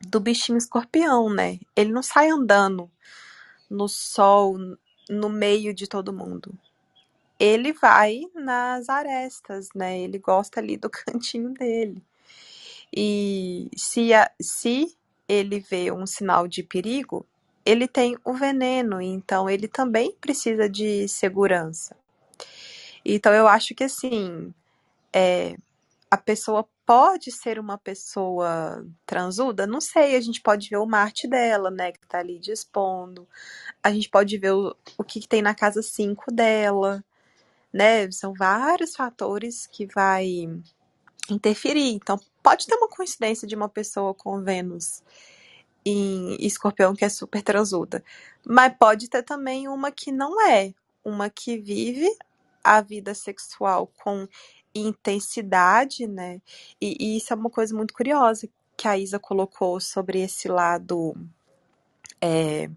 do 0.00 0.20
bichinho 0.20 0.58
escorpião, 0.58 1.28
né? 1.32 1.58
Ele 1.74 1.92
não 1.92 2.02
sai 2.02 2.28
andando 2.28 2.90
no 3.70 3.88
sol, 3.88 4.56
no 5.08 5.28
meio 5.28 5.74
de 5.74 5.86
todo 5.86 6.12
mundo. 6.12 6.52
Ele 7.38 7.72
vai 7.72 8.22
nas 8.34 8.88
arestas, 8.88 9.68
né? 9.74 9.98
Ele 10.00 10.18
gosta 10.18 10.60
ali 10.60 10.76
do 10.76 10.90
cantinho 10.90 11.52
dele. 11.54 12.02
E 12.94 13.70
se, 13.76 14.12
a, 14.14 14.30
se 14.40 14.96
ele 15.28 15.60
vê 15.60 15.92
um 15.92 16.06
sinal 16.06 16.48
de 16.48 16.62
perigo, 16.62 17.26
ele 17.64 17.86
tem 17.86 18.16
o 18.24 18.32
veneno, 18.32 19.00
então 19.00 19.48
ele 19.48 19.68
também 19.68 20.16
precisa 20.20 20.68
de 20.68 21.06
segurança. 21.06 21.94
Então 23.14 23.32
eu 23.32 23.48
acho 23.48 23.74
que 23.74 23.84
assim, 23.84 24.52
é, 25.12 25.56
a 26.10 26.16
pessoa 26.16 26.68
pode 26.86 27.30
ser 27.30 27.58
uma 27.58 27.78
pessoa 27.78 28.86
transuda? 29.06 29.66
Não 29.66 29.80
sei, 29.80 30.16
a 30.16 30.20
gente 30.20 30.40
pode 30.40 30.68
ver 30.70 30.78
o 30.78 30.86
Marte 30.86 31.28
dela, 31.28 31.70
né, 31.70 31.92
que 31.92 32.06
tá 32.06 32.18
ali 32.18 32.38
dispondo. 32.38 33.28
A 33.82 33.90
gente 33.92 34.08
pode 34.08 34.38
ver 34.38 34.52
o, 34.52 34.76
o 34.96 35.04
que, 35.04 35.20
que 35.20 35.28
tem 35.28 35.42
na 35.42 35.54
casa 35.54 35.82
5 35.82 36.32
dela, 36.32 37.04
né? 37.72 38.10
São 38.10 38.32
vários 38.34 38.96
fatores 38.96 39.66
que 39.66 39.86
vai 39.86 40.48
interferir. 41.30 41.92
Então, 41.92 42.18
pode 42.42 42.66
ter 42.66 42.74
uma 42.76 42.88
coincidência 42.88 43.46
de 43.46 43.54
uma 43.54 43.68
pessoa 43.68 44.14
com 44.14 44.42
Vênus 44.42 45.02
em 45.84 46.36
escorpião 46.40 46.94
que 46.94 47.04
é 47.04 47.08
super 47.08 47.42
transuda. 47.42 48.02
Mas 48.46 48.74
pode 48.78 49.08
ter 49.08 49.22
também 49.22 49.68
uma 49.68 49.90
que 49.92 50.12
não 50.12 50.40
é. 50.50 50.74
Uma 51.04 51.30
que 51.30 51.58
vive 51.58 52.08
a 52.76 52.80
vida 52.80 53.14
sexual 53.14 53.90
com 54.02 54.26
intensidade, 54.74 56.06
né? 56.06 56.40
E, 56.80 56.96
e 57.00 57.16
isso 57.16 57.32
é 57.32 57.36
uma 57.36 57.50
coisa 57.50 57.74
muito 57.74 57.94
curiosa 57.94 58.48
que 58.76 58.86
a 58.86 58.96
Isa 58.96 59.18
colocou 59.18 59.80
sobre 59.80 60.20
esse 60.20 60.48
lado 60.48 61.14
é, 62.20 62.70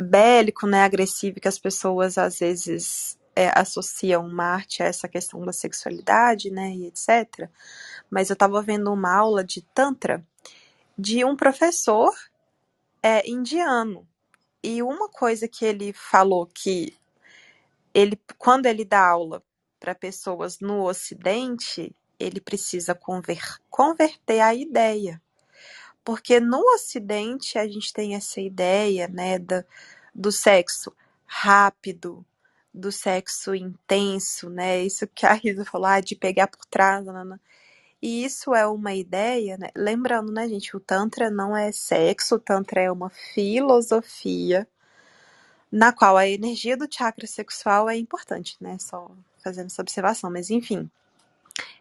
bélico, 0.00 0.66
né? 0.66 0.82
Agressivo, 0.82 1.40
que 1.40 1.48
as 1.48 1.58
pessoas 1.58 2.18
às 2.18 2.38
vezes 2.38 3.18
é, 3.36 3.50
associam 3.54 4.28
Marte 4.28 4.82
a 4.82 4.86
essa 4.86 5.08
questão 5.08 5.44
da 5.44 5.52
sexualidade, 5.52 6.50
né? 6.50 6.70
E 6.74 6.86
etc. 6.86 7.48
Mas 8.10 8.30
eu 8.30 8.34
estava 8.34 8.60
vendo 8.62 8.92
uma 8.92 9.14
aula 9.14 9.44
de 9.44 9.62
Tantra 9.62 10.24
de 10.98 11.24
um 11.24 11.36
professor 11.36 12.12
é, 13.02 13.28
indiano. 13.28 14.06
E 14.62 14.82
uma 14.82 15.08
coisa 15.08 15.48
que 15.48 15.64
ele 15.64 15.92
falou 15.92 16.46
que 16.46 16.94
ele, 17.94 18.20
quando 18.38 18.66
ele 18.66 18.84
dá 18.84 19.06
aula 19.06 19.42
para 19.78 19.94
pessoas 19.94 20.60
no 20.60 20.84
Ocidente, 20.84 21.94
ele 22.18 22.40
precisa 22.40 22.94
conver, 22.94 23.40
converter 23.68 24.40
a 24.40 24.54
ideia. 24.54 25.20
Porque 26.04 26.40
no 26.40 26.60
Ocidente 26.74 27.58
a 27.58 27.66
gente 27.66 27.92
tem 27.92 28.14
essa 28.14 28.40
ideia 28.40 29.08
né, 29.08 29.38
do, 30.14 30.32
sexo 30.32 30.92
rápido, 31.26 32.24
do 32.72 32.92
sexo 32.92 33.54
intenso, 33.54 34.48
né? 34.50 34.82
Isso 34.82 35.06
que 35.08 35.26
a 35.26 35.32
Risa 35.32 35.64
falou, 35.64 35.86
ah, 35.86 36.00
de 36.00 36.14
pegar 36.14 36.46
por 36.48 36.64
trás. 36.66 37.04
E 38.02 38.24
isso 38.24 38.54
é 38.54 38.66
uma 38.66 38.94
ideia, 38.94 39.58
né? 39.58 39.68
Lembrando, 39.76 40.32
né, 40.32 40.48
gente, 40.48 40.76
o 40.76 40.80
Tantra 40.80 41.30
não 41.30 41.56
é 41.56 41.72
sexo, 41.72 42.36
o 42.36 42.38
Tantra 42.38 42.80
é 42.80 42.90
uma 42.90 43.10
filosofia 43.10 44.66
na 45.70 45.92
qual 45.92 46.16
a 46.16 46.28
energia 46.28 46.76
do 46.76 46.88
chakra 46.90 47.26
sexual 47.26 47.88
é 47.88 47.96
importante, 47.96 48.56
né? 48.60 48.76
Só 48.78 49.10
fazendo 49.42 49.66
essa 49.66 49.82
observação, 49.82 50.30
mas 50.30 50.50
enfim. 50.50 50.90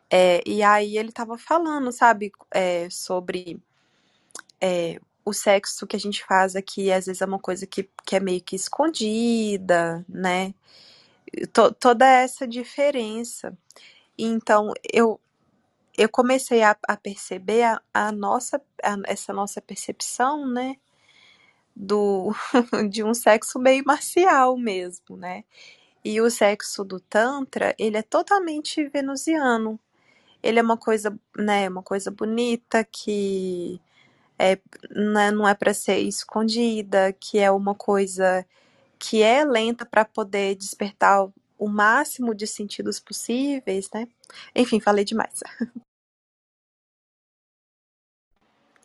É, 0.10 0.42
e 0.46 0.64
aí 0.64 0.98
ele 0.98 1.12
tava 1.12 1.38
falando, 1.38 1.92
sabe, 1.92 2.32
é, 2.52 2.90
sobre 2.90 3.60
é, 4.60 5.00
o 5.24 5.34
sexo 5.34 5.86
que 5.86 5.96
a 5.96 6.00
gente 6.00 6.24
faz 6.26 6.56
aqui, 6.56 6.92
às 6.92 7.06
vezes 7.06 7.22
é 7.22 7.26
uma 7.26 7.40
coisa 7.40 7.66
que, 7.68 7.88
que 8.06 8.16
é 8.16 8.20
meio 8.20 8.42
que 8.42 8.56
escondida, 8.56 10.06
né? 10.10 10.54
toda 11.80 12.08
essa 12.08 12.48
diferença. 12.48 13.56
Então, 14.18 14.74
eu, 14.92 15.20
eu 15.98 16.10
comecei 16.10 16.64
a, 16.64 16.76
a 16.88 16.98
perceber 16.98 17.64
a, 17.64 17.82
a 17.94 18.12
nossa, 18.12 18.62
a, 18.84 18.98
essa 19.06 19.32
nossa 19.32 19.62
percepção, 19.62 20.48
né, 20.48 20.76
do, 21.80 22.34
de 22.92 23.04
um 23.04 23.14
sexo 23.14 23.58
meio 23.58 23.84
marcial 23.86 24.58
mesmo, 24.58 25.16
né? 25.16 25.46
E 26.04 26.20
o 26.22 26.30
sexo 26.30 26.84
do 26.84 27.00
Tantra, 27.00 27.74
ele 27.80 27.98
é 27.98 28.02
totalmente 28.02 28.86
venusiano. 28.90 29.80
Ele 30.44 30.60
é 30.60 30.62
uma 30.62 30.78
coisa, 30.78 31.18
né, 31.38 31.70
uma 31.70 31.84
coisa 31.84 32.12
bonita 32.12 32.84
que 32.84 33.82
é, 34.38 34.60
né, 34.92 35.32
não 35.32 35.48
é 35.48 35.54
para 35.54 35.74
ser 35.74 36.00
escondida, 36.00 37.14
que 37.14 37.40
é 37.40 37.52
uma 37.52 37.76
coisa 37.76 38.46
que 38.98 39.22
é 39.24 39.46
lenta 39.46 39.86
para 39.86 40.06
poder 40.06 40.56
despertar 40.56 41.28
o 41.58 41.68
máximo 41.70 42.34
de 42.36 42.48
sentidos 42.48 43.00
possíveis, 43.00 43.90
né? 43.94 44.08
Enfim, 44.56 44.80
falei 44.80 45.06
demais. 45.06 45.42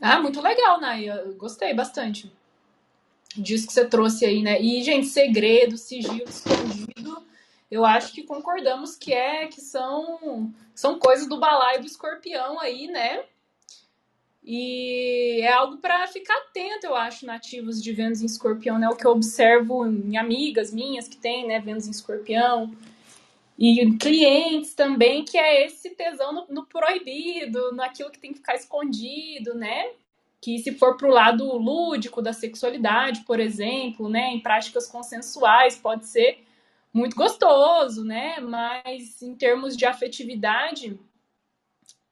Ah, 0.06 0.20
muito 0.20 0.38
legal. 0.42 0.82
Eu 1.00 1.34
gostei 1.34 1.72
bastante 1.72 2.30
disso 3.36 3.66
que 3.66 3.72
você 3.72 3.86
trouxe 3.86 4.24
aí, 4.24 4.42
né? 4.42 4.60
E, 4.60 4.82
gente, 4.82 5.06
segredo, 5.06 5.76
sigilo, 5.76 6.28
escondido, 6.28 7.22
eu 7.70 7.84
acho 7.84 8.12
que 8.12 8.22
concordamos 8.22 8.96
que 8.96 9.12
é 9.12 9.46
que 9.46 9.60
são, 9.60 10.52
são 10.74 10.98
coisas 10.98 11.28
do 11.28 11.38
balaio 11.38 11.80
do 11.80 11.86
escorpião 11.86 12.60
aí, 12.60 12.86
né? 12.86 13.24
E 14.46 15.40
é 15.40 15.52
algo 15.52 15.78
para 15.78 16.06
ficar 16.06 16.36
atento, 16.36 16.86
eu 16.86 16.94
acho, 16.94 17.24
nativos 17.24 17.82
de 17.82 17.92
Vênus 17.92 18.20
em 18.20 18.26
escorpião, 18.26 18.78
né? 18.78 18.88
O 18.88 18.96
que 18.96 19.06
eu 19.06 19.10
observo 19.10 19.86
em 19.86 20.18
amigas 20.18 20.72
minhas 20.72 21.08
que 21.08 21.16
têm, 21.16 21.46
né, 21.46 21.60
Vênus 21.60 21.86
em 21.86 21.90
escorpião 21.90 22.70
e 23.58 23.96
clientes 23.96 24.74
também, 24.74 25.24
que 25.24 25.38
é 25.38 25.64
esse 25.64 25.90
tesão 25.90 26.32
no, 26.32 26.46
no, 26.48 26.66
proibido, 26.66 27.72
naquilo 27.72 28.10
que 28.10 28.18
tem 28.18 28.32
que 28.32 28.38
ficar 28.38 28.54
escondido, 28.54 29.54
né? 29.54 29.90
Que 30.44 30.58
se 30.58 30.72
for 30.72 30.98
pro 30.98 31.08
lado 31.08 31.56
lúdico 31.56 32.20
da 32.20 32.34
sexualidade, 32.34 33.20
por 33.20 33.40
exemplo, 33.40 34.10
né, 34.10 34.30
em 34.30 34.40
práticas 34.40 34.86
consensuais, 34.86 35.78
pode 35.78 36.06
ser 36.06 36.44
muito 36.92 37.16
gostoso, 37.16 38.04
né? 38.04 38.38
Mas 38.40 39.22
em 39.22 39.34
termos 39.34 39.74
de 39.74 39.86
afetividade, 39.86 41.00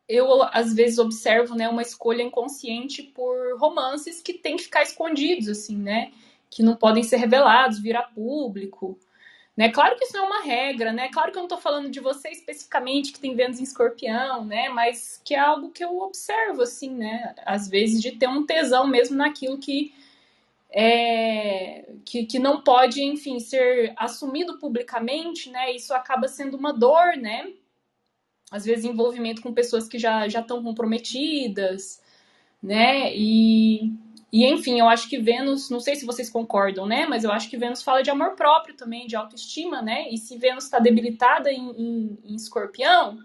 eu 0.09 0.42
às 0.45 0.73
vezes 0.73 0.99
observo, 0.99 1.55
né, 1.55 1.68
uma 1.68 1.83
escolha 1.83 2.23
inconsciente 2.23 3.03
por 3.03 3.59
romances 3.59 4.23
que 4.23 4.33
tem 4.33 4.57
que 4.57 4.62
ficar 4.62 4.83
escondidos, 4.83 5.47
assim, 5.47 5.77
né? 5.77 6.11
Que 6.49 6.62
não 6.62 6.75
podem 6.75 7.03
ser 7.03 7.18
revelados, 7.18 7.83
virar 7.83 8.14
público. 8.14 8.99
Né? 9.57 9.71
Claro 9.71 9.97
que 9.97 10.05
isso 10.05 10.17
não 10.17 10.25
é 10.25 10.27
uma 10.27 10.43
regra, 10.43 10.93
né? 10.93 11.09
Claro 11.11 11.31
que 11.31 11.37
eu 11.37 11.43
não 11.43 11.47
estou 11.47 11.61
falando 11.61 11.91
de 11.91 12.01
você 12.01 12.31
especificamente 12.31 13.12
que 13.12 13.21
tem 13.21 13.35
Vênus 13.37 13.61
em 13.61 13.65
escorpião, 13.65 14.45
né? 14.45 14.71
Mas 14.71 15.21
que 15.25 15.35
é 15.35 15.38
algo 15.38 15.71
que 15.71 15.85
eu 15.85 15.99
observo, 16.01 16.62
assim, 16.62 16.91
né? 16.91 17.35
Às 17.45 17.69
vezes 17.69 18.01
de 18.01 18.12
ter 18.12 18.29
um 18.29 18.47
tesão 18.47 18.87
mesmo 18.87 19.17
naquilo 19.17 19.59
que 19.59 19.93
é, 20.71 21.85
que, 22.05 22.25
que 22.25 22.38
não 22.38 22.62
pode, 22.62 23.03
enfim, 23.05 23.38
ser 23.38 23.93
assumido 23.97 24.59
publicamente, 24.59 25.51
né? 25.51 25.71
Isso 25.73 25.93
acaba 25.95 26.29
sendo 26.29 26.57
uma 26.57 26.73
dor, 26.73 27.17
né? 27.19 27.53
Às 28.51 28.65
vezes 28.65 28.85
envolvimento 28.87 29.43
com 29.43 29.53
pessoas 29.53 29.88
que 29.88 29.99
já 29.99 30.29
já 30.29 30.41
estão 30.41 30.62
comprometidas, 30.62 32.03
né? 32.62 33.15
E 33.15 33.93
e 34.33 34.47
enfim, 34.47 34.81
eu 34.81 34.88
acho 34.88 35.11
que 35.11 35.18
Vênus, 35.18 35.68
não 35.68 35.79
sei 35.79 35.95
se 35.95 36.07
vocês 36.07 36.31
concordam, 36.31 36.87
né? 36.87 37.07
Mas 37.07 37.23
eu 37.23 37.31
acho 37.31 37.51
que 37.51 37.59
Vênus 37.59 37.83
fala 37.83 38.03
de 38.03 38.09
amor 38.09 38.31
próprio 38.35 38.75
também, 38.75 39.07
de 39.07 39.14
autoestima, 39.14 39.83
né? 39.83 40.09
E 40.11 40.16
se 40.16 40.38
Vênus 40.38 40.64
está 40.64 40.79
debilitada 40.79 41.53
em, 41.53 41.71
em, 41.73 42.18
em, 42.25 42.35
escorpião, 42.35 43.18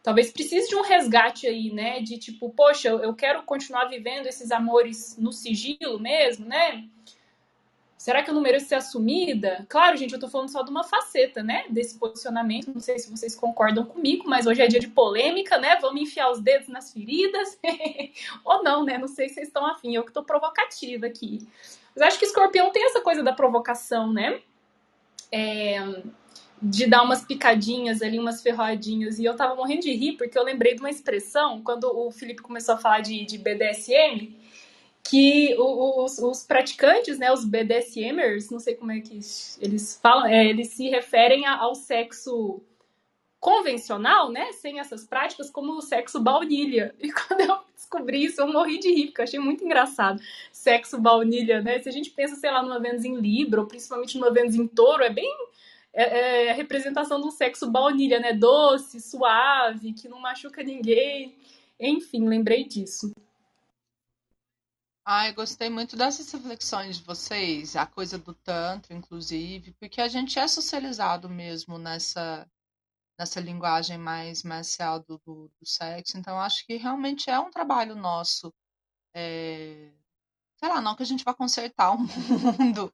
talvez 0.00 0.30
precise 0.30 0.68
de 0.68 0.76
um 0.76 0.82
resgate 0.82 1.48
aí, 1.48 1.72
né? 1.72 2.00
De 2.00 2.18
tipo, 2.18 2.50
poxa, 2.50 2.88
eu 2.88 3.12
quero 3.14 3.42
continuar 3.42 3.86
vivendo 3.86 4.26
esses 4.26 4.52
amores 4.52 5.16
no 5.18 5.32
sigilo 5.32 5.98
mesmo, 5.98 6.46
né? 6.46 6.84
Será 8.04 8.22
que 8.22 8.28
eu 8.28 8.34
não 8.34 8.42
mereço 8.42 8.66
ser 8.66 8.74
assumida? 8.74 9.64
Claro, 9.66 9.96
gente, 9.96 10.12
eu 10.12 10.20
tô 10.20 10.28
falando 10.28 10.50
só 10.50 10.62
de 10.62 10.70
uma 10.70 10.84
faceta, 10.84 11.42
né? 11.42 11.64
Desse 11.70 11.98
posicionamento. 11.98 12.70
Não 12.70 12.78
sei 12.78 12.98
se 12.98 13.10
vocês 13.10 13.34
concordam 13.34 13.82
comigo, 13.86 14.28
mas 14.28 14.46
hoje 14.46 14.60
é 14.60 14.66
dia 14.66 14.78
de 14.78 14.88
polêmica, 14.88 15.56
né? 15.56 15.78
Vamos 15.80 16.02
enfiar 16.02 16.30
os 16.30 16.38
dedos 16.38 16.68
nas 16.68 16.92
feridas. 16.92 17.58
Ou 18.44 18.62
não, 18.62 18.84
né? 18.84 18.98
Não 18.98 19.08
sei 19.08 19.30
se 19.30 19.36
vocês 19.36 19.46
estão 19.46 19.64
afim. 19.64 19.94
Eu 19.94 20.04
que 20.04 20.12
tô 20.12 20.22
provocativa 20.22 21.06
aqui. 21.06 21.48
Mas 21.96 22.08
acho 22.08 22.18
que 22.18 22.26
escorpião 22.26 22.70
tem 22.70 22.84
essa 22.84 23.00
coisa 23.00 23.22
da 23.22 23.32
provocação, 23.32 24.12
né? 24.12 24.38
É, 25.32 25.78
de 26.60 26.86
dar 26.86 27.04
umas 27.04 27.24
picadinhas 27.24 28.02
ali, 28.02 28.18
umas 28.18 28.42
ferroadinhas. 28.42 29.18
E 29.18 29.24
eu 29.24 29.34
tava 29.34 29.54
morrendo 29.54 29.80
de 29.80 29.92
rir, 29.92 30.18
porque 30.18 30.38
eu 30.38 30.44
lembrei 30.44 30.74
de 30.74 30.80
uma 30.80 30.90
expressão, 30.90 31.62
quando 31.62 31.84
o 31.84 32.10
Felipe 32.10 32.42
começou 32.42 32.74
a 32.74 32.78
falar 32.78 33.00
de, 33.00 33.24
de 33.24 33.38
BDSM, 33.38 34.36
que 35.08 35.54
os, 35.58 36.18
os, 36.18 36.44
praticantes, 36.44 37.18
né, 37.18 37.30
os 37.30 37.44
BDSMers, 37.44 38.50
não 38.50 38.58
sei 38.58 38.74
como 38.74 38.90
é 38.90 39.00
que 39.00 39.14
eles 39.60 39.98
falam, 40.02 40.26
é, 40.26 40.46
eles 40.46 40.68
se 40.68 40.88
referem 40.88 41.46
ao 41.46 41.74
sexo 41.74 42.62
convencional, 43.38 44.32
né, 44.32 44.52
sem 44.52 44.80
essas 44.80 45.04
práticas, 45.04 45.50
como 45.50 45.74
o 45.74 45.82
sexo 45.82 46.18
baunilha. 46.18 46.94
E 47.04 47.12
quando 47.12 47.42
eu 47.42 47.58
descobri 47.74 48.24
isso, 48.24 48.40
eu 48.40 48.50
morri 48.50 48.78
de 48.78 48.88
rir, 48.88 49.06
porque 49.06 49.20
eu 49.20 49.24
achei 49.24 49.38
muito 49.38 49.62
engraçado. 49.62 50.18
Sexo 50.50 50.98
baunilha, 50.98 51.60
né? 51.60 51.78
Se 51.80 51.88
a 51.88 51.92
gente 51.92 52.10
pensa, 52.10 52.36
sei 52.36 52.50
lá, 52.50 52.62
numa 52.62 52.80
Vênus 52.80 53.04
em 53.04 53.16
Libra, 53.16 53.60
ou 53.60 53.66
principalmente 53.66 54.16
numa 54.16 54.32
Vênus 54.32 54.54
em 54.54 54.66
Touro, 54.66 55.04
é 55.04 55.10
bem 55.10 55.30
é, 55.92 56.46
é 56.46 56.50
a 56.50 56.54
representação 56.54 57.20
de 57.20 57.26
um 57.26 57.30
sexo 57.30 57.70
baunilha, 57.70 58.18
né? 58.18 58.32
Doce, 58.32 58.98
suave, 59.00 59.92
que 59.92 60.08
não 60.08 60.18
machuca 60.18 60.62
ninguém. 60.62 61.36
Enfim, 61.78 62.26
lembrei 62.26 62.64
disso. 62.64 63.12
Ai, 65.06 65.32
gostei 65.34 65.68
muito 65.68 65.96
dessas 65.96 66.32
reflexões 66.32 66.96
de 66.96 67.04
vocês, 67.04 67.76
a 67.76 67.86
coisa 67.86 68.16
do 68.18 68.34
Tantra, 68.34 68.94
inclusive, 68.94 69.72
porque 69.74 70.00
a 70.00 70.08
gente 70.08 70.38
é 70.38 70.48
socializado 70.48 71.28
mesmo 71.28 71.76
nessa, 71.78 72.50
nessa 73.18 73.40
linguagem 73.40 73.98
mais 73.98 74.42
marcial 74.42 75.00
do, 75.00 75.18
do, 75.18 75.48
do 75.60 75.66
sexo, 75.66 76.16
então 76.18 76.40
acho 76.40 76.66
que 76.66 76.76
realmente 76.76 77.30
é 77.30 77.38
um 77.38 77.50
trabalho 77.50 77.94
nosso. 77.94 78.52
É... 79.14 79.92
Sei 80.58 80.68
lá, 80.68 80.80
não 80.80 80.96
que 80.96 81.02
a 81.02 81.06
gente 81.06 81.24
vá 81.24 81.34
consertar 81.34 81.92
o 81.92 81.98
mundo, 82.00 82.92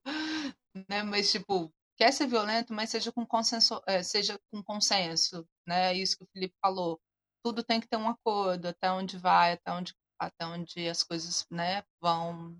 né? 0.88 1.02
Mas, 1.04 1.30
tipo, 1.30 1.72
quer 1.96 2.12
ser 2.12 2.26
violento, 2.26 2.74
mas 2.74 2.90
seja 2.90 3.12
com 3.12 3.24
consenso, 3.26 3.80
é, 3.86 4.02
seja 4.02 4.38
com 4.50 4.62
consenso, 4.62 5.46
né? 5.66 5.94
Isso 5.94 6.18
que 6.18 6.24
o 6.24 6.28
Felipe 6.32 6.56
falou. 6.60 7.00
Tudo 7.44 7.62
tem 7.62 7.80
que 7.80 7.88
ter 7.88 7.96
um 7.96 8.08
acordo, 8.08 8.68
até 8.68 8.90
onde 8.92 9.16
vai, 9.18 9.52
até 9.52 9.72
onde 9.72 9.94
até 10.20 10.46
onde 10.46 10.86
as 10.86 11.02
coisas 11.02 11.46
né, 11.50 11.82
vão, 11.98 12.56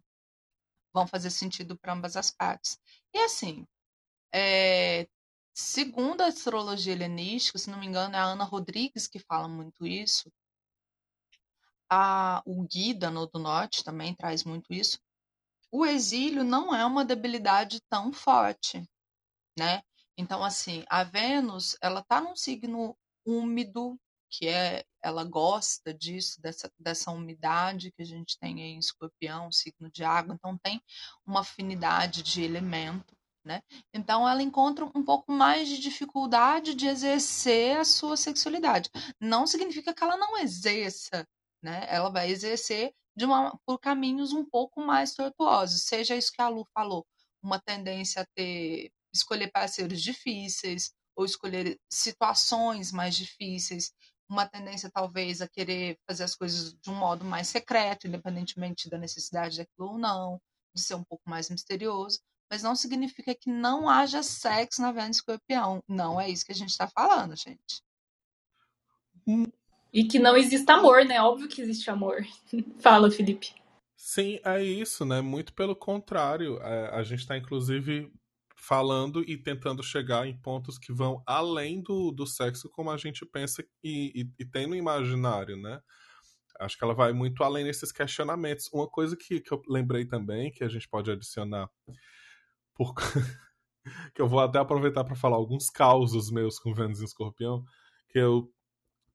vão 0.92 1.06
fazer 1.06 1.30
sentido 1.30 1.78
para 1.78 1.92
ambas 1.92 2.16
as 2.16 2.30
partes. 2.30 2.80
E 3.14 3.18
assim, 3.18 3.66
é, 4.34 5.06
segundo 5.54 6.22
a 6.22 6.26
astrologia 6.26 6.92
helenística, 6.92 7.58
se 7.58 7.70
não 7.70 7.78
me 7.78 7.86
engano, 7.86 8.16
é 8.16 8.18
a 8.18 8.24
Ana 8.24 8.44
Rodrigues 8.44 9.06
que 9.06 9.18
fala 9.18 9.46
muito 9.46 9.86
isso. 9.86 10.32
A, 11.90 12.42
o 12.46 12.62
Guida 12.66 13.10
no 13.10 13.26
do 13.26 13.38
Norte 13.38 13.84
também 13.84 14.14
traz 14.14 14.42
muito 14.44 14.72
isso. 14.72 14.98
O 15.70 15.84
exílio 15.84 16.42
não 16.42 16.74
é 16.74 16.84
uma 16.86 17.04
debilidade 17.04 17.80
tão 17.88 18.12
forte, 18.12 18.82
né? 19.58 19.82
Então, 20.16 20.42
assim, 20.44 20.84
a 20.88 21.04
Vênus, 21.04 21.76
ela 21.80 22.02
tá 22.02 22.20
num 22.20 22.36
signo 22.36 22.96
úmido, 23.24 23.98
que 24.28 24.48
é 24.48 24.84
ela 25.02 25.24
gosta 25.24 25.92
disso, 25.92 26.40
dessa, 26.40 26.70
dessa 26.78 27.10
umidade 27.10 27.92
que 27.92 28.02
a 28.02 28.06
gente 28.06 28.38
tem 28.38 28.60
em 28.60 28.78
escorpião, 28.78 29.50
signo 29.50 29.90
de 29.90 30.04
água, 30.04 30.34
então 30.34 30.56
tem 30.58 30.80
uma 31.26 31.40
afinidade 31.40 32.22
de 32.22 32.42
elemento, 32.42 33.16
né? 33.44 33.62
Então 33.92 34.28
ela 34.28 34.42
encontra 34.42 34.84
um 34.84 35.04
pouco 35.04 35.32
mais 35.32 35.68
de 35.68 35.78
dificuldade 35.78 36.74
de 36.74 36.86
exercer 36.86 37.78
a 37.78 37.84
sua 37.84 38.16
sexualidade. 38.16 38.90
Não 39.20 39.46
significa 39.46 39.94
que 39.94 40.04
ela 40.04 40.16
não 40.16 40.38
exerça, 40.38 41.26
né? 41.62 41.86
Ela 41.88 42.10
vai 42.10 42.30
exercer 42.30 42.92
de 43.16 43.24
uma, 43.24 43.58
por 43.66 43.78
caminhos 43.78 44.32
um 44.32 44.44
pouco 44.44 44.80
mais 44.80 45.14
tortuosos, 45.14 45.82
seja 45.82 46.16
isso 46.16 46.32
que 46.32 46.40
a 46.40 46.48
Lu 46.48 46.66
falou, 46.72 47.06
uma 47.42 47.58
tendência 47.60 48.22
a 48.22 48.26
ter 48.34 48.92
escolher 49.12 49.50
parceiros 49.50 50.00
difíceis 50.00 50.92
ou 51.16 51.24
escolher 51.24 51.78
situações 51.90 52.92
mais 52.92 53.16
difíceis 53.16 53.92
uma 54.30 54.46
tendência 54.46 54.90
talvez 54.90 55.40
a 55.40 55.48
querer 55.48 55.98
fazer 56.06 56.24
as 56.24 56.34
coisas 56.34 56.72
de 56.72 56.90
um 56.90 56.94
modo 56.94 57.24
mais 57.24 57.48
secreto, 57.48 58.06
independentemente 58.06 58.88
da 58.88 58.96
necessidade 58.96 59.58
daquilo 59.58 59.88
ou 59.88 59.98
não, 59.98 60.40
de 60.74 60.80
ser 60.80 60.94
um 60.94 61.04
pouco 61.04 61.28
mais 61.28 61.50
misterioso, 61.50 62.20
mas 62.50 62.62
não 62.62 62.76
significa 62.76 63.34
que 63.34 63.50
não 63.50 63.88
haja 63.88 64.22
sexo 64.22 64.80
na 64.82 64.92
Vênus 64.92 65.16
Escorpião. 65.18 65.82
Não 65.86 66.20
é 66.20 66.28
isso 66.28 66.44
que 66.44 66.52
a 66.52 66.54
gente 66.54 66.70
está 66.70 66.88
falando, 66.88 67.36
gente. 67.36 67.82
E 69.92 70.04
que 70.04 70.18
não 70.18 70.36
exista 70.36 70.74
amor, 70.74 71.04
né? 71.04 71.20
Óbvio 71.20 71.48
que 71.48 71.60
existe 71.60 71.90
amor. 71.90 72.24
Fala, 72.80 73.10
Felipe. 73.10 73.54
Sim, 73.96 74.40
é 74.44 74.62
isso, 74.62 75.04
né? 75.04 75.20
Muito 75.20 75.52
pelo 75.52 75.76
contrário. 75.76 76.60
É, 76.62 76.88
a 76.94 77.02
gente 77.02 77.20
está, 77.20 77.36
inclusive, 77.36 78.10
falando 78.60 79.24
e 79.26 79.38
tentando 79.38 79.82
chegar 79.82 80.26
em 80.26 80.36
pontos 80.36 80.78
que 80.78 80.92
vão 80.92 81.22
além 81.26 81.80
do, 81.82 82.10
do 82.10 82.26
sexo 82.26 82.68
como 82.68 82.90
a 82.90 82.96
gente 82.98 83.24
pensa 83.24 83.64
e, 83.82 84.12
e, 84.14 84.30
e 84.38 84.44
tem 84.44 84.66
no 84.66 84.76
imaginário, 84.76 85.56
né? 85.56 85.80
Acho 86.60 86.76
que 86.76 86.84
ela 86.84 86.94
vai 86.94 87.14
muito 87.14 87.42
além 87.42 87.64
desses 87.64 87.90
questionamentos. 87.90 88.68
Uma 88.70 88.86
coisa 88.86 89.16
que, 89.16 89.40
que 89.40 89.50
eu 89.50 89.62
lembrei 89.66 90.04
também, 90.04 90.52
que 90.52 90.62
a 90.62 90.68
gente 90.68 90.86
pode 90.86 91.10
adicionar, 91.10 91.70
por... 92.74 92.94
que 94.14 94.20
eu 94.20 94.28
vou 94.28 94.40
até 94.40 94.58
aproveitar 94.58 95.04
para 95.04 95.16
falar 95.16 95.36
alguns 95.36 95.70
causos 95.70 96.30
meus 96.30 96.58
com 96.58 96.74
Vênus 96.74 97.00
e 97.00 97.04
Escorpião, 97.04 97.64
que 98.10 98.18
eu 98.18 98.52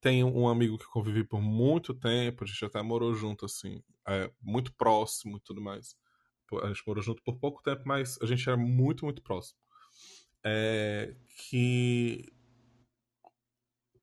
tenho 0.01 0.27
um 0.27 0.47
amigo 0.47 0.77
que 0.79 0.89
convivi 0.89 1.23
por 1.23 1.39
muito 1.39 1.93
tempo, 1.93 2.43
a 2.43 2.47
gente 2.47 2.65
até 2.65 2.81
morou 2.81 3.13
junto, 3.13 3.45
assim, 3.45 3.84
é, 4.08 4.31
muito 4.41 4.73
próximo 4.75 5.38
e 5.38 5.41
tudo 5.41 5.62
mais 5.62 5.95
a 6.62 6.67
gente 6.67 6.84
morou 6.86 7.03
junto 7.03 7.21
por 7.23 7.38
pouco 7.38 7.62
tempo, 7.63 7.84
mas 7.86 8.17
a 8.21 8.25
gente 8.25 8.47
era 8.47 8.58
muito, 8.58 9.05
muito 9.05 9.21
próximo. 9.21 9.58
É, 10.43 11.15
que 11.49 12.31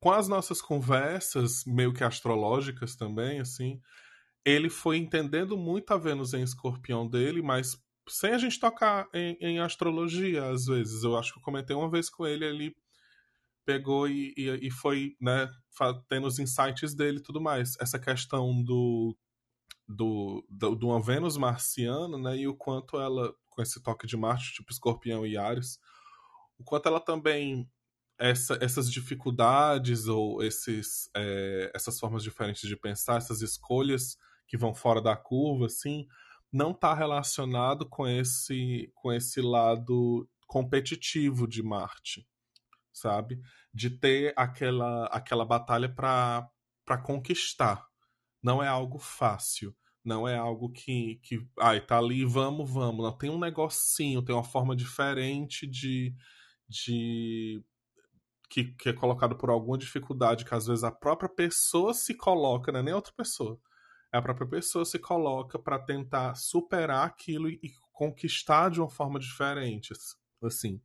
com 0.00 0.11
as 0.11 0.26
nossas 0.26 0.61
conversas, 0.61 1.64
meio 1.64 1.93
que 1.93 2.03
astrológicas 2.03 2.97
também, 2.97 3.38
assim, 3.38 3.80
ele 4.45 4.68
foi 4.68 4.97
entendendo 4.97 5.57
muito 5.57 5.93
a 5.93 5.97
Vênus 5.97 6.34
em 6.34 6.43
escorpião 6.43 7.09
dele, 7.09 7.40
mas 7.40 7.80
sem 8.09 8.32
a 8.32 8.38
gente 8.38 8.59
tocar 8.59 9.09
em, 9.14 9.36
em 9.40 9.61
astrologia, 9.61 10.51
às 10.51 10.66
vezes. 10.66 11.05
Eu 11.05 11.16
acho 11.16 11.32
que 11.32 11.38
eu 11.38 11.43
comentei 11.43 11.76
uma 11.76 11.88
vez 11.88 12.11
com 12.11 12.26
ele, 12.26 12.45
ele 12.45 12.74
pegou 13.64 14.09
e, 14.09 14.34
e, 14.36 14.66
e 14.66 14.70
foi, 14.72 15.16
né, 15.20 15.49
tendo 16.09 16.26
os 16.26 16.40
insights 16.40 16.95
dele 16.95 17.18
e 17.18 17.22
tudo 17.22 17.40
mais. 17.40 17.76
Essa 17.80 17.99
questão 17.99 18.61
do 18.62 19.16
do, 19.95 20.45
do, 20.49 20.74
de 20.76 20.84
uma 20.84 21.01
Vênus 21.01 21.36
marciana, 21.36 22.18
né? 22.18 22.36
E 22.38 22.49
o 22.49 22.55
quanto 22.55 22.99
ela, 22.99 23.34
com 23.51 23.62
esse 23.62 23.82
toque 23.82 24.07
de 24.07 24.16
Marte, 24.16 24.55
tipo 24.55 24.72
Escorpião 24.72 25.26
e 25.26 25.36
Ares, 25.36 25.78
o 26.59 26.64
quanto 26.64 26.88
ela 26.88 27.01
também 27.01 27.68
essa, 28.18 28.57
essas 28.61 28.90
dificuldades 28.90 30.07
ou 30.07 30.43
esses, 30.43 31.11
é, 31.16 31.72
essas 31.74 31.99
formas 31.99 32.22
diferentes 32.22 32.68
de 32.68 32.76
pensar, 32.76 33.16
essas 33.16 33.43
escolhas 33.43 34.16
que 34.47 34.57
vão 34.57 34.74
fora 34.74 35.01
da 35.01 35.16
curva, 35.16 35.66
assim, 35.66 36.07
não 36.53 36.72
está 36.72 36.95
relacionado 36.95 37.88
com 37.88 38.07
esse, 38.07 38.93
com 38.95 39.12
esse 39.12 39.40
lado 39.40 40.28
competitivo 40.47 41.49
de 41.49 41.62
Marte, 41.62 42.28
sabe? 42.93 43.40
De 43.72 43.90
ter 43.90 44.34
aquela, 44.36 45.07
aquela 45.07 45.45
batalha 45.45 45.88
para 45.88 46.99
conquistar. 47.03 47.86
Não 48.43 48.62
é 48.62 48.68
algo 48.68 48.99
fácil. 48.99 49.74
Não 50.05 50.26
é 50.26 50.36
algo 50.36 50.70
que, 50.70 51.20
que 51.22 51.46
ai, 51.61 51.80
tá 51.80 51.98
ali, 51.98 52.24
vamos, 52.24 52.70
vamos. 52.70 53.05
Não, 53.05 53.16
tem 53.16 53.30
um 53.30 53.38
negocinho, 53.38 54.22
tem 54.22 54.34
uma 54.34 54.44
forma 54.44 54.74
diferente 54.74 55.66
de. 55.66 56.14
de 56.68 57.62
que, 58.50 58.64
que 58.74 58.88
é 58.90 58.92
colocado 58.92 59.36
por 59.36 59.48
alguma 59.50 59.78
dificuldade, 59.78 60.44
que 60.44 60.55
às 60.55 60.66
vezes 60.66 60.84
a 60.84 60.90
própria 60.90 61.28
pessoa 61.28 61.94
se 61.94 62.14
coloca, 62.14 62.70
não 62.70 62.80
é 62.80 62.82
nem 62.82 62.94
outra 62.94 63.12
pessoa. 63.16 63.59
É 64.12 64.18
a 64.18 64.22
própria 64.22 64.46
pessoa 64.46 64.84
se 64.84 64.98
coloca 64.98 65.59
para 65.59 65.78
tentar 65.78 66.34
superar 66.34 67.07
aquilo 67.07 67.48
e, 67.48 67.59
e 67.62 67.70
conquistar 67.92 68.70
de 68.70 68.80
uma 68.80 68.90
forma 68.90 69.18
diferente, 69.18 69.94
assim. 70.42 70.80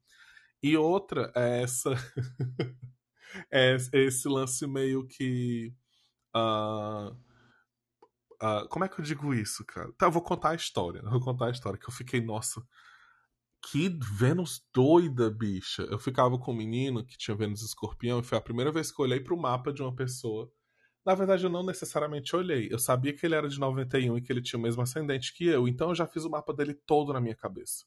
E 0.62 0.78
outra 0.78 1.32
é 1.36 1.64
essa. 1.64 1.92
é 3.52 3.76
esse 3.94 4.28
lance 4.28 4.66
meio 4.68 5.06
que. 5.08 5.74
Uh, 6.36 7.27
uh, 8.42 8.68
como 8.70 8.86
é 8.86 8.90
que 8.90 9.00
eu 9.00 9.04
digo 9.04 9.34
isso, 9.34 9.66
cara? 9.66 9.92
Tá, 9.98 10.08
eu 10.08 10.12
vou 10.12 10.22
contar 10.22 10.52
a 10.52 10.56
história. 10.56 11.00
Eu 11.00 11.10
vou 11.12 11.22
contar 11.22 11.48
a 11.48 11.52
história 11.52 11.80
que 11.80 11.88
eu 11.88 11.94
fiquei, 11.94 12.22
nossa. 12.22 12.62
Que 13.72 13.90
Vênus 14.18 14.62
doida, 14.74 15.30
bicha. 15.30 15.84
Eu 15.84 16.00
ficava 16.00 16.38
com 16.38 16.52
um 16.52 16.56
menino 16.56 17.06
que 17.06 17.18
tinha 17.18 17.36
Vênus 17.36 17.62
escorpião 17.62 18.20
e 18.20 18.24
foi 18.24 18.38
a 18.38 18.42
primeira 18.42 18.72
vez 18.72 18.92
que 18.92 19.02
eu 19.02 19.06
olhei 19.06 19.20
pro 19.20 19.38
mapa 19.38 19.74
de 19.74 19.82
uma 19.82 19.96
pessoa. 19.96 20.52
Na 21.06 21.16
verdade, 21.16 21.46
eu 21.46 21.50
não 21.50 21.66
necessariamente 21.66 22.36
olhei. 22.36 22.68
Eu 22.72 22.80
sabia 22.80 23.14
que 23.14 23.26
ele 23.26 23.36
era 23.36 23.48
de 23.48 23.60
91 23.60 24.18
e 24.18 24.22
que 24.22 24.32
ele 24.32 24.42
tinha 24.42 24.60
o 24.60 24.62
mesmo 24.62 24.82
ascendente 24.82 25.34
que 25.34 25.46
eu, 25.46 25.68
então 25.68 25.90
eu 25.90 25.96
já 25.96 26.06
fiz 26.06 26.26
o 26.26 26.30
mapa 26.30 26.54
dele 26.54 26.74
todo 26.74 27.14
na 27.14 27.22
minha 27.22 27.36
cabeça 27.36 27.86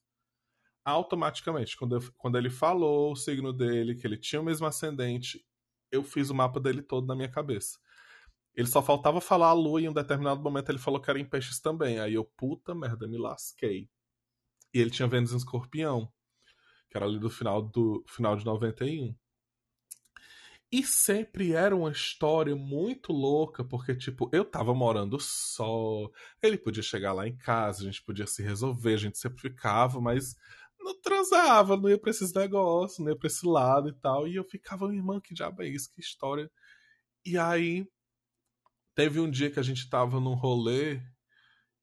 automaticamente. 0.84 1.76
Quando, 1.76 1.96
eu, 1.96 2.12
quando 2.16 2.38
ele 2.38 2.51
falou 2.51 3.12
o 3.12 3.16
signo 3.16 3.53
dele, 3.53 3.94
que 3.94 4.07
ele 4.07 4.16
tinha 4.16 4.40
o 4.40 4.44
mesmo 4.44 4.66
ascendente, 4.66 5.44
eu 5.90 6.03
fiz 6.03 6.30
o 6.30 6.34
mapa 6.34 6.61
dele 6.61 6.82
todo 6.82 7.07
na 7.07 7.14
minha 7.14 7.28
cabeça. 7.28 7.78
Ele 8.55 8.66
só 8.66 8.82
faltava 8.82 9.20
falar 9.20 9.48
a 9.48 9.53
lua 9.53 9.80
e 9.80 9.84
em 9.84 9.88
um 9.88 9.92
determinado 9.92 10.42
momento 10.42 10.70
ele 10.70 10.78
falou 10.78 11.01
que 11.01 11.09
era 11.09 11.18
em 11.18 11.24
peixes 11.24 11.61
também. 11.61 11.98
Aí 12.01 12.14
eu, 12.14 12.24
puta 12.24 12.74
merda, 12.74 13.07
me 13.07 13.18
lasquei. 13.18 13.88
E 14.74 14.80
ele 14.80 14.90
tinha 14.90 15.09
Vênus 15.09 15.32
em 15.32 15.36
escorpião, 15.36 16.12
que 16.90 16.96
era 16.96 17.07
ali 17.07 17.18
do 17.18 17.30
final, 17.30 17.62
do 17.62 18.05
final 18.09 18.36
de 18.36 18.44
91. 18.44 19.14
E 20.72 20.84
sempre 20.84 21.53
era 21.53 21.74
uma 21.74 21.90
história 21.90 22.55
muito 22.55 23.12
louca, 23.12 23.64
porque, 23.64 23.92
tipo, 23.94 24.30
eu 24.32 24.44
tava 24.44 24.72
morando 24.72 25.18
só, 25.18 26.09
ele 26.40 26.57
podia 26.57 26.82
chegar 26.82 27.12
lá 27.12 27.26
em 27.26 27.36
casa, 27.36 27.82
a 27.82 27.84
gente 27.84 28.05
podia 28.05 28.26
se 28.26 28.40
resolver, 28.40 28.94
a 28.94 28.98
gente 28.98 29.18
sempre 29.18 29.40
ficava, 29.40 30.01
mas 30.01 30.36
não 30.78 31.01
transava, 31.01 31.76
não 31.76 31.88
ia 31.88 31.98
pra 31.98 32.11
esses 32.11 32.32
negócios, 32.32 33.01
não 33.01 33.09
ia 33.09 33.18
pra 33.18 33.26
esse 33.26 33.44
lado 33.46 33.88
e 33.88 33.94
tal. 33.94 34.28
E 34.28 34.36
eu 34.36 34.44
ficava, 34.44 34.94
irmã, 34.94 35.20
que 35.20 35.34
diabo 35.34 35.62
é 35.62 35.68
isso? 35.68 35.92
Que 35.92 36.01
história. 36.01 36.48
E 37.24 37.36
aí, 37.36 37.86
teve 38.95 39.20
um 39.20 39.30
dia 39.30 39.51
que 39.51 39.61
a 39.61 39.62
gente 39.62 39.88
tava 39.88 40.20
num 40.20 40.34
rolê 40.34 41.01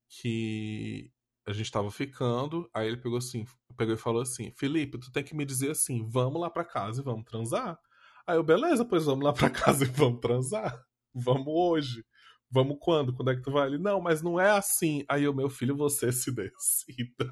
que 0.09 1.11
a 1.45 1.53
gente 1.53 1.71
tava 1.71 1.89
ficando, 1.89 2.69
aí 2.73 2.87
ele 2.87 2.97
pegou 2.97 3.17
assim, 3.17 3.45
pegou 3.77 3.93
e 3.93 3.97
falou 3.97 4.21
assim: 4.21 4.51
Felipe, 4.51 4.97
tu 4.97 5.11
tem 5.11 5.23
que 5.23 5.35
me 5.35 5.45
dizer 5.45 5.71
assim, 5.71 6.05
vamos 6.09 6.41
lá 6.41 6.49
pra 6.49 6.65
casa 6.65 7.01
e 7.01 7.03
vamos 7.03 7.25
transar. 7.25 7.79
Aí 8.25 8.35
eu, 8.35 8.43
beleza, 8.43 8.83
pois 8.83 9.05
vamos 9.05 9.23
lá 9.23 9.31
pra 9.31 9.49
casa 9.49 9.85
e 9.85 9.87
vamos 9.87 10.19
transar. 10.19 10.83
Vamos 11.13 11.47
hoje. 11.47 12.05
Vamos 12.49 12.77
quando? 12.79 13.13
Quando 13.13 13.31
é 13.31 13.35
que 13.35 13.41
tu 13.41 13.51
vai? 13.51 13.67
Ele, 13.67 13.77
não, 13.77 14.01
mas 14.01 14.21
não 14.21 14.39
é 14.39 14.51
assim. 14.51 15.05
Aí 15.09 15.27
o 15.27 15.33
meu 15.33 15.49
filho, 15.49 15.75
você 15.75 16.11
se 16.11 16.31
decida. 16.35 17.31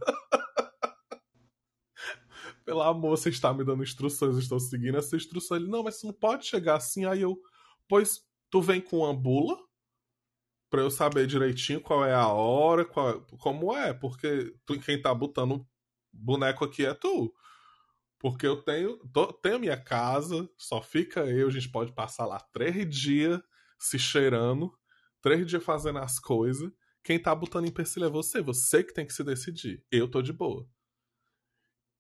pelo 2.64 2.82
amor, 2.82 3.18
você 3.18 3.30
está 3.30 3.54
me 3.54 3.64
dando 3.64 3.84
instruções, 3.84 4.34
eu 4.34 4.40
estou 4.40 4.60
seguindo 4.60 4.98
essa 4.98 5.16
instrução. 5.16 5.58
Ele, 5.58 5.68
não, 5.68 5.84
mas 5.84 6.00
você 6.00 6.08
não 6.08 6.14
pode 6.14 6.46
chegar 6.46 6.76
assim. 6.76 7.06
Aí 7.06 7.22
eu, 7.22 7.38
pois 7.88 8.22
tu 8.50 8.62
vem 8.62 8.82
com 8.82 9.06
ambula 9.06 9.58
para 10.76 10.82
eu 10.82 10.92
saber 10.92 11.26
direitinho 11.26 11.80
qual 11.80 12.04
é 12.04 12.14
a 12.14 12.28
hora, 12.28 12.84
qual, 12.84 13.22
como 13.40 13.74
é, 13.74 13.94
porque 13.94 14.54
tu, 14.66 14.78
quem 14.78 15.02
tá 15.02 15.14
botando 15.14 15.66
boneco 16.12 16.66
aqui 16.66 16.86
é 16.86 16.94
tu. 16.94 17.34
Porque 18.20 18.46
eu 18.46 18.62
tenho, 18.62 18.98
tô, 19.14 19.32
tenho 19.32 19.58
minha 19.58 19.82
casa, 19.82 20.50
só 20.58 20.82
fica 20.82 21.22
eu, 21.22 21.48
a 21.48 21.50
gente 21.50 21.70
pode 21.70 21.94
passar 21.94 22.26
lá 22.26 22.42
três 22.52 22.94
dias 22.94 23.40
se 23.80 23.98
cheirando, 23.98 24.70
três 25.22 25.48
dias 25.48 25.64
fazendo 25.64 26.00
as 26.00 26.20
coisas. 26.20 26.70
Quem 27.02 27.18
tá 27.18 27.34
botando 27.34 27.68
empecilho 27.68 28.08
é 28.08 28.10
você, 28.10 28.42
você 28.42 28.84
que 28.84 28.94
tem 28.94 29.08
que 29.08 29.14
se 29.14 29.24
decidir. 29.24 29.82
Eu 29.90 30.12
tô 30.12 30.22
de 30.22 30.34
boa. 30.34 30.68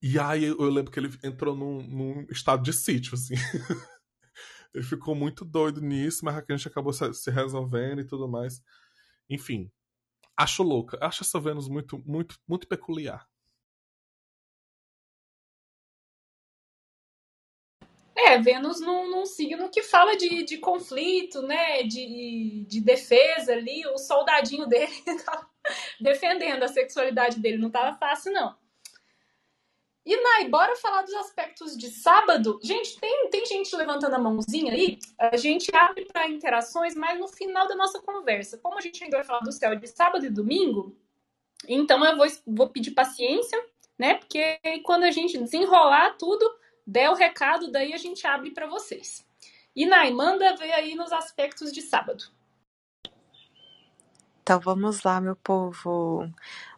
E 0.01 0.19
aí 0.19 0.43
eu 0.43 0.69
lembro 0.69 0.91
que 0.91 0.99
ele 0.99 1.17
entrou 1.23 1.55
num, 1.55 1.81
num 1.81 2.27
estado 2.29 2.61
de 2.61 2.73
sítio, 2.73 3.13
assim. 3.13 3.35
ele 4.75 4.83
ficou 4.83 5.15
muito 5.15 5.45
doido 5.45 5.79
nisso, 5.79 6.25
mas 6.25 6.35
a 6.35 6.43
gente 6.49 6.67
acabou 6.67 6.91
se 6.91 7.31
resolvendo 7.31 8.01
e 8.01 8.05
tudo 8.05 8.27
mais. 8.27 8.61
Enfim, 9.29 9.71
acho 10.35 10.63
louca. 10.63 10.97
Acho 11.01 11.23
essa 11.23 11.39
Vênus 11.39 11.69
muito, 11.69 12.03
muito, 12.05 12.37
muito 12.45 12.67
peculiar. 12.67 13.25
É, 18.17 18.37
Vênus 18.37 18.81
num, 18.81 19.09
num 19.09 19.25
signo 19.25 19.69
que 19.69 19.81
fala 19.81 20.17
de, 20.17 20.43
de 20.43 20.57
conflito, 20.57 21.41
né? 21.41 21.83
De, 21.83 22.65
de 22.67 22.81
defesa 22.81 23.53
ali. 23.53 23.87
O 23.87 23.97
soldadinho 23.97 24.67
dele 24.67 24.91
tá 25.25 25.49
defendendo 26.01 26.63
a 26.63 26.67
sexualidade 26.67 27.39
dele. 27.39 27.57
Não 27.57 27.71
tava 27.71 27.97
fácil, 27.97 28.33
não. 28.33 28.57
E 30.05 30.21
Nai, 30.21 30.47
bora 30.47 30.75
falar 30.75 31.01
dos 31.01 31.15
aspectos 31.15 31.75
de 31.75 31.89
sábado. 31.89 32.59
Gente, 32.61 32.99
tem, 32.99 33.27
tem 33.31 33.43
gente 33.45 33.75
levantando 33.75 34.15
a 34.15 34.19
mãozinha 34.19 34.71
aí. 34.71 34.99
A 35.17 35.35
gente 35.35 35.75
abre 35.75 36.05
para 36.05 36.29
interações, 36.29 36.93
mas 36.93 37.19
no 37.19 37.27
final 37.27 37.67
da 37.67 37.75
nossa 37.75 37.99
conversa. 37.99 38.59
Como 38.59 38.77
a 38.77 38.81
gente 38.81 39.03
ainda 39.03 39.17
vai 39.17 39.25
falar 39.25 39.39
do 39.39 39.51
céu 39.51 39.75
de 39.75 39.87
sábado 39.87 40.23
e 40.23 40.29
domingo, 40.29 40.95
então 41.67 42.05
eu 42.05 42.15
vou, 42.15 42.27
vou 42.45 42.69
pedir 42.69 42.91
paciência, 42.91 43.59
né? 43.97 44.13
Porque 44.13 44.59
quando 44.83 45.05
a 45.05 45.11
gente 45.11 45.39
desenrolar 45.39 46.15
tudo, 46.19 46.45
der 46.85 47.09
o 47.09 47.15
recado, 47.15 47.71
daí 47.71 47.91
a 47.91 47.97
gente 47.97 48.27
abre 48.27 48.51
para 48.51 48.67
vocês. 48.67 49.25
E 49.75 49.87
Nai, 49.87 50.11
manda 50.11 50.55
ver 50.55 50.71
aí 50.71 50.93
nos 50.93 51.11
aspectos 51.11 51.71
de 51.71 51.81
sábado. 51.81 52.25
Então 54.43 54.59
vamos 54.59 55.01
lá, 55.01 55.19
meu 55.19 55.35
povo. 55.35 56.29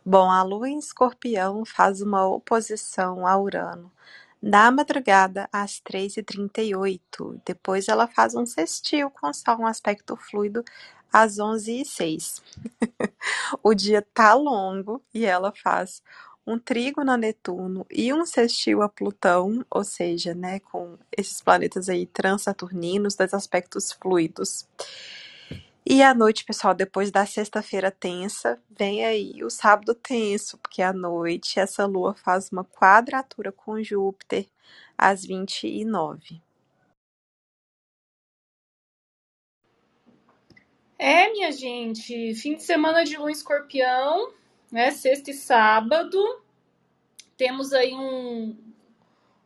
Bom, 0.09 0.31
a 0.31 0.41
Lua 0.41 0.69
em 0.69 0.79
Escorpião 0.79 1.65
faz 1.65 2.01
uma 2.01 2.25
oposição 2.25 3.27
a 3.27 3.37
Urano 3.37 3.91
na 4.41 4.71
madrugada 4.71 5.49
às 5.51 5.81
3h38. 5.81 7.41
Depois 7.45 7.89
ela 7.89 8.07
faz 8.07 8.33
um 8.33 8.45
sextil 8.45 9.11
com 9.11 9.33
Sol, 9.33 9.59
um 9.59 9.67
aspecto 9.67 10.15
fluido 10.15 10.63
às 11.11 11.39
11h06. 11.39 12.41
o 13.61 13.73
dia 13.73 14.01
tá 14.13 14.33
longo 14.33 15.03
e 15.13 15.25
ela 15.25 15.51
faz 15.51 16.01
um 16.45 16.57
trígono 16.57 17.11
a 17.11 17.17
Netuno 17.17 17.85
e 17.91 18.13
um 18.13 18.25
sextil 18.25 18.81
a 18.81 18.87
Plutão, 18.87 19.65
ou 19.69 19.83
seja, 19.83 20.33
né, 20.33 20.61
com 20.61 20.97
esses 21.17 21.41
planetas 21.41 21.89
aí 21.89 22.05
transaturninos, 22.05 23.15
dois 23.15 23.33
aspectos 23.33 23.91
fluidos. 23.91 24.65
E 25.89 26.03
à 26.03 26.13
noite, 26.13 26.43
pessoal, 26.43 26.73
depois 26.73 27.11
da 27.11 27.25
sexta-feira 27.25 27.89
tensa, 27.89 28.61
vem 28.69 29.05
aí 29.05 29.41
o 29.41 29.49
sábado 29.49 29.95
tenso, 29.95 30.57
porque 30.57 30.81
à 30.81 30.91
noite 30.91 31.61
essa 31.61 31.85
lua 31.85 32.13
faz 32.13 32.51
uma 32.51 32.65
quadratura 32.65 33.53
com 33.53 33.81
Júpiter 33.81 34.49
às 34.97 35.25
29. 35.25 36.41
É, 40.99 41.31
minha 41.31 41.53
gente, 41.53 42.35
fim 42.35 42.55
de 42.55 42.63
semana 42.63 43.05
de 43.05 43.15
lua 43.15 43.31
escorpião, 43.31 44.33
né? 44.69 44.91
Sexta 44.91 45.31
e 45.31 45.33
sábado. 45.33 46.19
Temos 47.37 47.71
aí 47.71 47.93
um, 47.93 48.57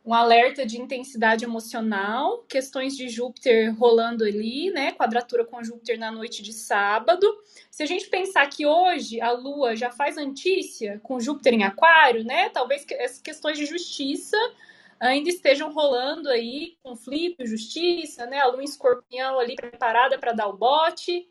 um 0.04 0.12
alerta 0.12 0.66
de 0.66 0.80
intensidade 0.80 1.44
emocional, 1.44 2.44
questões 2.48 2.96
de 2.96 3.08
Júpiter 3.08 3.72
rolando 3.78 4.24
ali, 4.24 4.70
né? 4.70 4.92
Quadratura 4.92 5.44
com 5.44 5.62
Júpiter 5.62 5.98
na 5.98 6.10
noite 6.10 6.42
de 6.42 6.52
sábado. 6.52 7.26
Se 7.70 7.82
a 7.82 7.86
gente 7.86 8.08
pensar 8.08 8.48
que 8.48 8.66
hoje 8.66 9.20
a 9.20 9.30
Lua 9.30 9.76
já 9.76 9.90
faz 9.90 10.18
antícia 10.18 11.00
com 11.04 11.20
Júpiter 11.20 11.54
em 11.54 11.62
Aquário, 11.62 12.24
né? 12.24 12.48
Talvez 12.48 12.84
essas 12.90 13.20
questões 13.20 13.56
de 13.56 13.64
justiça 13.64 14.36
ainda 14.98 15.28
estejam 15.28 15.72
rolando 15.72 16.28
aí, 16.28 16.76
conflito, 16.82 17.46
justiça, 17.46 18.26
né? 18.26 18.40
A 18.40 18.46
Lua 18.46 18.62
em 18.62 18.64
Escorpião 18.64 19.38
ali 19.38 19.54
preparada 19.54 20.18
para 20.18 20.32
dar 20.32 20.48
o 20.48 20.56
bote 20.56 21.28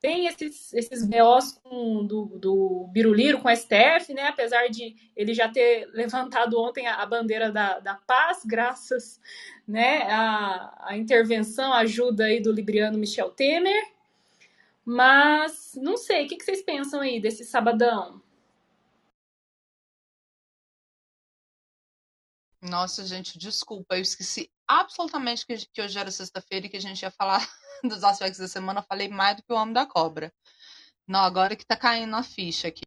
tem 0.00 0.26
esses, 0.26 0.72
esses 0.72 1.04
BOs 1.04 1.52
com, 1.62 2.06
do, 2.06 2.26
do 2.38 2.88
Biruliro 2.92 3.40
com 3.40 3.48
a 3.48 3.56
STF, 3.56 4.14
né? 4.14 4.28
Apesar 4.28 4.68
de 4.68 4.94
ele 5.16 5.34
já 5.34 5.48
ter 5.48 5.86
levantado 5.92 6.58
ontem 6.60 6.86
a, 6.86 6.96
a 6.96 7.06
bandeira 7.06 7.50
da, 7.50 7.80
da 7.80 7.94
paz, 7.94 8.42
graças 8.44 9.20
né, 9.66 10.02
à, 10.02 10.90
à 10.90 10.96
intervenção, 10.96 11.72
à 11.72 11.78
ajuda 11.78 12.24
aí 12.24 12.40
do 12.40 12.52
libriano 12.52 12.98
Michel 12.98 13.30
Temer. 13.30 13.92
Mas 14.84 15.72
não 15.74 15.96
sei, 15.96 16.24
o 16.24 16.28
que, 16.28 16.36
que 16.36 16.44
vocês 16.44 16.62
pensam 16.62 17.00
aí 17.00 17.20
desse 17.20 17.44
sabadão? 17.44 18.22
Nossa, 22.62 23.04
gente, 23.04 23.38
desculpa, 23.38 23.96
eu 23.96 24.02
esqueci 24.02 24.50
absolutamente 24.68 25.46
que, 25.46 25.56
que 25.72 25.82
hoje 25.82 25.98
era 25.98 26.10
sexta-feira 26.10 26.66
e 26.66 26.68
que 26.68 26.76
a 26.76 26.80
gente 26.80 27.02
ia 27.02 27.10
falar 27.10 27.40
dos 27.82 28.04
aspectos 28.04 28.38
da 28.38 28.48
semana, 28.48 28.80
eu 28.80 28.84
falei 28.84 29.08
mais 29.08 29.36
do 29.36 29.42
que 29.42 29.52
o 29.52 29.56
Homem 29.56 29.72
da 29.72 29.86
Cobra. 29.86 30.32
Não, 31.06 31.20
agora 31.20 31.56
que 31.56 31.64
tá 31.64 31.76
caindo 31.76 32.14
a 32.14 32.22
ficha 32.22 32.68
aqui. 32.68 32.82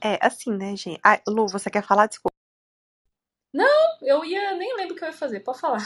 É, 0.00 0.24
assim, 0.24 0.56
né, 0.56 0.76
gente? 0.76 1.00
Ah, 1.04 1.20
Lu, 1.26 1.48
você 1.48 1.68
quer 1.68 1.82
falar? 1.82 2.06
Desculpa. 2.06 2.36
Não, 3.52 3.98
eu 4.02 4.24
ia. 4.24 4.54
Nem 4.54 4.76
lembro 4.76 4.94
o 4.94 4.96
que 4.96 5.04
eu 5.04 5.08
ia 5.08 5.14
fazer, 5.14 5.40
pode 5.40 5.58
falar. 5.58 5.80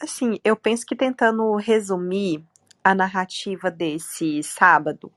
Assim, 0.00 0.40
eu 0.44 0.56
penso 0.56 0.84
que 0.84 0.96
tentando 0.96 1.54
resumir 1.54 2.44
a 2.82 2.96
narrativa 2.96 3.70
desse 3.70 4.42
sábado, 4.42 5.12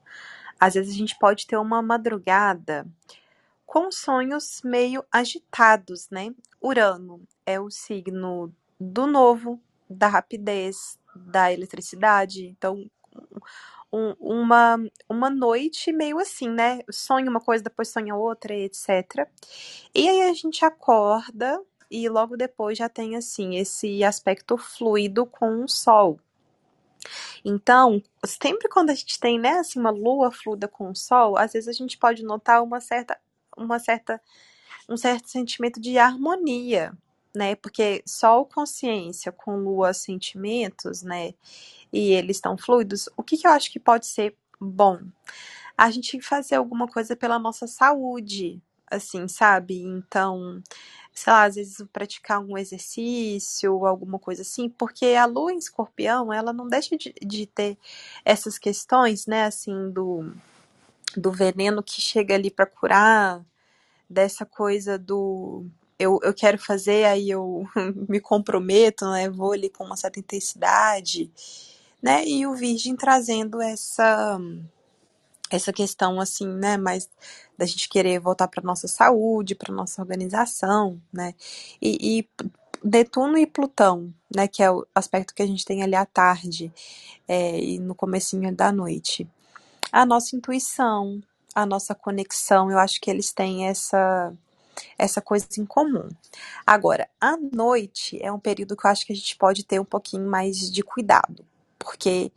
às 0.59 0.75
vezes 0.75 0.93
a 0.93 0.97
gente 0.97 1.17
pode 1.17 1.47
ter 1.47 1.57
uma 1.57 1.81
madrugada 1.81 2.85
com 3.71 3.89
sonhos 3.89 4.61
meio 4.65 5.01
agitados, 5.09 6.09
né? 6.09 6.35
Urano 6.61 7.25
é 7.45 7.57
o 7.57 7.71
signo 7.71 8.53
do 8.77 9.07
novo, 9.07 9.61
da 9.89 10.09
rapidez, 10.09 10.99
da 11.15 11.53
eletricidade. 11.53 12.47
Então, 12.47 12.85
um, 13.89 14.13
uma, 14.19 14.75
uma 15.07 15.29
noite 15.29 15.93
meio 15.93 16.19
assim, 16.19 16.49
né? 16.49 16.81
Sonha 16.91 17.29
uma 17.29 17.39
coisa, 17.39 17.63
depois 17.63 17.87
sonha 17.87 18.13
outra, 18.13 18.53
etc. 18.53 19.25
E 19.95 20.09
aí 20.09 20.23
a 20.23 20.33
gente 20.33 20.65
acorda 20.65 21.63
e 21.89 22.09
logo 22.09 22.35
depois 22.35 22.77
já 22.77 22.89
tem 22.89 23.15
assim 23.15 23.55
esse 23.55 24.03
aspecto 24.03 24.57
fluido 24.57 25.25
com 25.25 25.63
o 25.63 25.69
sol. 25.69 26.19
Então, 27.45 28.03
sempre 28.25 28.67
quando 28.67 28.89
a 28.89 28.93
gente 28.93 29.17
tem 29.17 29.39
né, 29.39 29.59
assim, 29.59 29.79
uma 29.79 29.91
lua 29.91 30.29
fluida 30.29 30.67
com 30.67 30.91
o 30.91 30.95
sol, 30.95 31.37
às 31.37 31.53
vezes 31.53 31.69
a 31.69 31.73
gente 31.73 31.97
pode 31.97 32.21
notar 32.21 32.61
uma 32.61 32.81
certa, 32.81 33.17
uma 33.57 33.79
certa, 33.79 34.21
um 34.89 34.97
certo 34.97 35.29
sentimento 35.29 35.79
de 35.79 35.97
harmonia, 35.97 36.93
né? 37.35 37.55
Porque 37.55 38.03
sol 38.05 38.45
consciência 38.45 39.31
com 39.31 39.57
lua 39.57 39.93
sentimentos, 39.93 41.01
né? 41.01 41.33
E 41.91 42.13
eles 42.13 42.37
estão 42.37 42.57
fluidos. 42.57 43.09
O 43.17 43.23
que, 43.23 43.37
que 43.37 43.47
eu 43.47 43.51
acho 43.51 43.71
que 43.71 43.79
pode 43.79 44.05
ser 44.07 44.35
bom? 44.59 44.99
A 45.77 45.89
gente 45.91 46.21
fazer 46.21 46.55
alguma 46.55 46.87
coisa 46.87 47.15
pela 47.15 47.39
nossa 47.39 47.67
saúde, 47.67 48.61
assim, 48.89 49.27
sabe? 49.27 49.81
Então, 49.81 50.61
sei 51.13 51.33
lá, 51.33 51.43
às 51.43 51.55
vezes 51.55 51.83
praticar 51.91 52.37
algum 52.37 52.57
exercício, 52.57 53.85
alguma 53.85 54.19
coisa 54.19 54.41
assim, 54.41 54.69
porque 54.69 55.07
a 55.07 55.25
lua 55.25 55.53
em 55.53 55.57
escorpião, 55.57 56.31
ela 56.31 56.53
não 56.53 56.67
deixa 56.67 56.97
de, 56.97 57.13
de 57.21 57.45
ter 57.45 57.77
essas 58.25 58.57
questões, 58.57 59.25
né, 59.25 59.45
assim, 59.45 59.91
do, 59.91 60.33
do 61.17 61.31
veneno 61.31 61.83
que 61.83 62.01
chega 62.01 62.35
ali 62.35 62.51
para 62.51 62.65
curar, 62.65 63.43
dessa 64.09 64.45
coisa 64.45 64.97
do 64.97 65.65
eu, 65.97 66.19
eu 66.23 66.33
quero 66.33 66.57
fazer, 66.57 67.05
aí 67.05 67.29
eu 67.29 67.63
me 68.09 68.19
comprometo, 68.19 69.09
né, 69.11 69.29
vou 69.29 69.53
ali 69.53 69.69
com 69.69 69.83
uma 69.83 69.95
certa 69.95 70.19
intensidade, 70.19 71.31
né, 72.01 72.25
e 72.25 72.45
o 72.47 72.55
Virgem 72.55 72.95
trazendo 72.95 73.61
essa 73.61 74.39
essa 75.49 75.73
questão 75.73 76.19
assim, 76.19 76.47
né, 76.47 76.77
mais 76.77 77.09
da 77.57 77.65
gente 77.65 77.89
querer 77.89 78.19
voltar 78.19 78.47
para 78.47 78.63
nossa 78.63 78.87
saúde, 78.87 79.53
para 79.53 79.73
nossa 79.73 80.01
organização, 80.01 80.99
né? 81.11 81.35
E, 81.81 82.19
e, 82.19 82.45
Netuno 82.83 83.37
e 83.37 83.45
Plutão, 83.45 84.13
né, 84.33 84.47
que 84.47 84.63
é 84.63 84.71
o 84.71 84.87
aspecto 84.95 85.35
que 85.35 85.43
a 85.43 85.45
gente 85.45 85.65
tem 85.65 85.83
ali 85.83 85.93
à 85.93 86.05
tarde 86.05 86.73
é, 87.27 87.59
e 87.59 87.79
no 87.79 87.93
comecinho 87.93 88.55
da 88.55 88.71
noite. 88.71 89.27
A 89.91 90.05
nossa 90.05 90.35
intuição, 90.35 91.21
a 91.53 91.65
nossa 91.65 91.93
conexão, 91.93 92.71
eu 92.71 92.79
acho 92.79 92.99
que 93.01 93.09
eles 93.09 93.31
têm 93.33 93.67
essa 93.67 94.33
essa 94.97 95.21
coisa 95.21 95.47
em 95.59 95.65
comum. 95.65 96.09
Agora, 96.65 97.09
a 97.19 97.37
noite 97.37 98.19
é 98.21 98.31
um 98.31 98.39
período 98.39 98.75
que 98.77 98.85
eu 98.87 98.91
acho 98.91 99.05
que 99.05 99.13
a 99.13 99.15
gente 99.15 99.35
pode 99.37 99.63
ter 99.65 99.79
um 99.79 99.85
pouquinho 99.85 100.27
mais 100.29 100.71
de 100.71 100.83
cuidado, 100.83 101.45
porque 101.79 102.31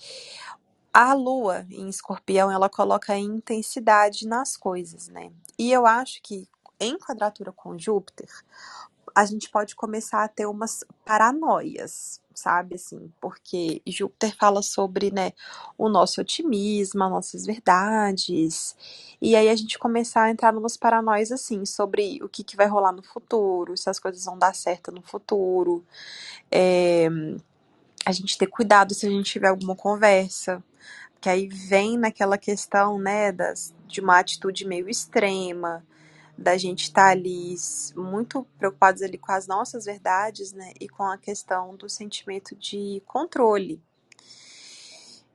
a 0.92 1.14
lua 1.14 1.66
em 1.70 1.88
escorpião, 1.88 2.50
ela 2.50 2.68
coloca 2.68 3.16
intensidade 3.16 4.26
nas 4.28 4.56
coisas, 4.56 5.08
né? 5.08 5.32
E 5.58 5.72
eu 5.72 5.86
acho 5.86 6.22
que 6.22 6.48
em 6.80 6.98
quadratura 6.98 7.52
com 7.52 7.78
Júpiter, 7.78 8.28
a 9.14 9.24
gente 9.24 9.48
pode 9.48 9.76
começar 9.76 10.24
a 10.24 10.28
ter 10.28 10.46
umas 10.46 10.84
paranoias, 11.04 12.20
sabe 12.34 12.74
assim, 12.74 13.12
porque 13.20 13.80
Júpiter 13.86 14.36
fala 14.36 14.60
sobre, 14.60 15.12
né, 15.12 15.32
o 15.78 15.88
nosso 15.88 16.20
otimismo, 16.20 17.04
as 17.04 17.10
nossas 17.10 17.46
verdades, 17.46 18.76
e 19.22 19.36
aí 19.36 19.48
a 19.48 19.54
gente 19.54 19.78
começar 19.78 20.24
a 20.24 20.30
entrar 20.30 20.52
numas 20.52 20.76
paranoias 20.76 21.30
assim, 21.30 21.64
sobre 21.64 22.20
o 22.22 22.28
que, 22.28 22.42
que 22.42 22.56
vai 22.56 22.66
rolar 22.66 22.92
no 22.92 23.02
futuro, 23.02 23.76
se 23.76 23.88
as 23.88 24.00
coisas 24.00 24.24
vão 24.24 24.36
dar 24.36 24.54
certo 24.54 24.90
no 24.90 25.00
futuro, 25.00 25.84
é, 26.50 27.08
a 28.04 28.10
gente 28.10 28.36
ter 28.36 28.48
cuidado 28.48 28.94
se 28.94 29.06
a 29.06 29.10
gente 29.10 29.30
tiver 29.30 29.48
alguma 29.48 29.76
conversa, 29.76 30.62
que 31.20 31.28
aí 31.28 31.48
vem 31.48 31.96
naquela 31.96 32.36
questão, 32.36 32.98
né, 32.98 33.30
das, 33.30 33.72
de 33.86 34.00
uma 34.00 34.18
atitude 34.18 34.66
meio 34.66 34.88
extrema, 34.88 35.84
da 36.36 36.56
gente 36.56 36.84
estar 36.84 37.06
tá 37.06 37.10
ali 37.10 37.54
muito 37.94 38.44
preocupados 38.58 39.02
ali 39.02 39.16
com 39.16 39.32
as 39.32 39.46
nossas 39.46 39.84
verdades, 39.84 40.52
né, 40.52 40.72
e 40.80 40.88
com 40.88 41.04
a 41.04 41.16
questão 41.16 41.76
do 41.76 41.88
sentimento 41.88 42.54
de 42.56 43.02
controle. 43.06 43.80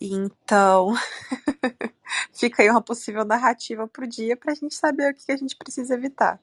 Então, 0.02 0.93
fica 2.34 2.64
aí 2.64 2.70
uma 2.70 2.82
possível 2.82 3.26
narrativa 3.26 3.88
para 3.88 4.06
o 4.06 4.08
dia 4.08 4.38
para 4.38 4.54
a 4.54 4.56
gente 4.56 4.76
saber 4.76 5.12
o 5.12 5.16
que 5.16 5.32
a 5.32 5.38
gente 5.38 5.56
precisa 5.56 5.93
evitar. 5.93 6.41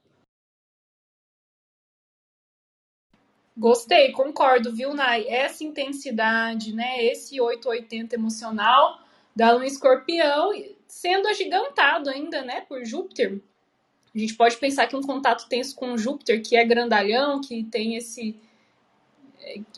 Gostei, 3.57 4.13
concordo, 4.13 4.75
viu, 4.75 4.93
Nai? 4.93 5.27
Essa 5.27 5.65
intensidade, 5.65 6.75
né? 6.75 7.03
Esse 7.03 7.41
880 7.41 8.15
emocional 8.15 9.01
da 9.35 9.53
lua 9.53 9.67
escorpião, 9.67 10.51
sendo 10.87 11.29
agigantado 11.29 12.11
ainda, 12.11 12.43
né, 12.43 12.63
por 12.63 12.85
Júpiter. 12.85 13.41
A 14.17 14.19
gente 14.19 14.35
pode 14.35 14.57
pensar 14.57 14.87
que 14.87 14.97
um 14.97 15.03
contato 15.03 15.47
tenso 15.47 15.77
com 15.77 15.99
Júpiter, 15.99 16.43
que 16.43 16.57
é 16.57 16.65
grandalhão, 16.65 17.39
que 17.39 17.63
tem 17.65 17.97
esse 17.97 18.35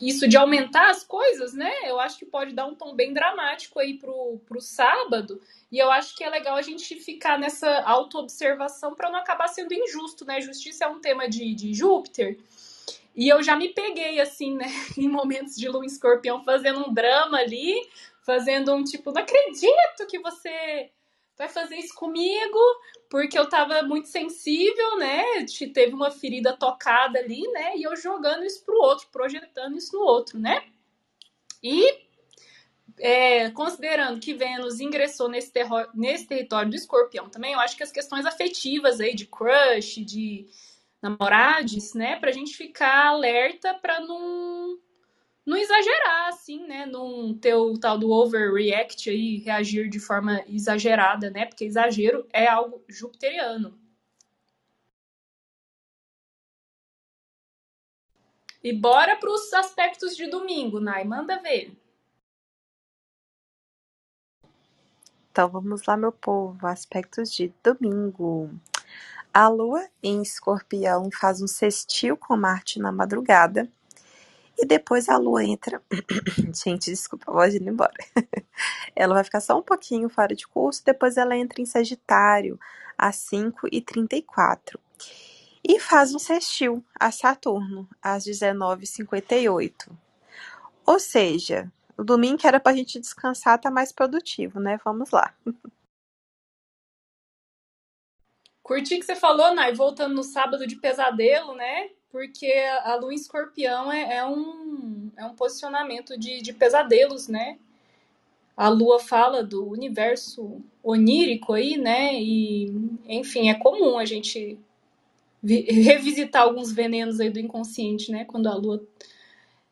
isso 0.01 0.27
de 0.27 0.35
aumentar 0.35 0.89
as 0.89 1.03
coisas, 1.03 1.53
né? 1.53 1.71
Eu 1.83 1.99
acho 1.99 2.17
que 2.17 2.25
pode 2.25 2.53
dar 2.53 2.65
um 2.65 2.73
tom 2.73 2.95
bem 2.95 3.13
dramático 3.13 3.79
aí 3.79 3.95
pro, 3.99 4.39
pro 4.47 4.61
sábado. 4.61 5.39
E 5.71 5.77
eu 5.77 5.91
acho 5.91 6.15
que 6.15 6.23
é 6.23 6.29
legal 6.29 6.55
a 6.55 6.61
gente 6.61 6.95
ficar 6.95 7.37
nessa 7.37 7.81
autoobservação 7.81 8.95
para 8.95 9.11
não 9.11 9.19
acabar 9.19 9.47
sendo 9.49 9.73
injusto, 9.73 10.25
né? 10.25 10.41
Justiça 10.41 10.85
é 10.85 10.87
um 10.87 10.99
tema 10.99 11.29
de, 11.29 11.53
de 11.53 11.73
Júpiter. 11.73 12.39
E 13.15 13.27
eu 13.27 13.43
já 13.43 13.55
me 13.55 13.69
peguei, 13.69 14.19
assim, 14.21 14.55
né, 14.55 14.67
em 14.97 15.09
momentos 15.09 15.55
de 15.55 15.67
lua 15.67 15.85
escorpião, 15.85 16.43
fazendo 16.43 16.87
um 16.87 16.93
drama 16.93 17.37
ali, 17.37 17.75
fazendo 18.25 18.73
um 18.73 18.83
tipo, 18.83 19.11
não 19.11 19.21
acredito 19.21 20.07
que 20.07 20.17
você 20.19 20.89
vai 21.39 21.47
fazer 21.47 21.77
isso 21.77 21.95
comigo, 21.95 22.59
porque 23.09 23.39
eu 23.39 23.47
tava 23.47 23.81
muito 23.81 24.09
sensível, 24.09 24.97
né? 24.97 25.23
Teve 25.73 25.93
uma 25.93 26.11
ferida 26.11 26.51
tocada 26.51 27.17
ali, 27.17 27.47
né? 27.53 27.77
E 27.77 27.83
eu 27.83 27.95
jogando 27.95 28.43
isso 28.43 28.61
pro 28.65 28.75
outro, 28.75 29.07
projetando 29.09 29.77
isso 29.77 29.97
no 29.97 30.03
outro, 30.03 30.37
né? 30.37 30.61
E 31.63 32.09
é, 32.99 33.49
considerando 33.51 34.19
que 34.19 34.33
Vênus 34.33 34.81
ingressou 34.81 35.29
nesse, 35.29 35.53
nesse 35.93 36.27
território 36.27 36.69
do 36.69 36.75
escorpião 36.75 37.29
também, 37.29 37.53
eu 37.53 37.59
acho 37.61 37.77
que 37.77 37.83
as 37.83 37.91
questões 37.91 38.25
afetivas 38.25 38.99
aí 38.99 39.15
de 39.15 39.25
crush, 39.25 40.03
de 40.03 40.45
namorades, 41.01 41.93
né? 41.93 42.19
Pra 42.19 42.33
gente 42.33 42.57
ficar 42.57 43.07
alerta 43.07 43.73
pra 43.75 44.01
não 44.01 44.77
não 45.45 45.57
exagerar, 45.57 45.98
assim, 46.49 46.65
né? 46.65 46.85
Não 46.85 47.33
ter 47.33 47.53
o 47.53 47.77
tal 47.77 47.97
do 47.97 48.09
overreact 48.09 49.09
aí, 49.09 49.37
reagir 49.37 49.89
de 49.89 49.99
forma 49.99 50.43
exagerada, 50.47 51.29
né? 51.29 51.45
Porque 51.45 51.65
exagero 51.65 52.27
é 52.33 52.47
algo 52.47 52.83
jupiteriano. 52.87 53.77
E 58.63 58.73
bora 58.73 59.15
para 59.15 59.29
os 59.29 59.53
aspectos 59.53 60.17
de 60.17 60.27
domingo, 60.27 60.79
Nai, 60.79 61.05
manda 61.05 61.39
ver. 61.39 61.71
Então 65.31 65.47
vamos 65.47 65.85
lá, 65.85 65.95
meu 65.95 66.11
povo, 66.11 66.67
aspectos 66.67 67.31
de 67.31 67.53
domingo. 67.63 68.49
A 69.33 69.47
lua 69.47 69.87
em 70.03 70.21
escorpião 70.21 71.09
faz 71.11 71.41
um 71.41 71.47
sextil 71.47 72.17
com 72.17 72.35
Marte 72.35 72.79
na 72.79 72.91
madrugada 72.91 73.69
e 74.61 74.65
depois 74.65 75.07
a 75.07 75.17
lua 75.17 75.43
entra. 75.43 75.81
Gente, 76.53 76.91
desculpa, 76.91 77.31
vou 77.31 77.45
ir 77.45 77.61
embora. 77.61 77.93
ela 78.95 79.13
vai 79.15 79.23
ficar 79.23 79.39
só 79.39 79.57
um 79.57 79.63
pouquinho 79.63 80.09
fora 80.09 80.35
de 80.35 80.47
curso, 80.47 80.83
depois 80.83 81.15
ela 81.17 81.35
entra 81.35 81.61
em 81.61 81.65
Sagitário 81.65 82.59
às 82.97 83.15
5h34. 83.31 84.77
E 85.63 85.79
faz 85.79 86.13
um 86.13 86.19
sextil 86.19 86.83
a 86.99 87.11
Saturno 87.11 87.87
às 88.01 88.25
19h58. 88.25 89.89
Ou 90.85 90.99
seja, 90.99 91.71
o 91.97 92.03
domingo 92.03 92.37
que 92.37 92.47
era 92.47 92.59
pra 92.59 92.73
gente 92.73 92.99
descansar 92.99 93.59
tá 93.59 93.71
mais 93.71 93.91
produtivo, 93.91 94.59
né? 94.59 94.79
Vamos 94.83 95.11
lá. 95.11 95.33
Curti 98.63 98.99
que 98.99 99.05
você 99.05 99.15
falou, 99.15 99.53
Nai, 99.53 99.73
voltando 99.73 100.15
no 100.15 100.23
sábado 100.23 100.67
de 100.67 100.75
pesadelo, 100.75 101.55
né? 101.55 101.89
Porque 102.11 102.51
a 102.83 102.95
lua 102.95 103.13
em 103.13 103.15
escorpião 103.15 103.91
é, 103.91 104.17
é 104.17 104.25
um, 104.25 105.11
é 105.15 105.25
um 105.25 105.35
posicionamento 105.35 106.17
de, 106.17 106.41
de 106.41 106.53
pesadelos, 106.53 107.27
né? 107.27 107.59
A 108.57 108.67
lua 108.67 108.99
fala 108.99 109.43
do 109.43 109.65
universo 109.69 110.61
onírico 110.83 111.53
aí, 111.53 111.77
né? 111.77 112.13
E, 112.15 112.73
enfim, 113.07 113.49
é 113.49 113.53
comum 113.53 113.97
a 113.97 114.05
gente 114.05 114.57
revisitar 115.43 116.43
alguns 116.43 116.71
venenos 116.71 117.19
aí 117.19 117.29
do 117.29 117.39
inconsciente, 117.39 118.11
né? 118.11 118.25
Quando 118.25 118.47
a 118.47 118.55
lua 118.55 118.85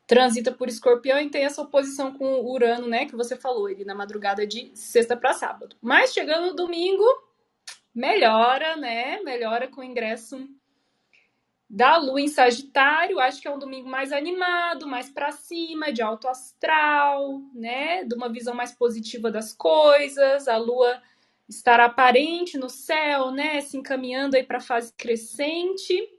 transita 0.05 0.53
por 0.53 0.69
escorpião 0.69 1.19
e 1.19 1.29
tem 1.29 1.43
essa 1.43 1.61
oposição 1.61 2.13
com 2.13 2.25
o 2.25 2.51
Urano, 2.51 2.87
né? 2.87 3.05
Que 3.05 3.15
você 3.15 3.35
falou, 3.35 3.69
ele 3.69 3.83
na 3.83 3.95
madrugada 3.95 4.45
de 4.45 4.71
sexta 4.73 5.17
para 5.17 5.33
sábado. 5.33 5.75
Mas 5.81 6.13
chegando 6.13 6.47
no 6.47 6.55
domingo, 6.55 7.03
melhora, 7.93 8.77
né? 8.77 9.19
Melhora 9.21 9.67
com 9.67 9.81
o 9.81 9.83
ingresso 9.83 10.47
da 11.69 11.97
Lua 11.97 12.21
em 12.21 12.27
Sagitário. 12.27 13.19
Acho 13.19 13.41
que 13.41 13.47
é 13.47 13.51
um 13.51 13.59
domingo 13.59 13.89
mais 13.89 14.11
animado, 14.11 14.87
mais 14.87 15.09
para 15.09 15.31
cima, 15.31 15.91
de 15.91 16.01
alto 16.01 16.27
astral, 16.27 17.41
né? 17.53 18.03
De 18.03 18.15
uma 18.15 18.29
visão 18.29 18.53
mais 18.53 18.73
positiva 18.73 19.31
das 19.31 19.53
coisas. 19.53 20.47
A 20.47 20.57
Lua 20.57 21.01
estará 21.47 21.85
aparente 21.85 22.57
no 22.57 22.69
céu, 22.69 23.31
né? 23.31 23.61
Se 23.61 23.77
encaminhando 23.77 24.35
aí 24.35 24.43
para 24.43 24.59
fase 24.59 24.93
crescente 24.93 26.17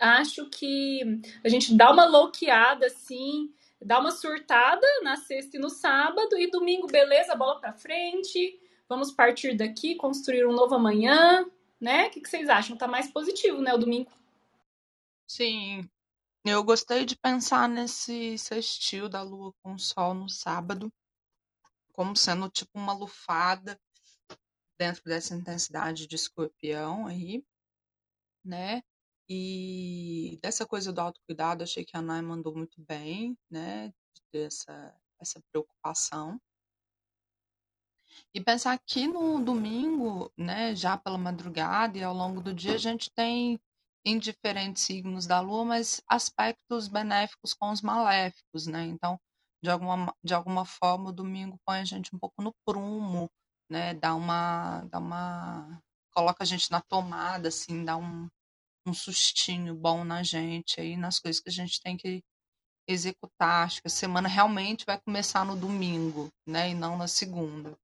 acho 0.00 0.46
que 0.46 1.20
a 1.44 1.48
gente 1.48 1.74
dá 1.74 1.90
uma 1.92 2.04
louqueada 2.04 2.86
assim, 2.86 3.52
dá 3.80 3.98
uma 3.98 4.10
surtada 4.10 4.86
na 5.02 5.16
sexta 5.16 5.56
e 5.56 5.60
no 5.60 5.70
sábado 5.70 6.36
e 6.38 6.50
domingo, 6.50 6.86
beleza, 6.86 7.34
bola 7.34 7.60
para 7.60 7.72
frente. 7.72 8.58
Vamos 8.88 9.10
partir 9.10 9.56
daqui, 9.56 9.94
construir 9.94 10.46
um 10.46 10.52
novo 10.52 10.74
amanhã, 10.74 11.46
né? 11.80 12.08
O 12.08 12.10
que, 12.10 12.28
vocês 12.28 12.48
acham? 12.48 12.76
Tá 12.76 12.86
mais 12.86 13.08
positivo, 13.10 13.60
né, 13.60 13.72
o 13.72 13.78
domingo? 13.78 14.10
Sim. 15.26 15.88
Eu 16.44 16.62
gostei 16.62 17.04
de 17.04 17.16
pensar 17.16 17.68
nesse 17.68 18.36
sextil 18.38 19.08
da 19.08 19.22
lua 19.22 19.52
com 19.62 19.74
o 19.74 19.78
sol 19.78 20.12
no 20.14 20.28
sábado, 20.28 20.92
como 21.92 22.16
sendo 22.16 22.50
tipo 22.50 22.70
uma 22.78 22.92
lufada 22.92 23.80
dentro 24.78 25.02
dessa 25.04 25.34
intensidade 25.34 26.06
de 26.06 26.16
escorpião 26.16 27.06
aí, 27.06 27.44
né? 28.44 28.82
E 29.28 30.38
dessa 30.42 30.66
coisa 30.66 30.92
do 30.92 31.00
autocuidado, 31.00 31.62
achei 31.62 31.84
que 31.84 31.96
a 31.96 32.02
Nai 32.02 32.20
mandou 32.20 32.54
muito 32.54 32.80
bem, 32.82 33.38
né? 33.50 33.92
Dessa 34.32 34.94
essa 35.18 35.40
preocupação. 35.50 36.38
E 38.34 38.40
pensar 38.40 38.78
que 38.86 39.06
no 39.06 39.42
domingo, 39.42 40.30
né, 40.36 40.74
já 40.74 40.96
pela 40.96 41.16
madrugada 41.16 41.98
e 41.98 42.02
ao 42.02 42.14
longo 42.14 42.40
do 42.40 42.52
dia, 42.52 42.74
a 42.74 42.78
gente 42.78 43.10
tem 43.10 43.58
em 44.04 44.18
diferentes 44.18 44.82
signos 44.82 45.26
da 45.26 45.40
lua, 45.40 45.64
mas 45.64 46.02
aspectos 46.08 46.88
benéficos 46.88 47.54
com 47.54 47.70
os 47.70 47.80
maléficos, 47.80 48.66
né? 48.66 48.84
Então, 48.84 49.18
de 49.62 49.70
alguma, 49.70 50.14
de 50.22 50.34
alguma 50.34 50.64
forma, 50.64 51.08
o 51.08 51.12
domingo 51.12 51.58
põe 51.64 51.80
a 51.80 51.84
gente 51.84 52.14
um 52.14 52.18
pouco 52.18 52.42
no 52.42 52.52
prumo, 52.66 53.30
né? 53.70 53.94
Dá 53.94 54.14
uma, 54.14 54.82
dá 54.90 54.98
uma, 54.98 55.80
coloca 56.14 56.42
a 56.44 56.46
gente 56.46 56.70
na 56.70 56.82
tomada, 56.82 57.48
assim, 57.48 57.84
dá 57.84 57.96
um, 57.96 58.28
um 58.86 58.94
sustinho 58.94 59.74
bom 59.74 60.04
na 60.04 60.22
gente 60.22 60.80
aí, 60.80 60.96
nas 60.96 61.18
coisas 61.18 61.40
que 61.40 61.48
a 61.48 61.52
gente 61.52 61.80
tem 61.80 61.96
que 61.96 62.22
executar. 62.88 63.64
Acho 63.66 63.80
que 63.80 63.88
a 63.88 63.90
semana 63.90 64.28
realmente 64.28 64.84
vai 64.86 65.00
começar 65.00 65.44
no 65.44 65.56
domingo, 65.56 66.28
né? 66.46 66.70
E 66.70 66.74
não 66.74 66.98
na 66.98 67.08
segunda. 67.08 67.74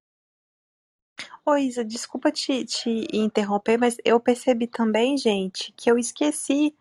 Ô 1.44 1.56
Isa, 1.56 1.84
desculpa 1.84 2.30
te, 2.30 2.64
te 2.64 3.06
interromper, 3.12 3.78
mas 3.78 3.96
eu 4.04 4.20
percebi 4.20 4.66
também, 4.66 5.16
gente, 5.16 5.72
que 5.76 5.90
eu 5.90 5.98
esqueci. 5.98 6.74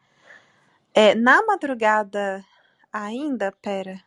É, 0.93 1.15
na 1.15 1.45
madrugada 1.45 2.43
ainda, 2.91 3.51
pera. 3.61 4.03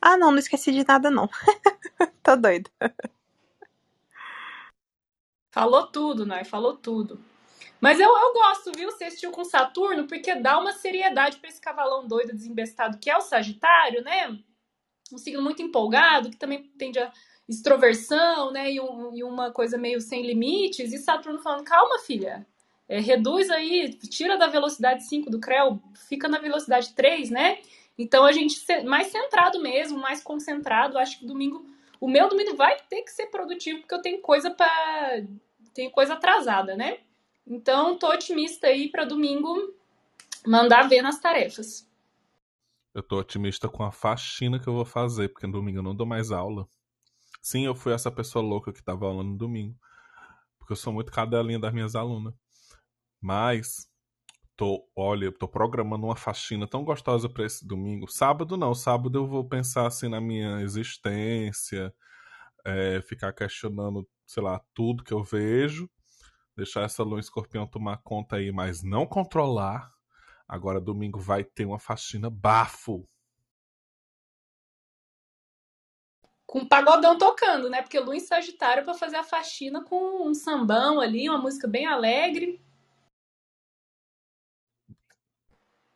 Ah, 0.00 0.16
não, 0.16 0.30
não 0.30 0.38
esqueci 0.38 0.72
de 0.72 0.86
nada, 0.86 1.10
não. 1.10 1.28
Tô 2.22 2.36
doida. 2.36 2.70
Falou 5.50 5.86
tudo, 5.86 6.26
né? 6.26 6.44
Falou 6.44 6.76
tudo. 6.76 7.18
Mas 7.80 8.00
eu, 8.00 8.08
eu 8.08 8.32
gosto, 8.32 8.72
viu? 8.72 8.88
Assistiu 8.88 9.30
com 9.30 9.44
Saturno, 9.44 10.06
porque 10.06 10.34
dá 10.34 10.58
uma 10.58 10.72
seriedade 10.72 11.38
para 11.38 11.48
esse 11.48 11.60
cavalão 11.60 12.06
doido, 12.06 12.34
desembestado, 12.34 12.98
que 12.98 13.10
é 13.10 13.16
o 13.16 13.22
Sagitário, 13.22 14.02
né? 14.02 14.38
Um 15.12 15.18
signo 15.18 15.42
muito 15.42 15.62
empolgado, 15.62 16.30
que 16.30 16.36
também 16.36 16.64
tende 16.76 16.98
a 16.98 17.12
extroversão, 17.48 18.52
né? 18.52 18.72
E, 18.72 18.80
um, 18.80 19.14
e 19.14 19.22
uma 19.22 19.50
coisa 19.50 19.78
meio 19.78 20.00
sem 20.00 20.26
limites. 20.26 20.92
E 20.92 20.98
Saturno 20.98 21.38
falando: 21.38 21.64
calma, 21.64 21.98
filha. 22.00 22.46
É, 22.88 23.00
reduz 23.00 23.50
aí, 23.50 23.94
tira 23.94 24.36
da 24.36 24.46
velocidade 24.46 25.08
5 25.08 25.28
do 25.28 25.40
CREL, 25.40 25.80
fica 26.08 26.28
na 26.28 26.38
velocidade 26.38 26.94
3, 26.94 27.30
né? 27.30 27.58
Então 27.98 28.24
a 28.24 28.30
gente 28.30 28.60
mais 28.84 29.08
centrado 29.08 29.60
mesmo, 29.60 29.98
mais 29.98 30.22
concentrado. 30.22 30.96
Acho 30.96 31.18
que 31.18 31.26
domingo, 31.26 31.66
o 32.00 32.08
meu 32.08 32.28
domingo 32.28 32.54
vai 32.54 32.76
ter 32.88 33.02
que 33.02 33.10
ser 33.10 33.26
produtivo 33.26 33.80
porque 33.80 33.94
eu 33.94 34.02
tenho 34.02 34.20
coisa 34.20 34.50
para 34.50 35.24
tenho 35.74 35.90
coisa 35.90 36.14
atrasada, 36.14 36.74
né? 36.74 36.98
Então, 37.46 37.96
tô 37.96 38.08
otimista 38.08 38.66
aí 38.66 38.88
para 38.88 39.04
domingo 39.04 39.74
mandar 40.44 40.88
ver 40.88 41.02
nas 41.02 41.20
tarefas. 41.20 41.86
Eu 42.94 43.02
tô 43.02 43.18
otimista 43.18 43.68
com 43.68 43.84
a 43.84 43.92
faxina 43.92 44.58
que 44.58 44.66
eu 44.66 44.72
vou 44.72 44.84
fazer, 44.84 45.28
porque 45.28 45.46
no 45.46 45.52
domingo 45.52 45.78
eu 45.78 45.82
não 45.82 45.94
dou 45.94 46.06
mais 46.06 46.32
aula. 46.32 46.66
Sim, 47.46 47.64
eu 47.64 47.76
fui 47.76 47.92
essa 47.92 48.10
pessoa 48.10 48.44
louca 48.44 48.72
que 48.72 48.82
tava 48.82 49.06
aula 49.06 49.22
no 49.22 49.36
domingo. 49.38 49.78
Porque 50.58 50.72
eu 50.72 50.76
sou 50.76 50.92
muito 50.92 51.12
cadelinha 51.12 51.60
das 51.60 51.72
minhas 51.72 51.94
alunas. 51.94 52.34
Mas 53.20 53.88
tô, 54.56 54.90
olha, 54.96 55.30
tô 55.30 55.46
programando 55.46 56.06
uma 56.06 56.16
faxina 56.16 56.66
tão 56.66 56.82
gostosa 56.84 57.28
para 57.28 57.46
esse 57.46 57.64
domingo. 57.64 58.08
Sábado 58.08 58.56
não, 58.56 58.74
sábado 58.74 59.16
eu 59.16 59.28
vou 59.28 59.48
pensar 59.48 59.86
assim 59.86 60.08
na 60.08 60.20
minha 60.20 60.60
existência, 60.60 61.94
é, 62.64 63.00
ficar 63.02 63.32
questionando, 63.32 64.08
sei 64.26 64.42
lá, 64.42 64.60
tudo 64.74 65.04
que 65.04 65.14
eu 65.14 65.22
vejo 65.22 65.88
deixar 66.56 66.82
essa 66.82 67.04
lua 67.04 67.20
escorpião 67.20 67.64
tomar 67.64 67.98
conta 67.98 68.36
aí, 68.36 68.50
mas 68.50 68.82
não 68.82 69.06
controlar. 69.06 69.92
Agora 70.48 70.80
domingo 70.80 71.20
vai 71.20 71.44
ter 71.44 71.64
uma 71.64 71.78
faxina 71.78 72.28
bafo. 72.28 73.08
Com 76.46 76.64
pagodão 76.64 77.18
tocando, 77.18 77.68
né? 77.68 77.82
Porque 77.82 77.98
lua 77.98 78.16
em 78.16 78.20
Sagitário 78.20 78.84
para 78.84 78.94
fazer 78.94 79.16
a 79.16 79.24
faxina 79.24 79.82
com 79.82 80.28
um 80.28 80.32
sambão 80.32 81.00
ali, 81.00 81.28
uma 81.28 81.38
música 81.38 81.66
bem 81.66 81.86
alegre. 81.86 82.60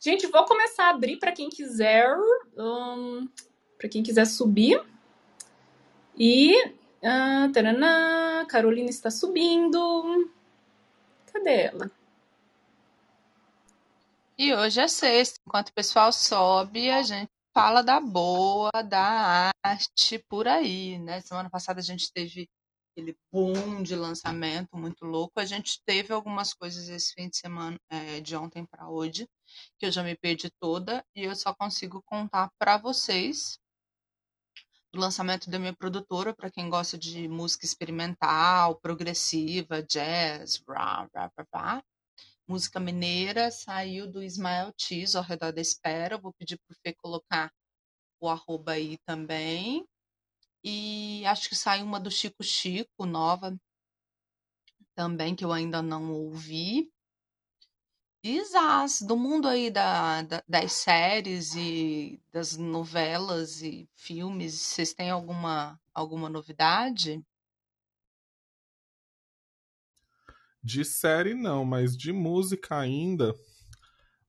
Gente, 0.03 0.27
vou 0.27 0.45
começar 0.47 0.87
a 0.87 0.91
abrir 0.91 1.19
para 1.19 1.31
quem 1.31 1.51
quiser, 1.51 2.17
um, 2.57 3.29
para 3.79 3.89
quem 3.89 4.03
quiser 4.03 4.25
subir. 4.25 4.83
E 6.17 6.55
uh, 6.67 7.53
taranã, 7.53 8.47
Carolina 8.47 8.91
está 8.91 9.11
subindo. 9.11 10.31
Cadê 11.33 11.65
ela? 11.65 11.91
E 14.39 14.55
hoje 14.55 14.81
é 14.81 14.89
sexta, 14.89 15.39
enquanto 15.47 15.69
o 15.69 15.75
pessoal 15.75 16.11
sobe, 16.11 16.91
a 16.91 17.03
gente 17.03 17.31
fala 17.61 17.83
da 17.83 18.01
boa, 18.01 18.71
da 18.83 19.53
arte 19.63 20.19
por 20.31 20.49
aí, 20.49 20.99
né? 20.99 21.21
Semana 21.21 21.51
passada 21.51 21.79
a 21.79 21.83
gente 21.83 22.11
teve 22.11 22.49
aquele 22.91 23.15
boom 23.31 23.83
de 23.83 23.95
lançamento 23.95 24.79
muito 24.79 25.05
louco. 25.05 25.39
A 25.39 25.45
gente 25.45 25.79
teve 25.85 26.11
algumas 26.11 26.55
coisas 26.55 26.89
esse 26.89 27.13
fim 27.13 27.29
de 27.29 27.37
semana, 27.37 27.77
é, 27.91 28.19
de 28.23 28.35
ontem 28.35 28.65
para 28.65 28.89
hoje, 28.89 29.29
que 29.79 29.85
eu 29.85 29.93
já 29.93 30.03
me 30.03 30.17
perdi 30.17 30.51
toda 30.59 31.05
e 31.15 31.25
eu 31.25 31.37
só 31.37 31.55
consigo 31.55 32.03
contar 32.07 32.49
para 32.59 32.79
vocês 32.79 33.59
do 34.91 34.99
lançamento 34.99 35.51
da 35.51 35.59
minha 35.59 35.77
produtora, 35.77 36.35
para 36.35 36.51
quem 36.51 36.71
gosta 36.71 36.97
de 36.97 37.29
música 37.29 37.67
experimental, 37.67 38.81
progressiva, 38.81 39.83
jazz, 39.83 40.63
rah, 40.67 41.07
rah, 41.15 41.31
rah, 41.37 41.47
rah. 41.55 41.83
Música 42.51 42.81
mineira, 42.81 43.49
saiu 43.53 44.11
do 44.11 44.21
Ismael 44.25 44.73
Tiz, 44.73 45.15
ao 45.15 45.23
redor 45.23 45.53
da 45.53 45.61
espera. 45.61 46.19
vou 46.19 46.33
pedir 46.33 46.59
para 46.59 46.75
o 46.75 46.77
Fê 46.83 46.93
colocar 46.93 47.53
o 48.21 48.29
arroba 48.29 48.73
aí 48.73 48.99
também. 49.07 49.87
E 50.65 51.25
acho 51.27 51.49
que 51.49 51.55
saiu 51.55 51.85
uma 51.85 52.01
do 52.01 52.11
Chico 52.11 52.43
Chico, 52.43 53.07
nova, 53.07 53.57
também, 54.97 55.37
que 55.37 55.45
eu 55.45 55.53
ainda 55.53 55.81
não 55.81 56.13
ouvi. 56.13 56.91
Exato, 58.23 59.07
do 59.07 59.17
mundo 59.17 59.47
aí 59.47 59.71
da, 59.71 60.23
da, 60.23 60.43
das 60.49 60.73
séries 60.73 61.55
e 61.55 62.21
das 62.33 62.57
novelas 62.57 63.63
e 63.63 63.89
filmes, 63.95 64.55
vocês 64.55 64.93
têm 64.93 65.09
alguma, 65.09 65.81
alguma 65.95 66.29
novidade? 66.29 67.25
De 70.63 70.85
série 70.85 71.35
não, 71.35 71.65
mas 71.65 71.97
de 71.97 72.13
música 72.13 72.79
ainda. 72.79 73.35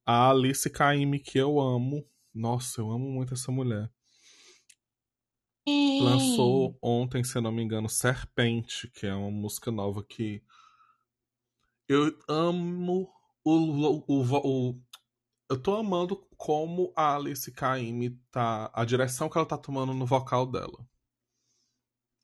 A 0.05 0.29
Alice 0.29 0.69
Caymmi, 0.69 1.19
que 1.19 1.37
eu 1.37 1.59
amo. 1.59 2.05
Nossa, 2.33 2.81
eu 2.81 2.91
amo 2.91 3.09
muito 3.11 3.33
essa 3.33 3.51
mulher. 3.51 3.89
Lançou 6.01 6.77
ontem, 6.81 7.23
se 7.23 7.37
eu 7.37 7.41
não 7.41 7.51
me 7.51 7.61
engano, 7.61 7.87
Serpente, 7.87 8.89
que 8.89 9.05
é 9.05 9.13
uma 9.13 9.29
música 9.29 9.71
nova 9.71 10.03
que 10.03 10.41
Eu 11.87 12.17
amo 12.27 13.11
o, 13.43 13.51
o, 13.51 14.03
o, 14.07 14.69
o 14.69 14.81
eu 15.51 15.61
tô 15.61 15.75
amando 15.75 16.15
como 16.37 16.93
a 16.95 17.15
Alice 17.15 17.51
Caymmi 17.51 18.11
tá. 18.31 18.71
A 18.73 18.85
direção 18.85 19.29
que 19.29 19.37
ela 19.37 19.45
tá 19.45 19.57
tomando 19.57 19.93
no 19.93 20.05
vocal 20.05 20.45
dela. 20.45 20.87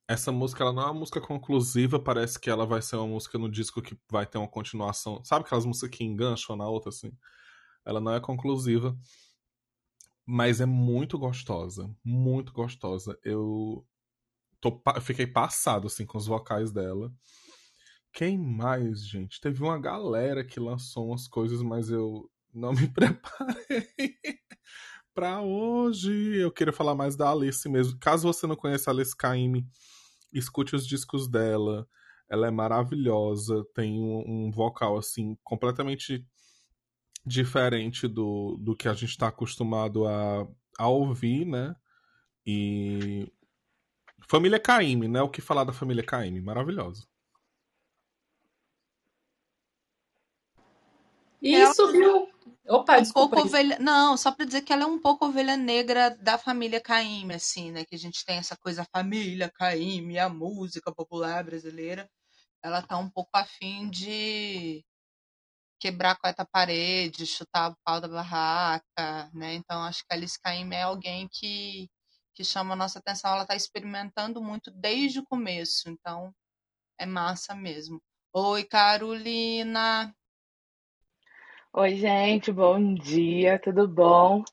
Essa 0.09 0.31
música, 0.31 0.63
ela 0.63 0.71
não 0.71 0.83
é 0.83 0.85
uma 0.85 0.93
música 0.93 1.19
conclusiva, 1.19 1.99
parece 1.99 2.39
que 2.39 2.49
ela 2.49 2.65
vai 2.65 2.81
ser 2.81 2.95
uma 2.95 3.07
música 3.07 3.37
no 3.37 3.51
disco 3.51 3.81
que 3.81 3.97
vai 4.09 4.25
ter 4.25 4.37
uma 4.37 4.47
continuação. 4.47 5.21
Sabe 5.25 5.43
aquelas 5.45 5.65
músicas 5.65 5.89
que 5.89 6.03
engancham 6.03 6.55
na 6.55 6.67
outra, 6.67 6.89
assim? 6.89 7.11
Ela 7.83 7.99
não 7.99 8.13
é 8.13 8.19
conclusiva, 8.19 8.97
mas 10.25 10.61
é 10.61 10.65
muito 10.65 11.17
gostosa. 11.17 11.93
Muito 12.03 12.53
gostosa. 12.53 13.19
Eu 13.23 13.85
tô, 14.61 14.81
fiquei 15.01 15.27
passado, 15.27 15.87
assim, 15.87 16.05
com 16.05 16.17
os 16.17 16.27
vocais 16.27 16.71
dela. 16.71 17.11
Quem 18.13 18.37
mais, 18.37 19.05
gente? 19.05 19.39
Teve 19.41 19.61
uma 19.61 19.79
galera 19.79 20.43
que 20.43 20.59
lançou 20.59 21.07
umas 21.09 21.27
coisas, 21.27 21.61
mas 21.61 21.89
eu 21.89 22.29
não 22.53 22.73
me 22.73 22.87
preparei 22.91 23.87
para 25.13 25.41
hoje. 25.41 26.37
Eu 26.37 26.51
queria 26.51 26.73
falar 26.73 26.95
mais 26.95 27.15
da 27.15 27.31
Alice 27.31 27.67
mesmo. 27.69 27.97
Caso 27.99 28.27
você 28.31 28.47
não 28.47 28.55
conheça 28.55 28.89
a 28.89 28.93
Alice 28.93 29.15
Caymmi, 29.15 29.67
escute 30.31 30.75
os 30.75 30.85
discos 30.85 31.27
dela. 31.27 31.87
Ela 32.29 32.47
é 32.47 32.51
maravilhosa, 32.51 33.65
tem 33.73 34.01
um, 34.01 34.47
um 34.47 34.51
vocal 34.51 34.97
assim 34.97 35.37
completamente 35.43 36.25
diferente 37.25 38.07
do, 38.07 38.57
do 38.59 38.75
que 38.75 38.87
a 38.87 38.93
gente 38.93 39.09
está 39.09 39.27
acostumado 39.27 40.07
a, 40.07 40.47
a 40.77 40.87
ouvir, 40.87 41.45
né? 41.45 41.75
E 42.45 43.31
família 44.27 44.59
Caymmi, 44.59 45.07
né? 45.07 45.21
O 45.21 45.29
que 45.29 45.41
falar 45.41 45.63
da 45.63 45.73
família 45.73 46.03
Caymmi? 46.03 46.41
Maravilhosa. 46.41 47.05
E 51.41 51.65
subiu 51.73 52.29
Opa, 52.67 52.97
um 52.97 53.01
desculpa. 53.01 53.35
Pouco 53.35 53.47
ovelha... 53.47 53.77
Não, 53.79 54.17
só 54.17 54.31
para 54.31 54.45
dizer 54.45 54.61
que 54.61 54.73
ela 54.73 54.83
é 54.83 54.85
um 54.85 54.99
pouco 54.99 55.25
ovelha 55.25 55.57
negra 55.57 56.09
da 56.21 56.37
família 56.37 56.81
Caymmi, 56.81 57.33
assim, 57.33 57.71
né? 57.71 57.85
Que 57.85 57.95
a 57.95 57.97
gente 57.97 58.23
tem 58.25 58.37
essa 58.37 58.57
coisa, 58.57 58.85
família 58.91 59.51
Caymmi, 59.53 60.19
a 60.19 60.29
música 60.29 60.93
popular 60.93 61.43
brasileira. 61.43 62.09
Ela 62.63 62.81
tá 62.81 62.97
um 62.97 63.09
pouco 63.09 63.29
afim 63.33 63.89
de 63.89 64.83
quebrar 65.79 66.11
a 66.11 66.15
quarta 66.15 66.45
parede, 66.45 67.25
chutar 67.25 67.71
o 67.71 67.77
pau 67.85 68.01
da 68.01 68.07
barraca, 68.07 69.29
né? 69.33 69.53
Então 69.53 69.83
acho 69.83 69.99
que 69.99 70.13
a 70.13 70.15
Alice 70.15 70.39
Caymmi 70.41 70.75
é 70.75 70.81
alguém 70.81 71.27
que, 71.31 71.87
que 72.33 72.43
chama 72.43 72.73
a 72.73 72.77
nossa 72.77 72.99
atenção. 72.99 73.31
Ela 73.31 73.45
tá 73.45 73.55
experimentando 73.55 74.41
muito 74.41 74.71
desde 74.71 75.19
o 75.19 75.25
começo, 75.25 75.89
então 75.89 76.33
é 76.99 77.05
massa 77.05 77.53
mesmo. 77.53 78.01
Oi, 78.33 78.63
Carolina! 78.63 80.13
Oi, 81.77 81.95
gente, 81.95 82.51
bom 82.51 82.93
dia, 82.95 83.59
tudo 83.59 83.87
bom? 83.87 84.43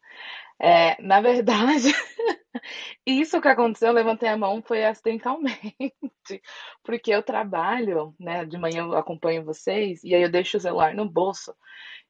É, 0.60 1.00
na 1.02 1.20
verdade, 1.20 1.88
isso 3.06 3.40
que 3.40 3.48
aconteceu, 3.48 3.88
eu 3.88 3.94
levantei 3.94 4.28
a 4.28 4.36
mão, 4.36 4.62
foi 4.62 4.84
acidentalmente, 4.84 5.74
porque 6.84 7.12
eu 7.14 7.22
trabalho, 7.22 8.14
né? 8.20 8.44
De 8.44 8.58
manhã 8.58 8.84
eu 8.84 8.96
acompanho 8.96 9.44
vocês, 9.44 10.02
e 10.04 10.14
aí 10.14 10.22
eu 10.22 10.30
deixo 10.30 10.56
o 10.58 10.60
celular 10.60 10.94
no 10.94 11.08
bolso. 11.10 11.54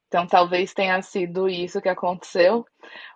Então 0.08 0.26
talvez 0.26 0.74
tenha 0.74 1.00
sido 1.02 1.48
isso 1.48 1.82
que 1.82 1.88
aconteceu, 1.88 2.64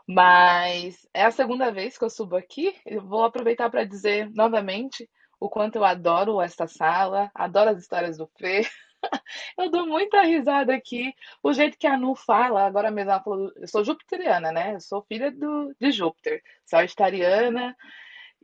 mas 0.09 0.99
é 1.15 1.25
a 1.27 1.31
segunda 1.33 1.73
vez 1.73 1.99
que 1.99 2.05
eu 2.05 2.11
subo 2.11 2.37
aqui. 2.37 2.75
Eu 2.87 3.03
vou 3.07 3.25
aproveitar 3.25 3.71
para 3.71 3.85
dizer 3.85 4.31
novamente 4.33 5.09
o 5.41 5.49
quanto 5.51 5.77
eu 5.77 5.85
adoro 5.85 6.41
esta 6.43 6.67
sala, 6.69 7.31
adoro 7.35 7.71
as 7.71 7.79
histórias 7.79 8.19
do 8.19 8.29
Fê. 8.39 8.63
Eu 9.57 9.71
dou 9.71 9.87
muita 9.87 10.23
risada 10.23 10.75
aqui. 10.75 11.15
O 11.43 11.53
jeito 11.53 11.79
que 11.79 11.87
a 11.87 11.97
Nu 11.97 12.15
fala, 12.15 12.67
agora 12.67 12.91
mesmo 12.91 13.11
ela 13.11 13.23
falou, 13.23 13.53
eu 13.57 13.69
sou 13.69 13.85
jupiteriana, 13.85 14.53
né? 14.53 14.75
Eu 14.75 14.81
sou 14.81 15.03
filha 15.03 15.31
do, 15.31 15.75
de 15.81 15.91
Júpiter, 15.93 16.43
sagitariana, 16.65 17.77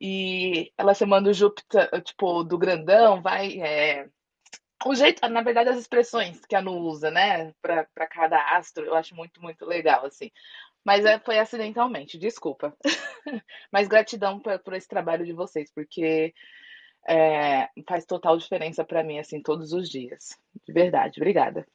e 0.00 0.72
ela 0.76 0.94
chamando 0.94 1.32
Júpiter, 1.32 1.88
tipo, 2.02 2.44
do 2.44 2.58
grandão, 2.58 3.22
vai. 3.22 3.60
É... 3.60 4.08
O 4.86 4.94
jeito, 4.94 5.26
na 5.28 5.42
verdade, 5.42 5.70
as 5.70 5.78
expressões 5.78 6.44
que 6.44 6.54
a 6.54 6.60
Nu 6.60 6.72
usa, 6.78 7.10
né, 7.10 7.54
para 7.62 8.06
cada 8.08 8.38
astro, 8.56 8.84
eu 8.84 8.94
acho 8.94 9.14
muito, 9.14 9.40
muito 9.40 9.64
legal, 9.64 10.04
assim. 10.04 10.30
Mas 10.84 11.04
é, 11.06 11.18
foi 11.18 11.38
acidentalmente, 11.38 12.18
desculpa. 12.18 12.76
Mas 13.72 13.88
gratidão 13.88 14.38
por, 14.38 14.58
por 14.58 14.74
esse 14.74 14.86
trabalho 14.86 15.24
de 15.24 15.32
vocês, 15.32 15.72
porque 15.72 16.34
é, 17.06 17.68
faz 17.86 18.04
total 18.04 18.36
diferença 18.36 18.84
para 18.84 19.02
mim, 19.02 19.18
assim, 19.18 19.42
todos 19.42 19.72
os 19.72 19.88
dias. 19.88 20.38
De 20.66 20.72
verdade. 20.72 21.20
Obrigada. 21.20 21.66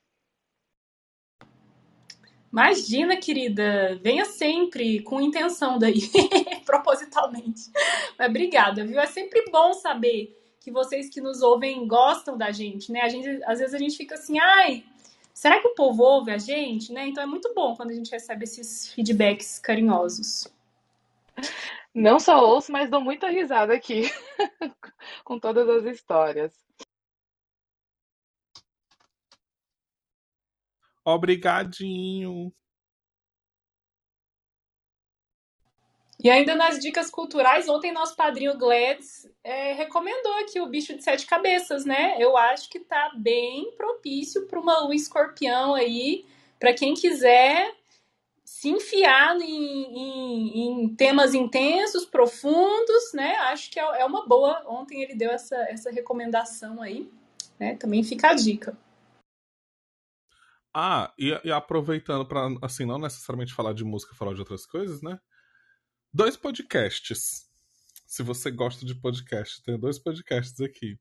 Imagina, 2.52 3.16
querida, 3.16 4.00
venha 4.02 4.26
sempre 4.26 5.02
com 5.04 5.22
intenção 5.22 5.78
daí, 5.78 6.02
propositalmente. 6.66 7.70
Mas 8.18 8.30
obrigada, 8.30 8.84
viu? 8.84 9.00
É 9.00 9.06
sempre 9.06 9.46
bom 9.52 9.74
saber 9.74 10.36
que 10.60 10.72
vocês 10.72 11.10
que 11.10 11.22
nos 11.22 11.44
ouvem 11.44 11.88
gostam 11.88 12.36
da 12.36 12.52
gente, 12.52 12.92
né? 12.92 13.02
A 13.02 13.10
gente, 13.10 13.28
às 13.46 13.60
vezes 13.60 13.76
a 13.76 13.78
gente 13.78 13.96
fica 13.96 14.16
assim, 14.16 14.40
ai, 14.40 14.84
será 15.32 15.60
que 15.60 15.68
o 15.68 15.76
povo 15.76 16.02
ouve 16.02 16.32
a 16.32 16.40
gente, 16.40 16.92
né? 16.92 17.08
Então 17.08 17.24
é 17.24 17.28
muito 17.28 17.54
bom 17.54 17.76
quando 17.76 17.92
a 17.92 17.94
gente 17.94 18.12
recebe 18.12 18.46
esses 18.46 18.92
feedbacks 18.94 19.60
carinhosos. 19.60 20.48
Não 21.94 22.20
só 22.20 22.40
ouço, 22.44 22.72
mas 22.72 22.90
dou 22.90 23.02
muita 23.02 23.30
risada 23.30 23.74
aqui 23.74 24.04
com 25.24 25.40
todas 25.40 25.68
as 25.68 25.86
histórias. 25.86 26.54
Obrigadinho. 31.04 32.54
E 36.22 36.30
ainda 36.30 36.54
nas 36.54 36.80
dicas 36.80 37.10
culturais, 37.10 37.70
ontem 37.70 37.94
nosso 37.94 38.14
padrinho 38.16 38.58
Gladys 38.58 39.26
é, 39.42 39.72
recomendou 39.72 40.34
aqui 40.40 40.60
o 40.60 40.68
bicho 40.68 40.94
de 40.94 41.02
sete 41.02 41.26
cabeças, 41.26 41.86
né? 41.86 42.18
Eu 42.20 42.36
acho 42.36 42.70
que 42.70 42.80
tá 42.80 43.12
bem 43.16 43.72
propício 43.78 44.46
para 44.46 44.60
uma 44.60 44.80
lua 44.82 44.94
escorpião 44.94 45.74
aí, 45.74 46.26
para 46.60 46.74
quem 46.74 46.94
quiser 46.94 47.74
se 48.50 48.68
enfiar 48.68 49.40
em, 49.40 49.46
em, 49.46 50.84
em, 50.84 50.96
temas 50.96 51.36
intensos, 51.36 52.04
profundos, 52.04 53.14
né? 53.14 53.36
Acho 53.52 53.70
que 53.70 53.80
é, 53.80 54.02
é 54.02 54.06
uma 54.06 54.28
boa. 54.28 54.64
Ontem 54.68 55.04
ele 55.04 55.16
deu 55.16 55.30
essa, 55.30 55.56
essa 55.70 55.92
recomendação 55.92 56.82
aí, 56.82 57.10
né? 57.60 57.76
Também 57.78 58.04
fica 58.04 58.32
a 58.32 58.34
dica. 58.34 58.76
Ah, 60.76 61.14
e, 61.18 61.40
e 61.44 61.52
aproveitando 61.52 62.28
para 62.28 62.48
assim 62.64 62.86
não 62.86 62.98
necessariamente 62.98 63.54
falar 63.54 63.74
de 63.74 63.86
música, 63.86 64.16
falar 64.16 64.34
de 64.34 64.40
outras 64.40 64.66
coisas, 64.66 65.00
né? 65.04 65.20
Dois 66.12 66.36
podcasts. 66.36 67.48
Se 68.08 68.24
você 68.24 68.50
gosta 68.50 68.84
de 68.84 69.00
podcast, 69.00 69.62
tem 69.64 69.80
dois 69.80 70.00
podcasts 70.00 70.60
aqui. 70.60 71.00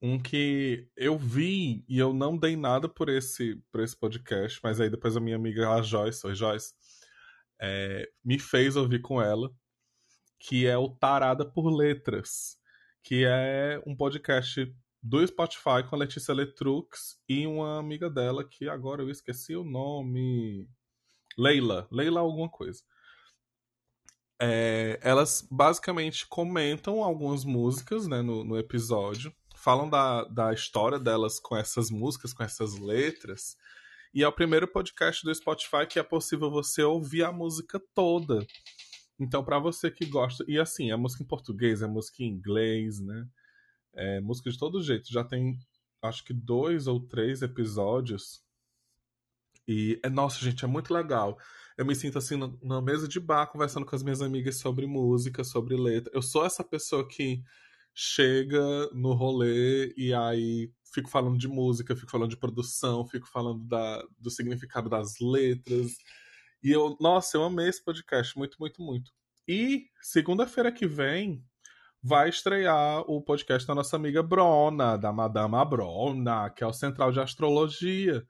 Um 0.00 0.18
que 0.18 0.88
eu 0.96 1.18
vi 1.18 1.84
e 1.88 1.98
eu 1.98 2.12
não 2.12 2.36
dei 2.36 2.56
nada 2.56 2.88
por 2.88 3.08
esse, 3.08 3.56
por 3.70 3.80
esse 3.80 3.96
podcast, 3.96 4.60
mas 4.62 4.80
aí 4.80 4.90
depois 4.90 5.16
a 5.16 5.20
minha 5.20 5.36
amiga, 5.36 5.70
a 5.70 5.82
Joyce, 5.82 6.26
oi 6.26 6.34
Joyce, 6.34 6.74
é, 7.60 8.08
me 8.24 8.38
fez 8.38 8.76
ouvir 8.76 9.00
com 9.00 9.20
ela, 9.20 9.50
que 10.38 10.66
é 10.66 10.76
o 10.76 10.88
Tarada 10.88 11.44
por 11.44 11.70
Letras, 11.70 12.58
que 13.02 13.24
é 13.26 13.82
um 13.86 13.96
podcast 13.96 14.74
do 15.02 15.24
Spotify 15.26 15.84
com 15.88 15.94
a 15.94 15.98
Letícia 15.98 16.34
Letrux 16.34 17.18
e 17.28 17.46
uma 17.46 17.78
amiga 17.78 18.10
dela 18.10 18.44
que 18.44 18.68
agora 18.68 19.02
eu 19.02 19.10
esqueci 19.10 19.54
o 19.54 19.64
nome. 19.64 20.68
Leila, 21.38 21.86
Leila 21.90 22.20
alguma 22.20 22.48
coisa. 22.48 22.82
É, 24.40 24.98
elas 25.02 25.46
basicamente 25.50 26.26
comentam 26.26 27.02
algumas 27.02 27.44
músicas 27.44 28.06
né, 28.06 28.20
no, 28.20 28.44
no 28.44 28.58
episódio 28.58 29.34
falam 29.66 29.90
da, 29.90 30.22
da 30.26 30.52
história 30.52 30.96
delas 30.96 31.40
com 31.40 31.56
essas 31.56 31.90
músicas, 31.90 32.32
com 32.32 32.44
essas 32.44 32.78
letras. 32.78 33.56
E 34.14 34.22
é 34.22 34.28
o 34.28 34.32
primeiro 34.32 34.68
podcast 34.68 35.24
do 35.24 35.34
Spotify 35.34 35.84
que 35.90 35.98
é 35.98 36.04
possível 36.04 36.48
você 36.48 36.84
ouvir 36.84 37.24
a 37.24 37.32
música 37.32 37.82
toda. 37.92 38.46
Então, 39.18 39.42
para 39.42 39.58
você 39.58 39.90
que 39.90 40.06
gosta. 40.06 40.44
E 40.46 40.56
assim, 40.56 40.92
é 40.92 40.96
música 40.96 41.24
em 41.24 41.26
português, 41.26 41.82
é 41.82 41.86
música 41.88 42.22
em 42.22 42.28
inglês, 42.28 43.00
né? 43.00 43.26
É 43.92 44.20
música 44.20 44.48
de 44.52 44.56
todo 44.56 44.80
jeito. 44.80 45.12
Já 45.12 45.24
tem, 45.24 45.58
acho 46.00 46.22
que, 46.22 46.32
dois 46.32 46.86
ou 46.86 47.00
três 47.00 47.42
episódios. 47.42 48.44
E, 49.66 49.98
é, 50.00 50.08
nossa, 50.08 50.38
gente, 50.38 50.64
é 50.64 50.68
muito 50.68 50.94
legal. 50.94 51.36
Eu 51.76 51.84
me 51.84 51.96
sinto 51.96 52.18
assim 52.18 52.36
na 52.62 52.80
mesa 52.80 53.08
de 53.08 53.18
bar 53.18 53.48
conversando 53.48 53.84
com 53.84 53.96
as 53.96 54.04
minhas 54.04 54.22
amigas 54.22 54.58
sobre 54.58 54.86
música, 54.86 55.42
sobre 55.42 55.74
letra. 55.74 56.12
Eu 56.14 56.22
sou 56.22 56.46
essa 56.46 56.62
pessoa 56.62 57.04
que 57.08 57.42
chega 57.98 58.90
no 58.92 59.14
rolê 59.14 59.94
e 59.96 60.12
aí 60.12 60.70
fico 60.92 61.08
falando 61.08 61.38
de 61.38 61.48
música, 61.48 61.96
fico 61.96 62.10
falando 62.10 62.28
de 62.28 62.36
produção, 62.36 63.06
fico 63.06 63.26
falando 63.26 63.64
da, 63.64 64.06
do 64.18 64.30
significado 64.30 64.90
das 64.90 65.18
letras. 65.18 65.92
E 66.62 66.70
eu, 66.70 66.94
nossa, 67.00 67.38
eu 67.38 67.44
amei 67.44 67.68
esse 67.68 67.82
podcast, 67.82 68.36
muito, 68.36 68.58
muito, 68.60 68.82
muito. 68.82 69.10
E 69.48 69.86
segunda-feira 70.02 70.70
que 70.70 70.86
vem 70.86 71.42
vai 72.02 72.28
estrear 72.28 73.00
o 73.10 73.22
podcast 73.22 73.66
da 73.66 73.74
nossa 73.74 73.96
amiga 73.96 74.22
Brona, 74.22 74.98
da 74.98 75.10
Madama 75.10 75.64
Brona, 75.64 76.50
que 76.50 76.62
é 76.62 76.66
o 76.66 76.72
Central 76.74 77.10
de 77.12 77.20
Astrologia, 77.20 78.26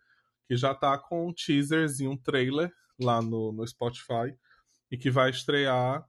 que 0.46 0.56
já 0.56 0.74
tá 0.74 0.96
com 0.96 1.28
um 1.28 1.32
teaserzinho, 1.32 2.12
um 2.12 2.16
trailer 2.16 2.72
lá 3.00 3.20
no, 3.20 3.52
no 3.52 3.66
Spotify, 3.66 4.32
e 4.90 4.96
que 4.96 5.10
vai 5.10 5.30
estrear 5.30 6.06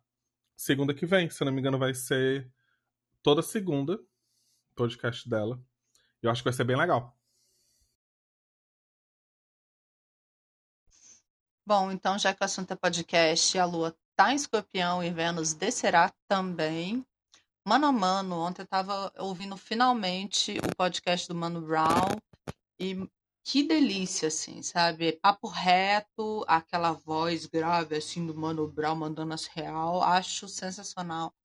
segunda 0.55 0.93
que 0.93 1.08
vem. 1.08 1.28
Se 1.30 1.43
não 1.43 1.51
me 1.51 1.60
engano, 1.60 1.80
vai 1.80 1.93
ser 1.95 2.51
toda 3.28 3.41
segunda, 3.41 3.99
podcast 4.73 5.28
dela. 5.28 5.61
Eu 6.21 6.32
acho 6.32 6.41
que 6.41 6.45
vai 6.45 6.53
ser 6.53 6.63
bem 6.63 6.78
legal. 6.78 7.13
Bom, 11.65 11.91
então 11.91 12.17
já 12.17 12.34
que 12.34 12.41
o 12.41 12.45
assunto 12.45 12.71
é 12.71 12.75
podcast, 12.78 13.59
a 13.59 13.65
Lua 13.65 13.93
tá 14.15 14.32
em 14.32 14.38
escorpião 14.38 15.03
e 15.03 15.11
Vênus 15.11 15.53
descerá 15.53 16.09
também. 16.25 17.05
Mano 17.67 17.88
a 17.88 17.91
mano, 17.91 18.38
ontem 18.38 18.61
eu 18.61 18.65
tava 18.65 19.11
ouvindo 19.17 19.57
finalmente 19.57 20.57
o 20.59 20.73
podcast 20.78 21.28
do 21.28 21.36
Mano 21.36 21.59
Brown 21.59 22.15
e 22.80 23.09
que 23.43 23.61
delícia, 23.61 24.30
assim, 24.30 24.61
sabe? 24.61 25.19
Papo 25.21 25.49
reto, 25.49 26.45
aquela 26.47 26.93
voz 26.93 27.45
grave, 27.45 27.97
assim, 27.97 28.25
do 28.25 28.34
Mano 28.34 28.69
Brown 28.69 28.95
mandando 28.95 29.34
as 29.34 29.47
real. 29.47 30.01
Acho 30.01 30.47
sensacional. 30.47 31.36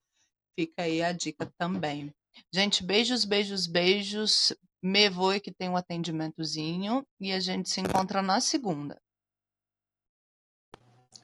Fica 0.59 0.83
aí 0.83 1.03
a 1.03 1.13
dica 1.13 1.47
também. 1.59 2.13
Gente, 2.53 2.85
beijos, 2.85 3.25
beijos, 3.25 3.67
beijos. 3.67 4.53
Me 4.83 5.09
voe 5.09 5.41
que 5.41 5.53
tem 5.53 5.69
um 5.69 5.77
atendimentozinho 5.77 7.07
e 7.21 7.33
a 7.33 7.39
gente 7.39 7.71
se 7.71 7.81
encontra 7.81 8.21
na 8.21 8.41
segunda. 8.41 9.01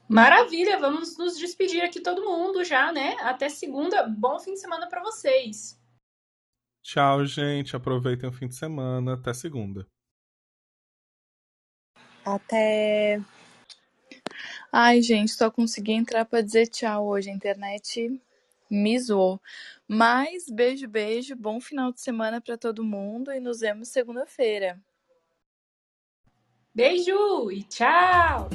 Maravilha, 0.09 0.79
vamos 0.79 1.19
nos 1.19 1.37
despedir 1.37 1.83
aqui 1.83 2.01
todo 2.01 2.25
mundo 2.25 2.65
já, 2.65 2.91
né? 2.91 3.17
Até 3.21 3.49
segunda. 3.49 4.07
Bom 4.09 4.39
fim 4.39 4.55
de 4.55 4.61
semana 4.61 4.89
para 4.89 5.03
vocês. 5.03 5.79
Tchau, 6.83 7.27
gente. 7.27 7.77
Aproveitem 7.77 8.31
o 8.31 8.33
fim 8.33 8.49
de 8.49 8.55
semana. 8.55 9.15
Até 9.15 9.35
segunda. 9.35 9.87
Até. 12.25 13.21
Ai, 14.73 15.03
gente, 15.03 15.33
só 15.33 15.51
consegui 15.51 15.93
entrar 15.93 16.25
para 16.25 16.43
dizer 16.43 16.69
tchau 16.69 17.09
hoje. 17.09 17.29
A 17.29 17.35
internet 17.35 18.23
zoou. 18.99 19.41
Mas 19.87 20.49
beijo, 20.49 20.87
beijo. 20.89 21.35
Bom 21.37 21.61
final 21.61 21.93
de 21.93 22.01
semana 22.01 22.41
para 22.41 22.59
todo 22.59 22.85
mundo 22.85 23.33
e 23.33 23.41
nos 23.41 23.61
vemos 23.61 23.89
segunda-feira. 23.89 24.81
Beijo 26.75 27.51
e 27.51 27.63
tchau! 27.65 28.49